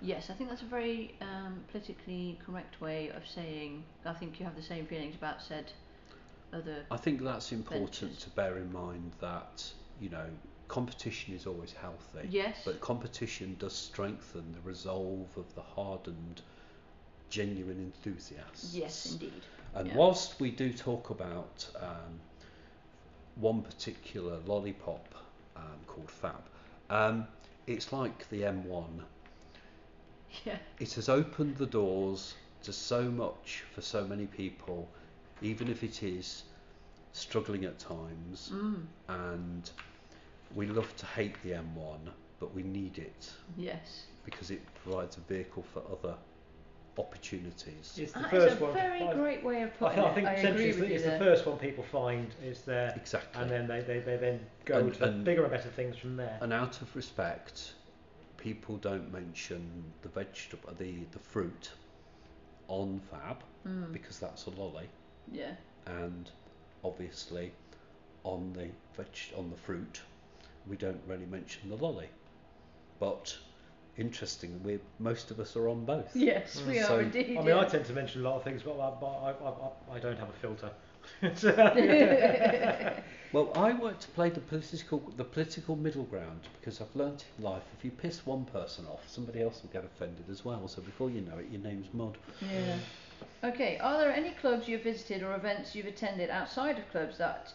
Yes. 0.00 0.30
I 0.30 0.34
think 0.34 0.50
that's 0.50 0.62
a 0.62 0.66
very 0.66 1.14
um, 1.20 1.60
politically 1.70 2.38
correct 2.44 2.80
way 2.80 3.10
of 3.10 3.26
saying. 3.26 3.84
I 4.04 4.12
think 4.12 4.38
you 4.38 4.44
have 4.46 4.56
the 4.56 4.62
same 4.62 4.86
feelings 4.86 5.14
about 5.14 5.42
said 5.42 5.72
other. 6.52 6.84
I 6.90 6.96
think 6.96 7.22
that's 7.22 7.52
important 7.52 8.10
Ventures. 8.12 8.24
to 8.24 8.30
bear 8.30 8.56
in 8.58 8.72
mind 8.72 9.12
that 9.20 9.70
you 10.00 10.08
know 10.10 10.26
competition 10.68 11.34
is 11.34 11.46
always 11.46 11.72
healthy, 11.72 12.28
Yes. 12.30 12.56
but 12.64 12.80
competition 12.80 13.56
does 13.58 13.74
strengthen 13.74 14.52
the 14.52 14.60
resolve 14.60 15.28
of 15.36 15.54
the 15.54 15.62
hardened, 15.62 16.42
genuine 17.30 17.78
enthusiasts. 17.78 18.74
Yes, 18.74 19.12
indeed. 19.12 19.32
And 19.74 19.88
Yeah. 19.88 19.96
whilst 19.96 20.40
we 20.40 20.50
do 20.50 20.72
talk 20.72 21.10
about 21.10 21.68
um, 21.80 22.20
one 23.36 23.62
particular 23.62 24.38
lollipop 24.46 25.14
um, 25.56 25.78
called 25.86 26.10
Fab, 26.10 26.42
um, 26.90 27.26
it's 27.66 27.92
like 27.92 28.28
the 28.30 28.42
M1. 28.42 29.04
Yeah. 30.44 30.56
It 30.78 30.92
has 30.94 31.08
opened 31.08 31.56
the 31.56 31.66
doors 31.66 32.34
to 32.62 32.72
so 32.72 33.02
much 33.10 33.64
for 33.74 33.80
so 33.80 34.04
many 34.06 34.26
people, 34.26 34.88
even 35.42 35.68
if 35.68 35.82
it 35.82 36.02
is 36.02 36.44
struggling 37.12 37.64
at 37.64 37.78
times. 37.78 38.50
Mm. 38.52 38.82
And 39.08 39.70
we 40.54 40.66
love 40.66 40.94
to 40.96 41.06
hate 41.06 41.34
the 41.42 41.50
M1, 41.52 41.98
but 42.40 42.54
we 42.54 42.62
need 42.62 42.98
it 42.98 43.32
Yes. 43.56 44.04
because 44.24 44.50
it 44.50 44.60
provides 44.84 45.16
a 45.16 45.20
vehicle 45.20 45.64
for 45.72 45.82
other 45.90 46.14
opportunities. 46.98 47.96
It's 47.96 48.12
the 48.12 48.20
That 48.20 48.30
first 48.30 48.56
is 48.56 48.60
a 48.60 48.64
one. 48.64 48.74
very 48.74 49.02
I, 49.02 49.14
great 49.14 49.44
way 49.44 49.62
of 49.62 49.70
I, 49.82 49.88
putting 49.94 50.04
I 50.04 50.14
think 50.14 50.26
it. 50.26 50.30
I 50.30 50.32
agree 50.50 50.64
it's, 50.68 50.78
with 50.78 50.88
the, 50.88 50.88
you 50.88 50.94
it's 50.96 51.04
the 51.04 51.10
there. 51.10 51.18
first 51.18 51.46
one 51.46 51.56
people 51.58 51.84
find 51.84 52.26
is 52.42 52.62
there, 52.62 52.92
Exactly. 52.96 53.40
and 53.42 53.50
then 53.50 53.66
they, 53.68 53.80
they, 53.80 54.00
they 54.00 54.16
then 54.16 54.40
go 54.64 54.78
And- 54.80 54.94
to 54.94 55.04
and- 55.04 55.24
bigger 55.24 55.42
and 55.42 55.50
better 55.52 55.68
things 55.70 55.96
from 55.96 56.16
there. 56.16 56.38
And 56.40 56.52
out 56.52 56.80
of 56.82 56.94
respect, 56.96 57.74
people 58.38 58.76
don't 58.76 59.12
mention 59.12 59.84
the 60.02 60.08
vegetable, 60.08 60.72
the 60.78 61.04
the 61.12 61.18
fruit 61.18 61.70
on 62.68 63.00
Fab 63.10 63.42
Mm. 63.66 63.92
because 63.92 64.18
that's 64.18 64.46
a 64.46 64.50
lolly, 64.50 64.88
Yeah. 65.30 65.54
and 65.86 66.30
obviously 66.84 67.52
on 68.24 68.52
the 68.54 68.70
veg 68.96 69.08
on 69.36 69.50
the 69.50 69.56
fruit, 69.56 70.00
we 70.66 70.76
don't 70.76 71.02
really 71.06 71.26
mention 71.26 71.68
the 71.68 71.76
lolly. 71.76 72.08
But 72.98 73.36
interesting. 73.96 74.62
We 74.62 74.78
most 74.98 75.30
of 75.30 75.40
us 75.40 75.56
are 75.56 75.68
on 75.68 75.84
both. 75.84 76.14
Yes, 76.14 76.62
we 76.66 76.76
Mm. 76.76 76.90
are 76.90 77.00
indeed. 77.02 77.36
I 77.36 77.42
mean, 77.42 77.54
I 77.56 77.64
tend 77.64 77.84
to 77.86 77.92
mention 77.92 78.20
a 78.24 78.28
lot 78.28 78.36
of 78.36 78.44
things, 78.44 78.62
but, 78.62 78.78
I, 78.78 78.90
but 79.00 79.06
I, 79.06 79.30
I, 79.30 79.50
I, 79.92 79.96
I 79.96 79.98
don't 79.98 80.18
have 80.18 80.28
a 80.28 80.32
filter. 80.32 80.70
yeah. 83.32 83.40
Well, 83.40 83.52
I 83.54 83.72
work 83.74 83.98
to 84.00 84.08
play 84.08 84.30
the 84.30 84.40
political 84.40 84.98
the 85.16 85.24
political 85.24 85.76
middle 85.76 86.04
ground 86.04 86.40
because 86.60 86.80
I've 86.80 86.94
learnt 86.94 87.24
in 87.38 87.44
life 87.44 87.62
if 87.78 87.84
you 87.84 87.90
piss 87.90 88.24
one 88.26 88.44
person 88.46 88.86
off, 88.86 89.00
somebody 89.08 89.42
else 89.42 89.62
will 89.62 89.70
get 89.70 89.84
offended 89.84 90.24
as 90.30 90.44
well. 90.44 90.66
So 90.68 90.82
before 90.82 91.10
you 91.10 91.20
know 91.20 91.38
it, 91.38 91.46
your 91.50 91.60
name's 91.60 91.92
mud. 91.92 92.16
yeah. 92.42 92.76
Okay. 93.44 93.78
Are 93.78 93.98
there 93.98 94.12
any 94.12 94.30
clubs 94.30 94.68
you've 94.68 94.82
visited 94.82 95.22
or 95.22 95.34
events 95.34 95.74
you've 95.74 95.86
attended 95.86 96.30
outside 96.30 96.78
of 96.78 96.90
clubs 96.90 97.18
that 97.18 97.52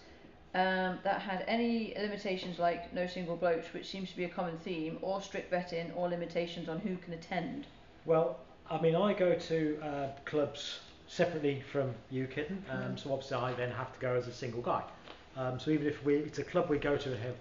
um, 0.54 1.00
that 1.04 1.22
had 1.22 1.44
any 1.48 1.94
limitations 1.98 2.60
like 2.60 2.94
no 2.94 3.08
single 3.08 3.36
blokes, 3.36 3.74
which 3.74 3.88
seems 3.90 4.10
to 4.12 4.18
be 4.18 4.26
a 4.26 4.30
common 4.30 4.58
theme, 4.60 5.00
or 5.02 5.22
strict 5.22 5.52
vetting, 5.52 5.92
or 5.96 6.08
limitations 6.10 6.70
on 6.70 6.80
who 6.80 6.96
can 6.98 7.14
attend? 7.14 7.66
Well, 8.06 8.38
I 8.70 8.80
mean, 8.80 8.96
I 8.96 9.14
go 9.14 9.34
to 9.34 9.80
uh, 9.82 10.08
clubs 10.26 10.80
separately 11.08 11.62
from 11.72 11.94
you, 12.12 12.28
Kitten. 12.28 12.64
Um, 12.70 12.94
Mm. 12.94 13.00
So 13.00 13.12
obviously, 13.14 13.38
I 13.38 13.54
then 13.54 13.72
have 13.72 13.92
to 13.94 14.00
go 14.00 14.14
as 14.16 14.28
a 14.28 14.34
single 14.34 14.62
guy. 14.62 14.84
Um, 15.36 15.60
so 15.60 15.72
even 15.72 15.88
if 15.88 16.04
we, 16.06 16.16
it's 16.18 16.40
a 16.40 16.44
club 16.44 16.70
we 16.70 16.78
go 16.78 16.96
to 16.96 17.12
and 17.12 17.20
have 17.24 17.36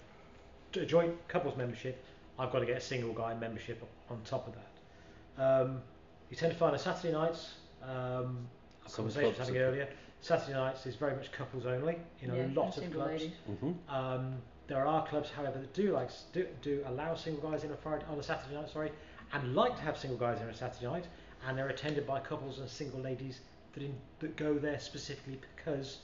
a 0.83 0.87
joint 0.87 1.15
couples 1.29 1.57
membership, 1.57 2.03
I've 2.39 2.51
got 2.51 2.61
to 2.61 2.67
get 2.67 2.77
a 2.77 2.81
single 2.81 3.13
guy 3.13 3.35
membership 3.35 3.83
on 4.11 4.21
top 4.25 4.49
of 4.49 4.55
that. 4.55 5.43
Um, 5.43 5.83
you 6.31 6.37
tend 6.37 6.53
to 6.53 6.59
find 6.59 6.73
on 6.73 6.79
Saturday 6.79 7.13
nights. 7.13 7.55
Um, 7.83 8.39
a 8.87 8.91
conversation 8.91 9.27
I 9.27 9.29
was 9.29 9.39
having 9.39 9.57
earlier. 9.59 9.89
Saturday 10.21 10.55
nights 10.55 10.87
is 10.87 10.95
very 10.97 11.15
much 11.17 11.33
couples 11.33 11.67
only. 11.67 11.99
in 12.23 12.35
yeah, 12.35 12.47
a 12.47 12.55
lot 12.55 12.79
of 12.79 12.91
clubs. 12.93 13.25
Mm-hmm. 13.51 13.95
Um, 13.95 14.37
there 14.69 14.87
are 14.87 15.07
clubs, 15.07 15.31
however, 15.31 15.59
that 15.59 15.75
do 15.75 15.93
like 15.93 16.11
do, 16.33 16.47
do 16.63 16.83
allow 16.87 17.15
single 17.15 17.51
guys 17.51 17.65
in 17.65 17.73
a 17.73 17.77
Friday 17.77 18.05
on 18.09 18.19
a 18.19 18.23
Saturday 18.23 18.55
night, 18.55 18.71
sorry, 18.71 18.93
and 19.33 19.55
like 19.55 19.77
to 19.77 19.83
have 19.83 19.99
single 19.99 20.19
guys 20.19 20.39
in 20.39 20.45
on 20.45 20.51
a 20.51 20.55
Saturday 20.55 20.87
night, 20.87 21.07
and 21.47 21.59
they're 21.59 21.69
attended 21.69 22.07
by 22.07 22.21
couples 22.21 22.61
and 22.61 22.69
single 22.69 23.01
ladies 23.01 23.41
that 23.75 23.83
in, 23.83 23.95
that 24.21 24.37
go 24.37 24.55
there 24.55 24.79
specifically 24.79 25.41
because 25.57 25.99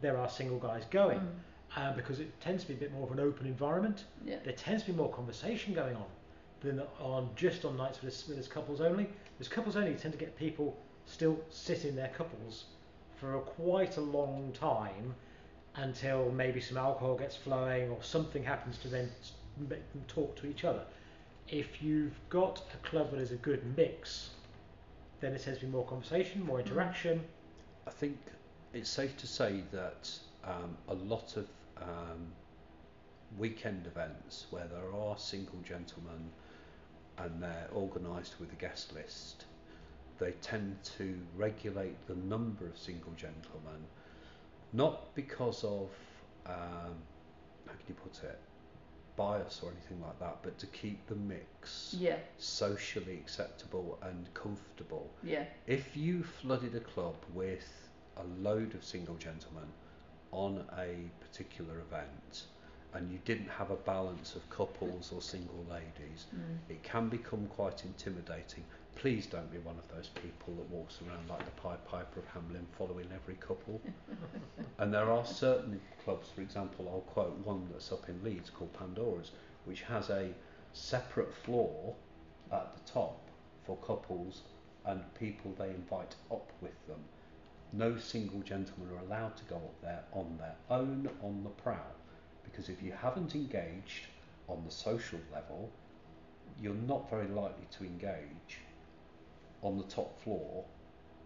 there 0.00 0.16
are 0.18 0.28
single 0.28 0.58
guys 0.58 0.84
going, 0.90 1.20
Mm, 1.20 1.88
um, 1.90 1.96
because 1.96 2.20
it 2.20 2.38
tends 2.40 2.62
to 2.64 2.68
be 2.68 2.74
a 2.74 2.76
bit 2.78 2.92
more 2.92 3.04
of 3.06 3.12
an 3.12 3.20
open 3.20 3.46
environment. 3.46 4.04
yeah. 4.24 4.36
There 4.44 4.52
tends 4.52 4.82
to 4.84 4.92
be 4.92 4.96
more 4.96 5.10
conversation 5.12 5.74
going 5.74 5.96
on 5.96 6.06
than 6.60 6.80
on 7.00 7.28
just 7.36 7.64
on 7.64 7.76
nights 7.76 8.00
with 8.02 8.12
there's, 8.12 8.28
where 8.28 8.34
there's 8.36 8.48
couples 8.48 8.80
only. 8.80 9.08
There's 9.38 9.48
couples 9.48 9.76
only 9.76 9.94
tend 9.94 10.12
to 10.14 10.18
get 10.18 10.36
people 10.38 10.76
still 11.06 11.38
sit 11.50 11.84
in 11.84 11.94
their 11.96 12.08
couples 12.08 12.64
for 13.16 13.36
a, 13.36 13.40
quite 13.40 13.96
a 13.96 14.00
long 14.00 14.52
time 14.52 15.14
until 15.76 16.30
maybe 16.30 16.60
some 16.60 16.76
alcohol 16.78 17.16
gets 17.16 17.36
flowing 17.36 17.90
or 17.90 18.02
something 18.02 18.42
happens 18.44 18.78
to 18.78 18.88
then 18.88 19.10
s- 19.20 19.32
make 19.58 19.90
them 19.92 20.02
talk 20.08 20.36
to 20.36 20.46
each 20.46 20.64
other. 20.64 20.82
If 21.48 21.82
you've 21.82 22.14
got 22.30 22.62
a 22.72 22.88
club 22.88 23.10
that 23.10 23.20
is 23.20 23.32
a 23.32 23.36
good 23.36 23.62
mix, 23.76 24.30
then 25.20 25.32
it 25.34 25.42
tends 25.42 25.58
to 25.60 25.66
be 25.66 25.72
more 25.72 25.84
conversation, 25.84 26.42
more 26.44 26.58
Mm. 26.58 26.66
interaction. 26.66 27.24
I 27.86 27.90
think 27.90 28.16
it's 28.74 28.90
safe 28.90 29.16
to 29.18 29.26
say 29.26 29.62
that 29.72 30.10
um, 30.44 30.76
a 30.88 30.94
lot 30.94 31.36
of 31.36 31.46
um, 31.80 32.26
weekend 33.38 33.86
events 33.86 34.46
where 34.50 34.66
there 34.66 34.92
are 35.00 35.16
single 35.16 35.58
gentlemen 35.66 36.30
and 37.18 37.42
they're 37.42 37.68
organised 37.74 38.40
with 38.40 38.52
a 38.52 38.56
guest 38.56 38.92
list, 38.92 39.44
they 40.18 40.32
tend 40.42 40.76
to 40.98 41.16
regulate 41.36 41.94
the 42.08 42.16
number 42.16 42.66
of 42.66 42.76
single 42.76 43.12
gentlemen, 43.16 43.80
not 44.72 45.14
because 45.14 45.62
of, 45.62 45.88
um, 46.46 46.94
how 47.66 47.72
can 47.72 47.86
you 47.88 47.94
put 47.94 48.22
it, 48.24 48.38
bias 49.16 49.60
or 49.62 49.70
anything 49.70 50.00
like 50.02 50.18
that, 50.18 50.38
but 50.42 50.58
to 50.58 50.66
keep 50.66 51.06
the 51.06 51.14
mix 51.14 51.94
Yeah, 51.98 52.16
socially 52.38 53.14
acceptable 53.14 53.98
and 54.02 54.32
comfortable. 54.34 55.08
Yeah, 55.22 55.44
if 55.68 55.96
you 55.96 56.24
flooded 56.24 56.74
a 56.74 56.80
club 56.80 57.14
with 57.32 57.83
a 58.16 58.42
load 58.42 58.74
of 58.74 58.84
single 58.84 59.16
gentlemen 59.16 59.66
on 60.32 60.64
a 60.78 60.96
particular 61.24 61.80
event 61.80 62.44
and 62.94 63.10
you 63.10 63.18
didn't 63.24 63.48
have 63.48 63.70
a 63.70 63.76
balance 63.76 64.36
of 64.36 64.48
couples 64.50 65.10
or 65.12 65.20
single 65.20 65.64
ladies, 65.68 66.26
mm. 66.34 66.40
it 66.68 66.82
can 66.82 67.08
become 67.08 67.46
quite 67.48 67.84
intimidating. 67.84 68.62
Please 68.94 69.26
don't 69.26 69.50
be 69.50 69.58
one 69.58 69.76
of 69.76 69.88
those 69.94 70.08
people 70.08 70.54
that 70.54 70.70
walks 70.70 71.00
around 71.02 71.28
like 71.28 71.44
the 71.44 71.60
Pied 71.60 71.84
Piper 71.86 72.20
of 72.20 72.26
Hamelin 72.32 72.64
following 72.78 73.08
every 73.12 73.34
couple. 73.34 73.80
and 74.78 74.94
there 74.94 75.10
are 75.10 75.26
certain 75.26 75.80
clubs, 76.04 76.28
for 76.32 76.40
example, 76.40 76.88
I'll 76.88 77.12
quote 77.12 77.36
one 77.44 77.66
that's 77.72 77.90
up 77.90 78.08
in 78.08 78.22
Leeds 78.22 78.50
called 78.50 78.72
Pandora's, 78.74 79.32
which 79.64 79.82
has 79.82 80.10
a 80.10 80.28
separate 80.72 81.34
floor 81.34 81.94
at 82.52 82.76
the 82.76 82.92
top 82.92 83.20
for 83.66 83.76
couples 83.78 84.42
and 84.86 85.00
people 85.18 85.52
they 85.58 85.70
invite 85.70 86.14
up 86.30 86.52
with 86.60 86.86
them. 86.86 87.00
No 87.72 87.96
single 87.96 88.40
gentleman 88.42 88.90
are 88.94 88.98
allowed 89.00 89.36
to 89.38 89.44
go 89.44 89.56
up 89.56 89.80
there 89.82 90.04
on 90.12 90.36
their 90.38 90.56
own 90.70 91.08
on 91.22 91.42
the 91.42 91.50
prowl 91.50 91.96
because 92.44 92.68
if 92.68 92.82
you 92.82 92.92
haven't 92.92 93.34
engaged 93.34 94.06
on 94.48 94.64
the 94.64 94.70
social 94.70 95.20
level, 95.32 95.70
you're 96.60 96.74
not 96.74 97.08
very 97.10 97.26
likely 97.28 97.66
to 97.72 97.84
engage 97.84 98.60
on 99.62 99.78
the 99.78 99.84
top 99.84 100.20
floor 100.22 100.64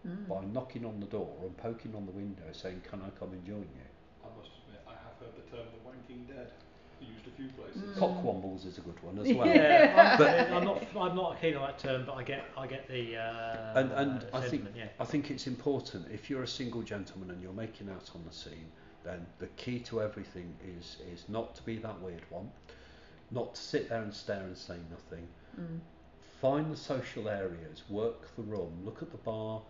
Mm. 0.07 0.27
by 0.29 0.45
knocking 0.45 0.85
on 0.85 0.99
the 1.01 1.05
door 1.07 1.35
and 1.43 1.57
poking 1.57 1.93
on 1.93 2.05
the 2.05 2.11
window 2.13 2.45
saying, 2.53 2.81
Can 2.89 3.01
I 3.01 3.09
come 3.19 3.33
and 3.33 3.45
join 3.45 3.67
you? 3.75 3.89
I 4.23 4.27
must 4.37 4.51
admit, 4.63 4.79
I 4.87 4.91
have 4.91 5.19
heard 5.19 5.35
the 5.35 5.43
term 5.51 5.67
the 5.75 5.79
wanking 5.83 6.25
dead 6.25 6.47
used 6.47 6.63
a 6.63 6.68
few 7.39 7.49
places. 7.49 7.81
Mm. 7.81 7.99
Cockwombles 7.99 8.65
is 8.67 8.77
a 8.77 8.81
good 8.81 9.01
one 9.03 9.17
as 9.19 9.33
well. 9.35 9.47
Yeah, 9.47 10.11
I'm, 10.13 10.17
But- 10.17 10.51
I'm 10.51 10.63
not 10.63 10.83
I'm 10.99 11.15
not 11.15 11.41
keen 11.41 11.55
on 11.55 11.61
that 11.61 11.79
term, 11.79 12.05
but 12.05 12.13
I 12.13 12.23
get 12.23 12.43
I 12.57 12.67
get 12.67 12.87
the 12.87 13.17
uh, 13.17 13.79
And- 13.79 13.91
and 13.93 14.25
I 14.33 14.41
think- 14.41 14.65
yeah. 14.75 14.87
I 14.99 15.05
think 15.05 15.31
it's 15.31 15.47
important 15.47 16.07
if 16.11 16.29
you're 16.29 16.43
a 16.43 16.47
single 16.47 16.81
gentleman 16.81 17.31
and 17.31 17.41
you're 17.41 17.53
making 17.53 17.89
out 17.89 18.09
on 18.15 18.23
the 18.27 18.33
scene, 18.33 18.69
then 19.03 19.25
the 19.39 19.47
key 19.57 19.79
to 19.79 20.01
everything 20.01 20.53
is 20.77 20.97
is 21.13 21.23
not 21.29 21.55
to 21.55 21.63
be 21.63 21.77
that 21.77 21.99
weird 22.01 22.23
one, 22.29 22.49
not 23.31 23.55
to 23.55 23.61
sit 23.61 23.89
there 23.89 24.01
and 24.01 24.13
stare 24.13 24.43
and 24.43 24.57
say 24.57 24.75
nothing. 24.91 25.27
Mm. 25.59 25.79
Find 26.41 26.71
the 26.71 26.77
social 26.77 27.27
areas, 27.27 27.83
work 27.89 28.33
the 28.37 28.43
room, 28.43 28.71
look 28.85 29.01
at 29.01 29.11
the 29.11 29.17
bar, 29.17 29.61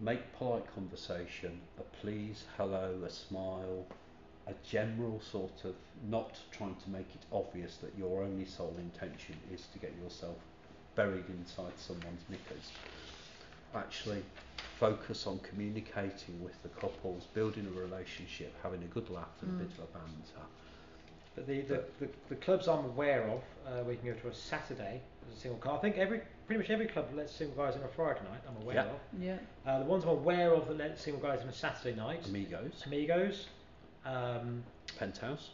make 0.00 0.32
polite 0.32 0.66
conversation, 0.74 1.60
a 1.78 1.82
please, 2.00 2.44
hello, 2.56 3.00
a 3.06 3.10
smile, 3.10 3.86
a 4.46 4.52
general 4.68 5.20
sort 5.20 5.64
of 5.64 5.74
not 6.08 6.36
trying 6.50 6.74
to 6.76 6.90
make 6.90 7.08
it 7.14 7.22
obvious 7.32 7.76
that 7.76 7.92
your 7.98 8.22
only 8.22 8.44
sole 8.46 8.74
intention 8.78 9.36
is 9.52 9.66
to 9.72 9.78
get 9.78 9.92
yourself 10.02 10.36
buried 10.96 11.24
inside 11.28 11.72
someone's 11.76 12.22
knickers. 12.28 12.70
Actually 13.74 14.22
focus 14.78 15.26
on 15.26 15.38
communicating 15.40 16.42
with 16.42 16.60
the 16.62 16.68
couples, 16.70 17.26
building 17.34 17.66
a 17.66 17.80
relationship, 17.80 18.52
having 18.62 18.82
a 18.82 18.86
good 18.86 19.08
laugh 19.10 19.28
and 19.42 19.52
Mm. 19.52 19.60
a 19.60 19.64
bit 19.64 19.72
of 19.78 19.84
a 19.84 19.98
banter. 19.98 20.46
But 21.36 21.46
the, 21.46 21.60
the, 21.60 21.84
the, 22.00 22.08
the 22.30 22.34
clubs 22.36 22.66
I'm 22.66 22.84
aware 22.86 23.28
of, 23.28 23.40
uh, 23.66 23.84
we 23.84 23.96
can 23.96 24.06
go 24.12 24.18
to 24.20 24.28
a 24.28 24.34
Saturday 24.34 25.00
as 25.30 25.36
a 25.36 25.40
single 25.40 25.60
car. 25.60 25.78
I 25.78 25.80
think 25.80 25.96
every 25.96 26.22
pretty 26.46 26.60
much 26.62 26.70
every 26.70 26.86
club 26.88 27.06
lets 27.14 27.32
single 27.32 27.56
guys 27.64 27.76
in 27.76 27.82
on 27.82 27.86
a 27.88 27.92
Friday 27.92 28.20
night. 28.28 28.40
I'm 28.48 28.60
aware 28.62 28.74
Yeah. 28.74 28.82
of. 28.86 29.00
Yeah. 29.20 29.38
Uh, 29.64 29.78
the 29.78 29.84
ones 29.84 30.02
I'm 30.02 30.10
aware 30.10 30.52
of 30.52 30.66
that 30.66 30.76
let 30.76 30.98
single 30.98 31.22
guys 31.22 31.38
in 31.42 31.44
on 31.44 31.50
a 31.50 31.52
Saturday 31.56 31.94
night. 31.96 32.26
Amigos, 32.26 32.82
Amigos, 32.86 33.46
um, 34.04 34.62
penthouse, 34.98 35.50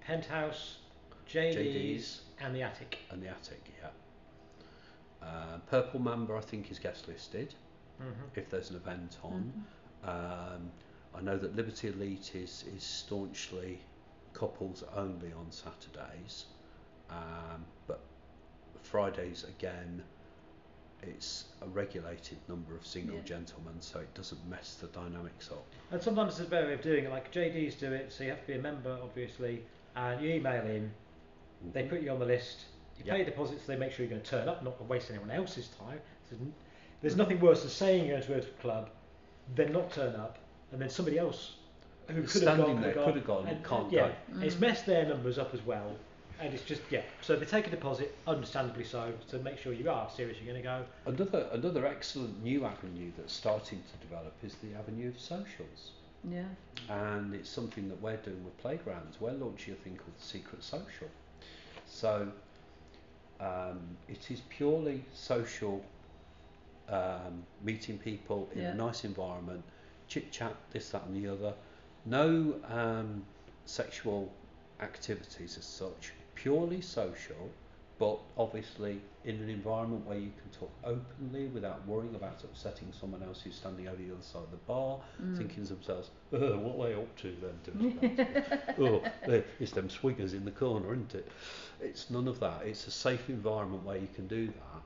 Penthouse, 0.00 0.78
JD's, 1.28 1.56
JD's. 1.56 2.20
and 2.40 2.54
the 2.54 2.62
Attic. 2.62 2.98
and 3.10 3.22
the 3.22 3.28
attic, 3.28 3.62
yeah. 3.80 5.26
Uh, 5.26 5.58
Purple 5.70 6.00
Mamba, 6.00 6.34
I 6.34 6.40
think, 6.40 6.70
is 6.70 6.78
guest 6.78 7.08
listed 7.08 7.54
Mm-hmm. 8.02 8.24
if 8.34 8.50
there's 8.50 8.70
an 8.70 8.76
event 8.76 9.18
on. 9.22 9.64
Mhm. 10.04 10.08
Um, 10.08 10.70
I 11.14 11.20
know 11.20 11.38
that 11.38 11.54
Liberty 11.54 11.88
Elite 11.88 12.34
is, 12.34 12.64
is 12.76 12.82
staunchly 12.82 13.78
couples 14.32 14.82
only 14.96 15.32
on 15.32 15.46
Saturdays, 15.52 16.46
um, 17.08 17.64
but 17.86 18.00
Fridays 18.82 19.44
again, 19.44 20.02
it's 21.08 21.44
a 21.62 21.66
regulated 21.66 22.38
number 22.48 22.76
of 22.76 22.86
single 22.86 23.16
Yeah. 23.16 23.22
gentlemen, 23.22 23.74
so 23.80 24.00
it 24.00 24.12
doesn't 24.14 24.44
mess 24.48 24.74
the 24.80 24.86
dynamics 24.88 25.50
up. 25.50 25.64
And 25.90 26.02
sometimes 26.02 26.36
there's 26.36 26.48
a 26.48 26.50
better 26.50 26.66
way 26.66 26.74
of 26.74 26.82
doing 26.82 27.04
it. 27.04 27.10
Like 27.10 27.30
JD's 27.32 27.74
do 27.76 27.92
it, 27.92 28.12
so 28.12 28.24
you 28.24 28.30
have 28.30 28.40
to 28.40 28.46
be 28.46 28.54
a 28.54 28.62
member, 28.62 28.98
obviously, 29.02 29.62
and 29.96 30.20
you 30.20 30.30
email 30.30 30.64
in. 30.66 30.90
They 31.72 31.84
Mhm. 31.84 31.88
put 31.88 32.00
you 32.02 32.10
on 32.10 32.18
the 32.18 32.26
list. 32.26 32.66
You 32.98 33.04
Yeah. 33.06 33.14
pay 33.14 33.22
a 33.22 33.24
deposit, 33.24 33.60
so 33.60 33.66
they 33.66 33.76
make 33.78 33.92
sure 33.92 34.04
you're 34.04 34.10
going 34.10 34.22
to 34.22 34.30
turn 34.30 34.48
up, 34.48 34.62
not 34.62 34.80
waste 34.88 35.10
anyone 35.10 35.30
else's 35.30 35.68
time. 35.68 36.00
There's, 36.28 36.40
n- 36.40 36.54
there's 37.00 37.16
nothing 37.16 37.40
worse 37.40 37.62
than 37.62 37.70
saying 37.70 38.06
you're 38.06 38.20
going 38.20 38.40
to 38.42 38.48
a 38.48 38.52
club, 38.60 38.90
then 39.54 39.72
not 39.72 39.90
turn 39.92 40.14
up, 40.16 40.38
and 40.72 40.80
then 40.80 40.88
somebody 40.88 41.18
else 41.18 41.56
who 42.08 42.14
could 42.14 42.22
have 42.22 42.30
Standing 42.30 42.66
gone, 42.66 42.80
there, 42.82 42.92
could 42.92 43.04
could 43.04 43.16
have 43.16 43.26
gone, 43.26 43.46
and, 43.46 43.64
can't 43.64 43.90
yeah, 43.90 44.08
go. 44.32 44.40
it's 44.42 44.56
Mm. 44.56 44.60
messed 44.60 44.86
their 44.86 45.06
numbers 45.06 45.38
up 45.38 45.54
as 45.54 45.62
well, 45.62 45.96
and 46.40 46.52
it's 46.54 46.64
just 46.64 46.82
yeah. 46.90 47.02
So 47.22 47.36
they 47.36 47.46
take 47.46 47.66
a 47.66 47.70
deposit, 47.70 48.14
understandably 48.26 48.84
so, 48.84 49.12
to 49.30 49.38
make 49.38 49.58
sure 49.58 49.72
you 49.72 49.90
are 49.90 50.08
serious. 50.10 50.38
You're 50.42 50.52
going 50.52 50.62
to 50.62 50.68
go. 50.68 50.84
Another 51.06 51.48
another 51.52 51.86
excellent 51.86 52.42
new 52.42 52.64
avenue 52.64 53.10
that's 53.16 53.32
starting 53.32 53.80
to 53.92 54.06
develop 54.06 54.34
is 54.42 54.54
the 54.56 54.76
avenue 54.78 55.08
of 55.08 55.18
socials. 55.20 55.92
Yeah. 56.30 56.44
and 56.88 57.34
it's 57.34 57.50
something 57.50 57.86
that 57.90 58.00
we're 58.00 58.16
doing 58.16 58.42
with 58.44 58.56
playgrounds. 58.56 59.20
We're 59.20 59.32
launching 59.32 59.74
a 59.74 59.76
thing 59.76 59.96
called 59.96 60.16
the 60.18 60.24
Secret 60.24 60.62
Social. 60.64 61.08
So 61.86 62.32
Um, 63.40 63.96
it 64.08 64.30
is 64.30 64.40
purely 64.48 65.04
social, 65.12 65.84
um, 66.88 67.44
meeting 67.62 67.98
people 67.98 68.48
in 68.54 68.62
Yeah. 68.62 68.70
a 68.70 68.74
nice 68.74 69.04
environment, 69.04 69.62
chit 70.08 70.30
chat, 70.32 70.54
this, 70.72 70.90
that, 70.90 71.02
and 71.04 71.14
the 71.16 71.28
other. 71.30 71.52
No 72.06 72.54
um, 72.68 73.24
sexual 73.66 74.32
activities 74.80 75.58
as 75.58 75.64
such, 75.64 76.12
purely 76.44 76.82
social, 76.82 77.48
but 77.98 78.18
obviously 78.36 79.00
in 79.24 79.36
an 79.36 79.48
environment 79.48 80.04
where 80.06 80.18
you 80.18 80.30
can 80.42 80.50
talk 80.60 80.70
openly 80.84 81.46
without 81.46 81.86
worrying 81.86 82.14
about 82.14 82.44
upsetting 82.44 82.92
someone 82.92 83.22
else 83.22 83.40
who's 83.40 83.54
standing 83.54 83.88
over 83.88 83.96
the 83.96 84.12
other 84.12 84.20
side 84.22 84.42
of 84.42 84.50
the 84.50 84.58
bar, 84.66 84.98
Mm. 85.22 85.38
thinking 85.38 85.64
to 85.66 85.72
themselves, 85.72 86.10
"Uh, 86.34 86.58
what 86.58 86.74
are 86.84 86.88
they 86.90 86.94
up 87.02 87.16
to 87.16 87.34
then? 87.40 88.76
oh, 88.78 89.02
it's 89.58 89.72
them 89.72 89.88
swingers 89.88 90.34
in 90.34 90.44
the 90.44 90.50
corner, 90.50 90.92
isn't 90.92 91.14
it? 91.14 91.26
It's 91.80 92.10
none 92.10 92.28
of 92.28 92.38
that. 92.40 92.66
It's 92.66 92.86
a 92.86 92.90
safe 92.90 93.30
environment 93.30 93.82
where 93.84 93.96
you 93.96 94.08
can 94.14 94.26
do 94.26 94.48
that. 94.48 94.82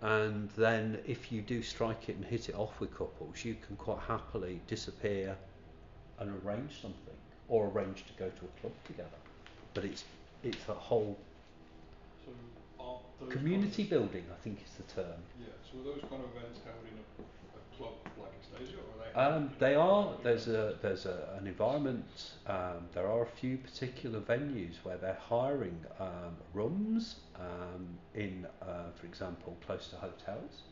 And 0.00 0.48
then 0.50 1.02
if 1.06 1.30
you 1.30 1.42
do 1.42 1.60
strike 1.62 2.08
it 2.08 2.16
and 2.16 2.24
hit 2.24 2.48
it 2.48 2.54
off 2.54 2.80
with 2.80 2.96
couples, 2.96 3.44
you 3.44 3.56
can 3.56 3.76
quite 3.76 3.98
happily 4.00 4.62
disappear 4.68 5.36
and 6.18 6.30
arrange 6.42 6.80
something, 6.80 7.16
or 7.48 7.66
arrange 7.68 8.06
to 8.06 8.12
go 8.14 8.30
to 8.30 8.44
a 8.46 8.60
club 8.60 8.72
together. 8.86 9.18
But 9.74 9.84
it's 9.84 10.04
it's 10.42 10.68
a 10.68 10.74
whole 10.74 11.18
So 12.24 12.30
are 12.84 13.00
those 13.20 13.32
community 13.32 13.84
kind 13.84 13.90
building, 13.90 14.24
I 14.32 14.42
think 14.42 14.60
is 14.64 14.74
the 14.76 14.94
term. 14.94 15.10
of, 15.10 15.18
yeah. 15.40 15.46
So 15.70 15.80
are 15.80 15.84
those 15.94 16.02
kind 16.08 16.22
of 16.22 16.30
events 16.36 16.60
held 16.64 16.84
in 16.90 16.98
a, 16.98 17.58
a 17.58 17.76
club 17.76 17.94
like 18.18 18.32
Xtasia, 18.42 18.76
or 18.76 19.02
are 19.02 19.12
they? 19.12 19.20
held 19.20 19.34
Um, 19.34 19.42
in 19.44 19.58
they 19.58 19.74
a 19.74 19.80
are. 19.80 20.14
There's 20.22 20.48
a 20.48 20.78
there's 20.82 21.06
a, 21.06 21.36
an 21.40 21.46
environment. 21.46 22.32
Um, 22.46 22.88
there 22.94 23.06
are 23.06 23.22
a 23.22 23.26
few 23.26 23.56
particular 23.58 24.20
venues 24.20 24.76
where 24.84 24.96
they're 24.96 25.18
hiring 25.20 25.84
um, 25.98 26.36
rooms 26.54 27.16
um, 27.36 27.88
in, 28.14 28.46
uh, 28.62 28.90
for 28.94 29.06
example, 29.06 29.56
close 29.66 29.88
to 29.88 29.96
hotels, 29.96 30.62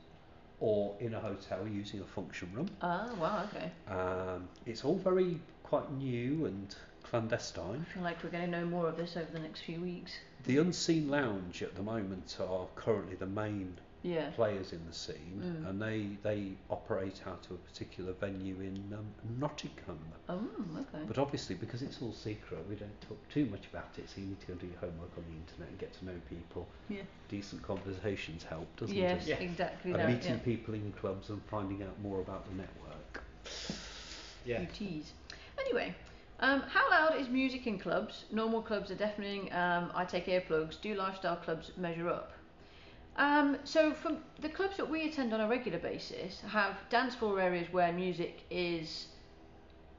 or 0.60 0.94
in 1.00 1.14
a 1.14 1.20
hotel 1.20 1.66
using 1.66 2.00
a 2.00 2.04
function 2.04 2.48
room. 2.54 2.68
Oh, 2.82 3.14
wow, 3.20 3.44
okay. 3.52 3.70
Um, 3.88 4.48
it's 4.64 4.84
all 4.84 4.98
very 4.98 5.40
quite 5.62 5.90
new 5.92 6.46
and 6.46 6.74
clandestine. 7.20 7.86
I 7.90 7.94
feel 7.94 8.02
like 8.02 8.22
we're 8.22 8.30
going 8.30 8.50
to 8.50 8.58
know 8.60 8.66
more 8.66 8.88
of 8.88 8.96
this 8.96 9.16
over 9.16 9.30
the 9.32 9.38
next 9.38 9.60
few 9.60 9.80
weeks. 9.80 10.12
The 10.44 10.58
Unseen 10.58 11.08
Lounge 11.08 11.62
at 11.62 11.74
the 11.74 11.82
moment 11.82 12.36
are 12.40 12.66
currently 12.76 13.16
the 13.16 13.26
main 13.26 13.76
Yeah. 14.02 14.30
players 14.36 14.72
in 14.72 14.86
the 14.86 14.92
scene, 14.92 15.40
Mm. 15.42 15.68
and 15.68 15.82
they 15.82 16.16
they 16.22 16.52
operate 16.70 17.22
out 17.26 17.44
of 17.46 17.52
a 17.52 17.58
particular 17.68 18.12
venue 18.12 18.60
in 18.60 18.76
um, 18.96 19.06
Nottingham. 19.40 19.98
Oh, 20.28 20.48
okay. 20.78 21.04
But 21.08 21.18
obviously, 21.18 21.56
because 21.56 21.82
it's 21.82 22.00
all 22.00 22.12
secret, 22.12 22.64
we 22.68 22.76
don't 22.76 23.00
talk 23.00 23.18
too 23.30 23.46
much 23.46 23.66
about 23.66 23.98
it. 23.98 24.08
So 24.08 24.20
you 24.20 24.28
need 24.28 24.40
to 24.42 24.46
go 24.46 24.52
and 24.52 24.60
do 24.60 24.66
your 24.68 24.78
homework 24.78 25.10
on 25.16 25.24
the 25.24 25.34
internet 25.36 25.68
and 25.70 25.78
get 25.78 25.92
to 25.94 26.04
know 26.04 26.20
people. 26.28 26.68
Yeah. 26.88 27.02
Decent 27.28 27.62
conversations 27.62 28.44
help, 28.44 28.68
doesn't 28.76 28.94
Yes, 28.96 29.22
it? 29.26 29.28
Yeah. 29.30 29.36
exactly 29.38 29.90
And 29.90 30.00
that. 30.00 30.08
meeting 30.08 30.32
Yeah. 30.34 30.38
people 30.44 30.74
in 30.74 30.92
clubs 30.92 31.30
and 31.30 31.42
finding 31.46 31.82
out 31.82 31.98
more 32.00 32.20
about 32.20 32.46
the 32.48 32.54
network. 32.54 33.24
Yeah. 34.44 34.60
You 34.60 34.68
tease. 34.72 35.12
Anyway, 35.58 35.92
um, 36.40 36.62
how 36.62 36.90
loud 36.90 37.20
is 37.20 37.28
music 37.28 37.66
in 37.66 37.78
clubs? 37.78 38.24
Normal 38.30 38.62
clubs 38.62 38.90
are 38.90 38.96
deafening. 38.96 39.52
Um, 39.52 39.90
I 39.94 40.04
take 40.04 40.26
earplugs. 40.26 40.80
Do 40.80 40.94
lifestyle 40.94 41.36
clubs 41.36 41.70
measure 41.76 42.08
up? 42.08 42.32
Um, 43.16 43.56
so, 43.64 43.94
from 43.94 44.18
the 44.40 44.50
clubs 44.50 44.76
that 44.76 44.90
we 44.90 45.08
attend 45.08 45.32
on 45.32 45.40
a 45.40 45.48
regular 45.48 45.78
basis, 45.78 46.42
have 46.48 46.76
dance 46.90 47.14
floor 47.14 47.40
areas 47.40 47.72
where 47.72 47.90
music 47.92 48.42
is 48.50 49.06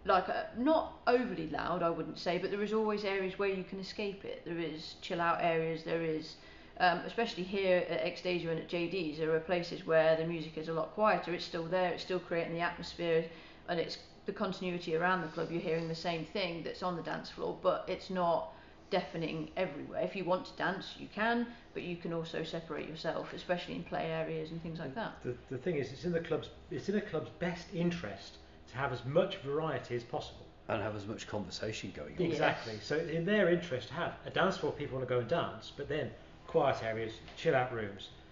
like 0.05 0.29
uh 0.29 0.43
not 0.57 0.93
overly 1.07 1.47
loud, 1.49 1.83
I 1.83 1.89
wouldn't 1.89 2.19
say, 2.19 2.37
but 2.37 2.51
there 2.51 2.63
is 2.63 2.73
always 2.73 3.03
areas 3.03 3.37
where 3.37 3.49
you 3.49 3.63
can 3.63 3.79
escape 3.79 4.23
it. 4.23 4.43
There 4.45 4.59
is 4.59 4.95
chill 5.01 5.19
out 5.19 5.39
areas. 5.41 5.83
There 5.83 6.03
is, 6.03 6.35
um, 6.79 6.99
especially 6.99 7.43
here 7.43 7.83
at 7.89 8.05
Xtasia 8.05 8.49
and 8.49 8.59
at 8.59 8.69
JD's, 8.69 9.17
there 9.17 9.35
are 9.35 9.39
places 9.39 9.85
where 9.85 10.15
the 10.15 10.25
music 10.25 10.57
is 10.57 10.69
a 10.69 10.73
lot 10.73 10.93
quieter. 10.93 11.33
It's 11.33 11.45
still 11.45 11.65
there. 11.65 11.91
It's 11.93 12.03
still 12.03 12.19
creating 12.19 12.53
the 12.53 12.61
atmosphere, 12.61 13.25
and 13.67 13.79
it's 13.79 13.97
the 14.27 14.33
continuity 14.33 14.95
around 14.95 15.21
the 15.21 15.27
club. 15.29 15.49
You're 15.49 15.61
hearing 15.61 15.87
the 15.87 15.95
same 15.95 16.25
thing 16.25 16.61
that's 16.61 16.83
on 16.83 16.95
the 16.95 17.01
dance 17.01 17.31
floor, 17.31 17.57
but 17.63 17.85
it's 17.87 18.11
not 18.11 18.53
deafening 18.91 19.49
everywhere. 19.57 20.01
If 20.03 20.15
you 20.15 20.23
want 20.23 20.45
to 20.45 20.51
dance, 20.53 20.95
you 20.99 21.07
can, 21.13 21.47
but 21.73 21.81
you 21.83 21.95
can 21.95 22.13
also 22.13 22.43
separate 22.43 22.87
yourself, 22.87 23.33
especially 23.33 23.75
in 23.75 23.83
play 23.83 24.05
areas 24.11 24.51
and 24.51 24.61
things 24.61 24.79
like 24.79 24.93
that. 24.95 25.13
The, 25.23 25.35
the 25.49 25.57
thing 25.57 25.77
is, 25.77 25.91
it's 25.91 26.05
in 26.05 26.11
the 26.11 26.19
club's 26.19 26.49
it's 26.69 26.87
in 26.89 26.95
a 26.95 27.01
club's 27.01 27.31
best 27.39 27.67
interest 27.73 28.37
to 28.69 28.77
have 28.77 28.93
as 28.93 29.03
much 29.05 29.37
variety 29.37 29.95
as 29.95 30.03
possible. 30.03 30.43
And 30.69 30.83
have 30.83 30.97
as 30.97 31.07
much 31.07 31.27
conversation 31.27 31.93
going 31.95 32.17
on. 32.17 32.25
Yeah. 32.25 32.27
Exactly. 32.27 32.73
So 32.81 32.97
in 32.97 33.23
their 33.23 33.47
interest 33.47 33.87
to 33.87 33.93
have 33.93 34.15
a 34.25 34.29
dance 34.29 34.57
floor 34.57 34.73
people 34.73 34.97
want 34.97 35.07
to 35.07 35.15
go 35.15 35.21
and 35.21 35.29
dance, 35.29 35.71
but 35.77 35.87
then 35.87 36.11
quiet 36.45 36.83
areas, 36.83 37.13
chill 37.37 37.55
out 37.55 37.73
rooms, 37.73 38.09
r- 38.09 38.26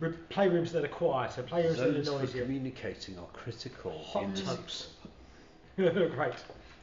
playrooms 0.00 0.72
that 0.72 0.84
are 0.84 0.88
quieter, 0.88 1.42
playrooms 1.42 1.76
that 1.76 1.76
Zones 1.76 2.08
are 2.08 2.12
for 2.12 2.18
noisier, 2.20 2.44
communicating 2.44 3.18
are 3.18 3.26
critical. 3.32 3.98
hot 3.98 4.24
in 4.24 4.34
tubs. 4.34 4.88
Great. 5.76 6.34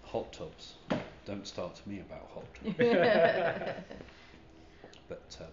Hot 0.04 0.32
tubs. 0.34 0.76
Don't 1.26 1.46
start 1.46 1.76
to 1.76 1.90
me 1.90 2.00
about 2.00 2.30
hot 2.34 2.46
tubs. 2.64 3.74
But 5.10 5.38
um, 5.40 5.48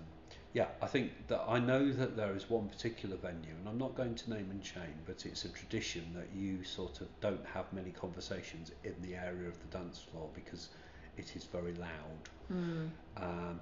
yeah, 0.52 0.66
I 0.82 0.86
think 0.86 1.12
that 1.28 1.44
I 1.48 1.58
know 1.58 1.92
that 1.92 2.16
there 2.16 2.34
is 2.34 2.48
one 2.50 2.68
particular 2.68 3.16
venue, 3.16 3.54
and 3.58 3.68
I'm 3.68 3.78
not 3.78 3.94
going 3.96 4.14
to 4.14 4.30
name 4.30 4.48
and 4.50 4.64
shame, 4.64 4.98
but 5.06 5.24
it's 5.26 5.44
a 5.44 5.48
tradition 5.48 6.04
that 6.14 6.28
you 6.34 6.64
sort 6.64 7.00
of 7.00 7.08
don't 7.20 7.44
have 7.52 7.72
many 7.72 7.90
conversations 7.90 8.72
in 8.82 8.94
the 9.02 9.14
area 9.14 9.48
of 9.48 9.58
the 9.60 9.78
dance 9.78 10.00
floor 10.10 10.28
because 10.34 10.68
it 11.16 11.36
is 11.36 11.44
very 11.44 11.74
loud. 11.74 12.28
Mm. 12.52 12.88
Um, 13.16 13.60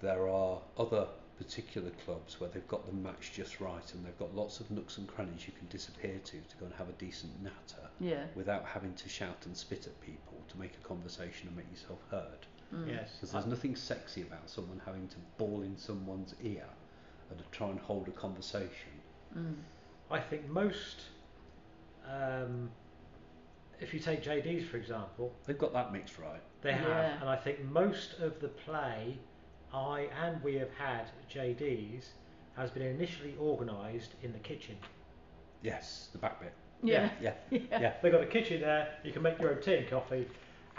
there 0.00 0.28
are 0.28 0.58
other 0.76 1.06
particular 1.38 1.90
clubs 2.04 2.40
where 2.40 2.50
they've 2.50 2.66
got 2.68 2.84
the 2.86 2.92
match 2.92 3.32
just 3.32 3.60
right, 3.60 3.94
and 3.94 4.04
they've 4.04 4.18
got 4.18 4.34
lots 4.34 4.60
of 4.60 4.70
nooks 4.70 4.98
and 4.98 5.06
crannies 5.06 5.46
you 5.46 5.52
can 5.56 5.66
disappear 5.68 6.18
to 6.24 6.32
to 6.32 6.56
go 6.58 6.66
and 6.66 6.74
have 6.74 6.88
a 6.88 6.92
decent 6.92 7.32
natter 7.42 7.88
Yeah. 8.00 8.24
without 8.34 8.64
having 8.64 8.94
to 8.94 9.08
shout 9.08 9.46
and 9.46 9.56
spit 9.56 9.86
at 9.86 10.00
people 10.00 10.34
to 10.48 10.58
make 10.58 10.74
a 10.74 10.86
conversation 10.86 11.48
and 11.48 11.56
make 11.56 11.70
yourself 11.70 12.00
heard. 12.10 12.46
Mm. 12.74 12.88
Yes. 12.88 13.12
Because 13.14 13.32
there's 13.32 13.46
nothing 13.46 13.76
sexy 13.76 14.22
about 14.22 14.50
someone 14.50 14.80
having 14.84 15.08
to 15.08 15.16
bawl 15.38 15.62
in 15.62 15.76
someone's 15.78 16.34
ear 16.42 16.66
and 17.30 17.38
to 17.38 17.44
try 17.50 17.68
and 17.68 17.78
hold 17.80 18.08
a 18.08 18.12
conversation. 18.12 18.92
Mm. 19.36 19.54
I 20.10 20.20
think 20.20 20.48
most, 20.48 21.02
um, 22.06 22.70
if 23.80 23.94
you 23.94 24.00
take 24.00 24.22
JD's 24.22 24.68
for 24.68 24.76
example, 24.76 25.32
They've 25.46 25.58
got 25.58 25.72
that 25.72 25.92
mixed 25.92 26.18
right. 26.18 26.42
they 26.62 26.72
have, 26.72 26.88
Yeah. 26.88 27.20
and 27.20 27.28
I 27.28 27.36
think 27.36 27.62
most 27.64 28.14
of 28.20 28.40
the 28.40 28.48
play 28.48 29.18
I 29.72 30.08
and 30.24 30.42
we 30.42 30.54
have 30.56 30.70
had 30.78 31.06
JD's 31.32 32.10
has 32.56 32.70
been 32.70 32.82
initially 32.82 33.34
organised 33.40 34.14
in 34.22 34.32
the 34.32 34.38
kitchen. 34.38 34.76
Yes, 35.62 36.08
the 36.12 36.18
back 36.18 36.40
bit. 36.40 36.52
Yeah. 36.82 37.10
Yeah, 37.20 37.32
Yeah. 37.50 37.60
yeah. 37.70 37.92
They've 38.02 38.12
got 38.12 38.22
a 38.22 38.26
kitchen 38.26 38.60
there. 38.60 38.94
You 39.04 39.12
can 39.12 39.22
make 39.22 39.38
your 39.40 39.50
own 39.50 39.60
tea 39.62 39.74
and 39.76 39.88
coffee, 39.88 40.26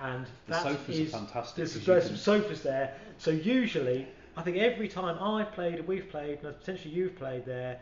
and 0.01 0.25
The 0.25 0.53
that 0.53 0.63
sofas 0.63 0.99
is- 0.99 1.13
are 1.13 1.17
fantastic. 1.19 1.55
There's, 1.57 1.73
'cause 1.75 1.85
there's 1.85 2.05
some 2.05 2.15
sofas 2.17 2.63
there. 2.63 2.95
So 3.17 3.31
usually, 3.31 4.07
I 4.37 4.41
think 4.41 4.57
every 4.57 4.87
time 4.87 5.21
I've 5.21 5.51
played, 5.51 5.75
and 5.75 5.87
we've 5.87 6.09
played, 6.09 6.39
and 6.43 6.57
potentially 6.57 6.93
you've 6.93 7.15
played 7.15 7.45
there, 7.45 7.79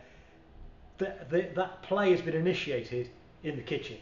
that 0.98 1.30
that 1.30 1.54
that 1.54 1.82
play 1.82 2.10
has 2.10 2.20
been 2.20 2.34
initiated 2.34 3.08
in 3.44 3.56
the 3.56 3.62
kitchen. 3.62 3.98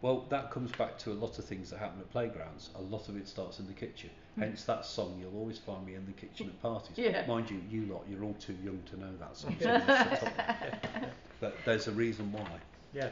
well, 0.00 0.24
that 0.30 0.50
comes 0.52 0.70
back 0.72 0.96
to 0.96 1.10
a 1.10 1.14
lot 1.24 1.38
of 1.40 1.44
things 1.44 1.68
that 1.70 1.78
happen 1.78 1.98
at 2.00 2.08
playgrounds. 2.10 2.70
A 2.76 2.80
lot 2.80 3.08
of 3.08 3.16
it 3.16 3.26
starts 3.28 3.58
in 3.58 3.66
the 3.66 3.72
kitchen. 3.72 4.08
Hence 4.38 4.62
that 4.64 4.84
song, 4.84 5.18
you'll 5.20 5.36
always 5.36 5.58
find 5.58 5.84
me 5.84 5.94
in 5.94 6.06
the 6.06 6.12
kitchen 6.12 6.46
at 6.48 6.62
parties. 6.62 6.92
Yeah. 6.96 7.26
Mind 7.26 7.50
you, 7.50 7.60
you 7.70 7.92
lot, 7.92 8.04
you're 8.08 8.24
all 8.24 8.36
too 8.40 8.56
young 8.64 8.80
to 8.90 9.00
know 9.00 9.10
that 9.18 9.36
song. 9.36 9.56
so 9.60 9.72
you 9.72 9.80
shut 9.80 10.22
up. 10.22 11.04
but 11.40 11.56
there's 11.64 11.88
a 11.88 11.92
reason 11.92 12.30
why. 12.32 12.46
Yeah. 12.92 13.10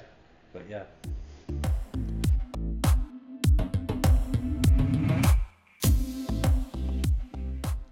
But 0.52 0.62
yeah. 0.68 0.84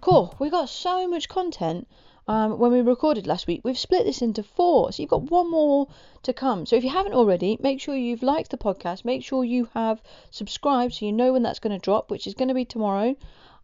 Cool. 0.01 0.35
We 0.39 0.51
got 0.51 0.69
so 0.69 1.09
much 1.09 1.29
content 1.29 1.89
um, 2.27 2.59
when 2.59 2.73
we 2.73 2.81
recorded 2.81 3.27
last 3.27 3.47
week. 3.47 3.61
We've 3.65 3.79
split 3.79 4.05
this 4.05 4.23
into 4.23 4.43
four, 4.43 4.93
so 4.93 5.03
you've 5.03 5.11
got 5.11 5.31
one 5.31 5.51
more 5.51 5.89
to 6.23 6.33
come. 6.33 6.67
So 6.67 6.77
if 6.77 6.85
you 6.85 6.91
haven't 6.91 7.15
already, 7.15 7.59
make 7.61 7.81
sure 7.81 7.97
you've 7.97 8.23
liked 8.23 8.51
the 8.51 8.59
podcast. 8.59 9.05
Make 9.05 9.23
sure 9.23 9.45
you 9.45 9.69
have 9.75 10.03
subscribed 10.31 10.95
so 10.95 11.07
you 11.07 11.13
know 11.13 11.33
when 11.33 11.43
that's 11.43 11.59
going 11.59 11.79
to 11.79 11.85
drop, 11.85 12.11
which 12.11 12.27
is 12.27 12.35
going 12.35 12.49
to 12.49 12.55
be 12.55 12.65
tomorrow. 12.65 13.17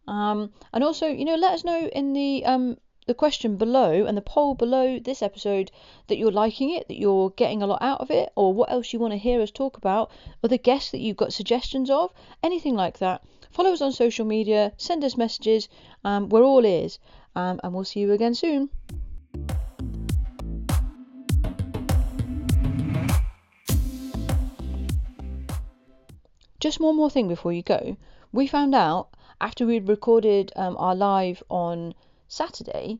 Um, 0.07 0.51
and 0.73 0.83
also, 0.83 1.07
you 1.07 1.25
know, 1.25 1.35
let 1.35 1.53
us 1.53 1.63
know 1.63 1.87
in 1.87 2.13
the 2.13 2.45
um, 2.45 2.77
the 3.07 3.15
question 3.15 3.57
below 3.57 4.05
and 4.05 4.15
the 4.15 4.21
poll 4.21 4.53
below 4.53 4.99
this 4.99 5.23
episode 5.23 5.71
that 6.07 6.17
you're 6.17 6.31
liking 6.31 6.69
it, 6.69 6.87
that 6.87 6.99
you're 6.99 7.31
getting 7.31 7.63
a 7.63 7.67
lot 7.67 7.81
out 7.81 7.99
of 7.99 8.11
it, 8.11 8.31
or 8.35 8.53
what 8.53 8.71
else 8.71 8.93
you 8.93 8.99
want 8.99 9.11
to 9.11 9.17
hear 9.17 9.41
us 9.41 9.49
talk 9.51 9.75
about, 9.75 10.11
or 10.43 10.49
the 10.49 10.57
guests 10.57 10.91
that 10.91 11.01
you've 11.01 11.17
got 11.17 11.33
suggestions 11.33 11.89
of, 11.89 12.13
anything 12.43 12.75
like 12.75 12.99
that. 12.99 13.23
Follow 13.51 13.73
us 13.73 13.81
on 13.81 13.91
social 13.91 14.25
media, 14.25 14.71
send 14.77 15.03
us 15.03 15.17
messages. 15.17 15.67
Um, 16.05 16.29
we're 16.29 16.43
all 16.43 16.65
ears, 16.65 16.99
um, 17.35 17.59
and 17.63 17.73
we'll 17.73 17.83
see 17.83 17.99
you 17.99 18.11
again 18.11 18.35
soon. 18.35 18.69
Just 26.59 26.79
one 26.79 26.95
more 26.95 27.09
thing 27.09 27.27
before 27.27 27.51
you 27.51 27.63
go. 27.63 27.97
We 28.31 28.45
found 28.45 28.75
out 28.75 29.09
after 29.41 29.65
we'd 29.65 29.87
recorded 29.87 30.51
um, 30.55 30.77
our 30.77 30.95
live 30.95 31.41
on 31.49 31.95
Saturday 32.27 32.99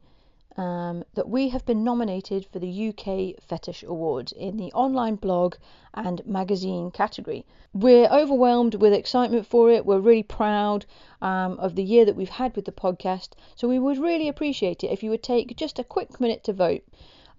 um, 0.57 1.05
that 1.13 1.29
we 1.29 1.49
have 1.49 1.65
been 1.65 1.83
nominated 1.83 2.45
for 2.45 2.59
the 2.59 2.89
UK 2.89 3.41
Fetish 3.41 3.83
Awards 3.83 4.33
in 4.33 4.57
the 4.57 4.71
online 4.73 5.15
blog 5.15 5.55
and 5.93 6.25
magazine 6.25 6.91
category. 6.91 7.45
We're 7.73 8.09
overwhelmed 8.09 8.75
with 8.75 8.91
excitement 8.91 9.45
for 9.45 9.71
it. 9.71 9.85
We're 9.85 9.99
really 9.99 10.23
proud 10.23 10.85
um, 11.21 11.57
of 11.59 11.75
the 11.75 11.83
year 11.83 12.03
that 12.03 12.17
we've 12.17 12.27
had 12.27 12.53
with 12.55 12.65
the 12.65 12.71
podcast. 12.73 13.29
So 13.55 13.69
we 13.69 13.79
would 13.79 13.97
really 13.97 14.27
appreciate 14.27 14.83
it 14.83 14.91
if 14.91 15.03
you 15.03 15.09
would 15.09 15.23
take 15.23 15.55
just 15.55 15.79
a 15.79 15.85
quick 15.85 16.19
minute 16.19 16.43
to 16.43 16.53
vote. 16.53 16.83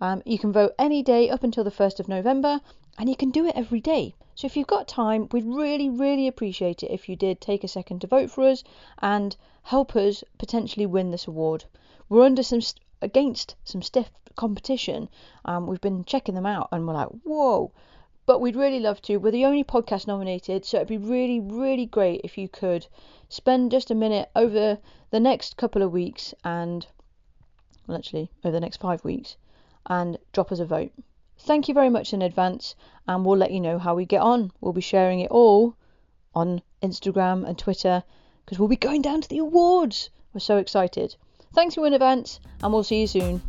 Um, 0.01 0.23
you 0.25 0.39
can 0.39 0.51
vote 0.51 0.75
any 0.79 1.03
day 1.03 1.29
up 1.29 1.45
until 1.45 1.65
the 1.65 1.71
1st 1.71 2.01
of 2.01 2.09
November, 2.09 2.61
and 2.99 3.09
you 3.09 3.17
can 3.17 3.31
do 3.31 3.47
it 3.47 3.55
every 3.55 3.81
day. 3.81 4.15
So 4.35 4.47
if 4.47 4.57
you've 4.57 4.67
got 4.67 4.89
time, 4.89 5.29
we'd 5.31 5.45
really, 5.45 5.91
really 5.91 6.27
appreciate 6.27 6.83
it 6.83 6.91
if 6.91 7.09
you 7.09 7.17
did 7.17 7.41
take 7.41 7.63
a 7.63 7.69
second 7.69 8.01
to 8.01 8.07
vote 8.07 8.31
for 8.31 8.45
us 8.45 8.65
and 9.01 9.37
help 9.63 9.95
us 9.95 10.25
potentially 10.39 10.87
win 10.87 11.11
this 11.11 11.27
award. 11.27 11.67
We're 12.09 12.25
under 12.25 12.43
some 12.43 12.63
st- 12.63 12.81
against 13.03 13.57
some 13.65 13.83
stiff 13.83 14.11
competition. 14.37 15.09
Um, 15.45 15.67
we've 15.67 15.81
been 15.81 16.05
checking 16.05 16.35
them 16.35 16.47
out, 16.47 16.69
and 16.73 16.87
we're 16.87 16.95
like, 16.95 17.09
whoa. 17.25 17.73
But 18.25 18.41
we'd 18.41 18.57
really 18.57 18.81
love 18.81 19.03
to. 19.03 19.17
We're 19.17 19.33
the 19.33 19.45
only 19.45 19.65
podcast 19.65 20.07
nominated, 20.07 20.65
so 20.65 20.77
it'd 20.79 20.89
be 20.89 20.97
really, 20.97 21.41
really 21.41 21.87
great 21.87 22.21
if 22.25 22.39
you 22.39 22.49
could 22.49 22.87
spend 23.29 23.73
just 23.73 23.91
a 23.91 23.97
minute 23.97 24.31
over 24.37 24.79
the 25.11 25.21
next 25.21 25.57
couple 25.57 25.83
of 25.83 25.93
weeks 25.93 26.33
and, 26.45 26.87
well, 27.87 27.99
actually, 27.99 28.31
over 28.45 28.53
the 28.53 28.61
next 28.61 28.79
five 28.79 29.05
weeks, 29.05 29.37
and 29.87 30.19
drop 30.33 30.53
us 30.53 30.61
a 30.61 30.65
vote. 30.65 30.93
Thank 31.39 31.67
you 31.67 31.75
very 31.75 31.91
much 31.91 32.13
in 32.13 32.23
advance, 32.23 32.77
and 33.09 33.27
we'll 33.27 33.37
let 33.37 33.51
you 33.51 33.61
know 33.61 33.79
how 33.79 33.97
we 33.97 34.07
get 34.07 34.23
on. 34.23 34.53
We'll 34.61 34.73
be 34.73 34.81
sharing 34.81 35.21
it 35.21 35.31
all 35.31 35.75
on 36.35 36.63
Instagram 36.81 37.45
and 37.47 37.59
Twitter 37.59 38.05
because 38.45 38.59
we'll 38.59 38.69
be 38.69 38.77
going 38.77 39.03
down 39.03 39.21
to 39.21 39.29
the 39.29 39.39
awards. 39.39 40.11
We're 40.33 40.41
so 40.41 40.59
excited. 40.59 41.17
Thanks 41.55 41.75
for 41.75 41.87
in 41.87 41.93
advance, 41.93 42.41
and 42.63 42.73
we'll 42.73 42.83
see 42.83 43.03
you 43.03 43.07
soon. 43.07 43.43